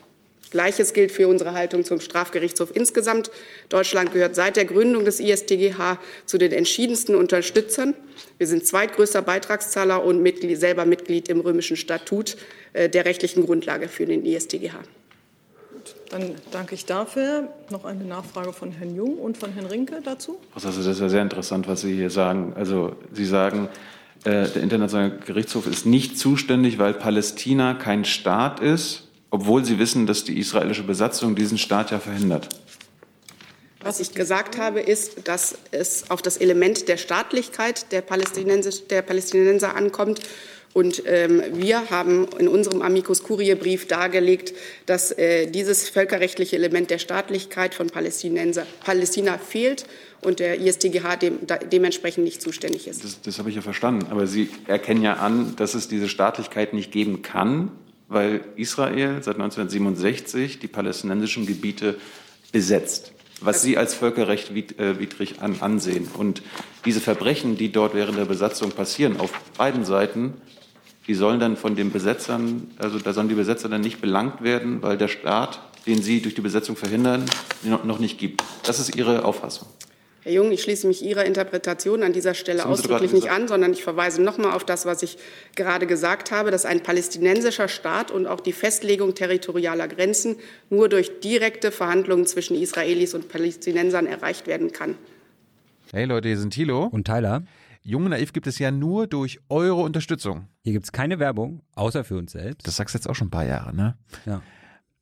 Gleiches 0.52 0.94
gilt 0.94 1.12
für 1.12 1.28
unsere 1.28 1.54
Haltung 1.54 1.84
zum 1.84 2.00
Strafgerichtshof 2.00 2.76
insgesamt. 2.76 3.32
Deutschland 3.70 4.14
gehört 4.14 4.36
seit 4.36 4.56
der 4.56 4.66
Gründung 4.66 5.06
des 5.06 5.20
IStGH 5.20 6.00
zu 6.26 6.38
den 6.38 6.52
entschiedensten 6.52 7.16
Unterstützern. 7.16 7.94
Wir 8.38 8.48
sind 8.48 8.66
zweitgrößter 8.66 9.22
Beitragszahler 9.22 10.04
und 10.04 10.22
Mitglied, 10.22 10.60
selber 10.60 10.86
Mitglied 10.86 11.30
im 11.30 11.40
römischen 11.40 11.78
Statut 11.78 12.38
äh, 12.74 12.90
der 12.90 13.06
rechtlichen 13.06 13.46
Grundlage 13.46 13.88
für 13.88 14.06
den 14.06 14.26
IStGH. 14.26 14.80
Dann 16.10 16.36
danke 16.52 16.76
ich 16.76 16.86
dafür. 16.86 17.50
Noch 17.70 17.86
eine 17.86 18.04
Nachfrage 18.04 18.52
von 18.52 18.72
Herrn 18.72 18.96
Jung 18.96 19.18
und 19.18 19.38
von 19.38 19.54
Herrn 19.54 19.68
Rinke 19.68 20.02
dazu. 20.04 20.40
Also 20.56 20.70
das 20.70 20.78
ist 20.78 21.00
ja 21.00 21.10
sehr 21.10 21.22
interessant, 21.22 21.68
was 21.68 21.82
Sie 21.82 21.94
hier 21.94 22.10
sagen. 22.10 22.54
Also 22.56 22.96
Sie 23.14 23.26
sagen, 23.26 23.70
äh, 24.24 24.48
der 24.48 24.64
Internationale 24.64 25.20
Gerichtshof 25.26 25.68
ist 25.68 25.86
nicht 25.86 26.18
zuständig, 26.18 26.80
weil 26.80 26.94
Palästina 26.94 27.76
kein 27.76 28.06
Staat 28.06 28.60
ist 28.60 29.09
obwohl 29.32 29.64
Sie 29.66 29.80
wissen, 29.80 30.08
dass 30.08 30.24
die 30.24 30.40
israelische 30.40 30.84
Besatzung 30.84 31.36
diesen 31.36 31.58
Staat 31.58 31.92
ja 31.92 32.00
verhindert. 32.00 32.50
Was 33.82 34.00
ich 34.02 34.14
gesagt 34.14 34.58
habe, 34.58 34.82
ist, 34.82 35.28
dass 35.28 35.58
es 35.72 36.12
auf 36.12 36.22
das 36.22 36.38
Element 36.38 36.90
der 36.90 36.98
Staatlichkeit 36.98 37.92
der, 37.92 38.02
der 38.02 39.02
Palästinenser 39.02 39.76
ankommt. 39.76 40.20
Und 40.74 41.04
ähm, 41.06 41.42
wir 41.54 41.90
haben 41.90 42.28
in 42.38 42.48
unserem 42.48 42.82
Amicus 42.82 43.24
Curiae 43.24 43.56
Brief 43.56 43.88
dargelegt, 43.88 44.54
dass 44.86 45.12
äh, 45.12 45.48
dieses 45.48 45.90
völkerrechtliche 45.90 46.58
Element 46.58 46.92
der 46.92 47.00
Staatlichkeit 47.00 47.74
von 47.74 47.88
Palästina 47.88 49.38
fehlt 49.38 49.86
und 50.22 50.40
der 50.40 50.60
ISTGH 50.60 51.16
dem, 51.16 51.48
da, 51.48 51.58
dementsprechend 51.58 52.26
nicht 52.26 52.42
zuständig 52.42 52.88
ist. 52.88 53.04
Das, 53.04 53.22
das 53.22 53.40
habe 53.40 53.50
ich 53.50 53.56
ja 53.56 53.62
verstanden. 53.62 54.08
Aber 54.12 54.28
Sie 54.28 54.50
erkennen 54.68 55.02
ja 55.02 55.14
an, 55.14 55.56
dass 55.56 55.74
es 55.74 55.88
diese 55.88 56.10
Staatlichkeit 56.10 56.74
nicht 56.74 56.92
geben 56.92 57.22
kann, 57.24 57.72
weil 58.10 58.44
Israel 58.58 59.24
seit 59.24 59.36
1967 59.36 60.60
die 60.60 60.68
palästinensischen 60.68 61.46
Gebiete 61.46 61.96
besetzt. 62.52 63.14
was 63.42 63.62
Sie 63.62 63.78
als 63.78 63.94
völkerrechtwidrig 63.94 65.42
an, 65.42 65.62
ansehen. 65.62 66.10
Und 66.18 66.42
diese 66.84 67.00
Verbrechen, 67.00 67.58
die 67.58 67.72
dort 67.72 67.94
während 67.94 68.18
der 68.18 68.26
Besatzung 68.26 68.72
passieren, 68.72 69.18
auf 69.18 69.32
beiden 69.58 69.86
Seiten, 69.86 70.34
die 71.08 71.14
sollen 71.14 71.40
dann 71.40 71.56
von 71.58 71.76
den 71.76 71.92
Besetzern, 71.92 72.68
also 72.78 73.00
da 73.00 73.14
sollen 73.14 73.30
die 73.30 73.36
Besetzer 73.36 73.70
dann 73.70 73.82
nicht 73.82 74.02
belangt 74.02 74.44
werden, 74.44 74.82
weil 74.82 74.98
der 74.98 75.08
Staat, 75.08 75.62
den 75.88 76.02
sie 76.02 76.22
durch 76.22 76.36
die 76.36 76.42
Besetzung 76.42 76.76
verhindern, 76.76 77.26
noch 77.64 78.00
nicht 78.00 78.20
gibt. 78.20 78.44
Das 78.64 78.80
ist 78.80 78.96
Ihre 78.96 79.26
Auffassung. 79.26 79.68
Herr 80.30 80.36
Jung, 80.36 80.52
ich 80.52 80.62
schließe 80.62 80.86
mich 80.86 81.04
Ihrer 81.04 81.26
Interpretation 81.26 82.04
an 82.04 82.14
dieser 82.14 82.36
Stelle 82.36 82.68
ausdrücklich 82.68 83.14
nicht 83.14 83.32
an, 83.32 83.48
sondern 83.48 83.74
ich 83.74 83.84
verweise 83.84 84.22
noch 84.22 84.38
mal 84.38 84.54
auf 84.54 84.64
das, 84.64 84.86
was 84.86 85.02
ich 85.02 85.18
gerade 85.56 85.88
gesagt 85.88 86.30
habe, 86.30 86.52
dass 86.52 86.68
ein 86.68 86.84
palästinensischer 86.84 87.68
Staat 87.68 88.12
und 88.12 88.28
auch 88.28 88.40
die 88.40 88.54
Festlegung 88.54 89.16
territorialer 89.16 89.88
Grenzen 89.88 90.36
nur 90.70 90.88
durch 90.88 91.20
direkte 91.20 91.72
Verhandlungen 91.72 92.28
zwischen 92.28 92.56
Israelis 92.56 93.16
und 93.16 93.28
Palästinensern 93.28 94.06
erreicht 94.06 94.46
werden 94.46 94.72
kann. 94.72 94.94
Hey 95.92 96.06
Leute, 96.06 96.28
hier 96.28 96.38
sind 96.38 96.54
Thilo 96.54 96.84
und 96.84 97.06
Tyler. 97.06 97.42
Jung 97.82 98.04
und 98.04 98.12
Naiv 98.12 98.32
gibt 98.32 98.46
es 98.46 98.60
ja 98.60 98.70
nur 98.70 99.08
durch 99.08 99.40
eure 99.50 99.82
Unterstützung. 99.82 100.48
Hier 100.62 100.74
gibt 100.74 100.86
es 100.86 100.92
keine 100.92 101.18
Werbung, 101.18 101.64
außer 101.74 102.04
für 102.04 102.20
uns 102.20 102.34
selbst. 102.34 102.68
Das 102.68 102.76
sagst 102.76 102.94
du 102.94 103.00
jetzt 103.00 103.10
auch 103.10 103.16
schon 103.16 103.30
ein 103.30 103.32
paar 103.32 103.46
Jahre, 103.46 103.76
ne? 103.76 103.98
Ja. 104.28 104.44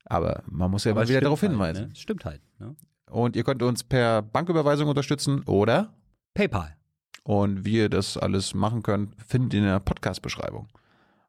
Aber 0.05 0.43
man 0.49 0.71
muss 0.71 0.85
ja 0.85 0.91
Aber 0.91 1.01
mal 1.01 1.09
wieder 1.09 1.19
darauf 1.19 1.41
hinweisen. 1.41 1.79
Halt, 1.79 1.89
ne? 1.89 1.95
Stimmt 1.97 2.23
halt. 2.23 2.39
Ne? 2.59 2.77
Und 3.09 3.35
ihr 3.35 3.43
könnt 3.43 3.63
uns 3.63 3.83
per 3.83 4.21
Banküberweisung 4.21 4.87
unterstützen 4.87 5.43
oder 5.45 5.93
PayPal. 6.33 6.75
Und 7.23 7.65
wie 7.65 7.77
ihr 7.77 7.89
das 7.89 8.17
alles 8.17 8.53
machen 8.53 8.83
könnt, 8.83 9.15
findet 9.21 9.53
ihr 9.53 9.59
in 9.59 9.65
der 9.65 9.79
Podcast-Beschreibung. 9.79 10.67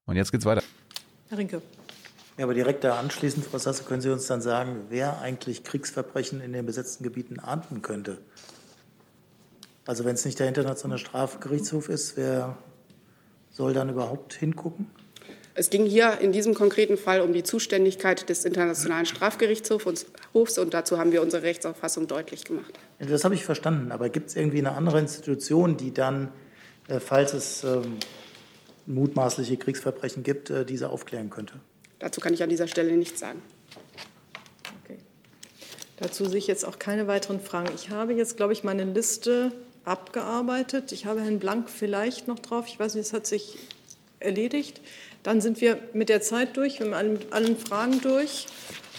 Und 0.07 0.16
jetzt 0.16 0.33
geht's 0.33 0.45
weiter. 0.45 0.62
Herr 1.29 1.39
Rinke. 1.39 1.62
Ja, 2.37 2.45
aber 2.45 2.55
direkt 2.55 2.85
da 2.85 2.99
anschließend, 2.99 3.45
Frau 3.45 3.59
Sasse, 3.59 3.83
können 3.83 4.01
Sie 4.01 4.11
uns 4.12 4.29
dann 4.29 4.41
sagen, 4.41 4.85
wer 4.91 5.20
eigentlich 5.20 5.64
Kriegsverbrechen 5.64 6.41
in 6.41 6.53
den 6.53 6.66
besetzten 6.66 7.03
Gebieten 7.03 7.41
ahnden 7.41 7.83
könnte? 7.83 8.18
Also 9.87 10.05
wenn 10.05 10.14
es 10.14 10.24
nicht 10.24 10.39
der 10.39 10.47
Internationale 10.47 10.99
Strafgerichtshof 10.99 11.89
ist, 11.89 12.16
wer 12.16 12.57
soll 13.51 13.74
dann 13.74 13.89
überhaupt 13.89 14.35
hingucken? 14.35 14.87
Es 15.59 15.71
ging 15.71 15.87
hier 15.87 16.21
in 16.21 16.31
diesem 16.31 16.55
konkreten 16.55 16.97
Fall 16.97 17.21
um 17.21 17.33
die 17.33 17.43
Zuständigkeit 17.43 18.29
des 18.29 18.45
Internationalen 18.45 19.07
Strafgerichtshofs 19.07 20.07
und 20.33 20.73
dazu 20.73 20.99
haben 20.99 21.11
wir 21.11 21.21
unsere 21.21 21.43
Rechtsauffassung 21.43 22.07
deutlich 22.07 22.45
gemacht. 22.45 22.73
Das 23.01 23.25
habe 23.25 23.35
ich 23.35 23.45
verstanden. 23.45 23.91
Aber 23.91 24.09
gibt 24.09 24.29
es 24.29 24.37
irgendwie 24.37 24.59
eine 24.59 24.73
andere 24.73 25.01
Institution, 25.01 25.77
die 25.77 25.93
dann, 25.93 26.29
äh, 26.87 27.01
falls 27.01 27.35
es 27.35 27.65
ähm, 27.65 27.97
mutmaßliche 28.87 29.57
Kriegsverbrechen 29.57 30.23
gibt, 30.23 30.49
äh, 30.51 30.65
diese 30.65 30.91
aufklären 30.91 31.29
könnte? 31.29 31.55
Dazu 31.99 32.21
kann 32.21 32.33
ich 32.33 32.45
an 32.45 32.51
dieser 32.51 32.69
Stelle 32.69 32.97
nichts 32.97 33.19
sagen. 33.19 33.43
Okay. 34.85 34.99
Dazu 35.97 36.25
sehe 36.27 36.39
ich 36.39 36.47
jetzt 36.47 36.65
auch 36.65 36.79
keine 36.79 37.09
weiteren 37.09 37.41
Fragen. 37.41 37.71
Ich 37.75 37.91
habe 37.91 38.13
jetzt, 38.15 38.37
glaube 38.37 38.53
ich, 38.53 38.63
meine 38.63 38.85
Liste 38.85 39.51
abgearbeitet. 39.85 40.93
Ich 40.93 41.05
habe 41.05 41.21
Herrn 41.21 41.41
Blank 41.41 41.69
vielleicht 41.69 42.29
noch 42.29 42.39
drauf. 42.39 42.67
Ich 42.69 42.79
weiß 42.79 42.95
nicht, 42.95 43.07
es 43.07 43.13
hat 43.13 43.27
sich 43.27 43.59
erledigt. 44.21 44.81
Dann 45.23 45.41
sind 45.41 45.61
wir 45.61 45.79
mit 45.93 46.09
der 46.09 46.23
Zeit 46.23 46.57
durch, 46.57 46.81
wir 46.81 46.97
haben 46.97 47.14
mit 47.14 47.33
allen 47.33 47.57
Fragen 47.57 48.01
durch. 48.01 48.47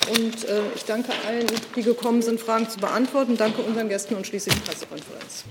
Und 0.09 0.45
äh, 0.45 0.61
ich 0.75 0.85
danke 0.85 1.11
allen, 1.27 1.45
die 1.75 1.83
gekommen 1.83 2.21
sind, 2.21 2.39
Fragen 2.39 2.69
zu 2.69 2.79
beantworten. 2.79 3.37
Danke 3.37 3.61
unseren 3.61 3.89
Gästen 3.89 4.15
und 4.15 4.25
schließe 4.25 4.49
die 4.49 4.59
Pressekonferenz. 4.59 5.45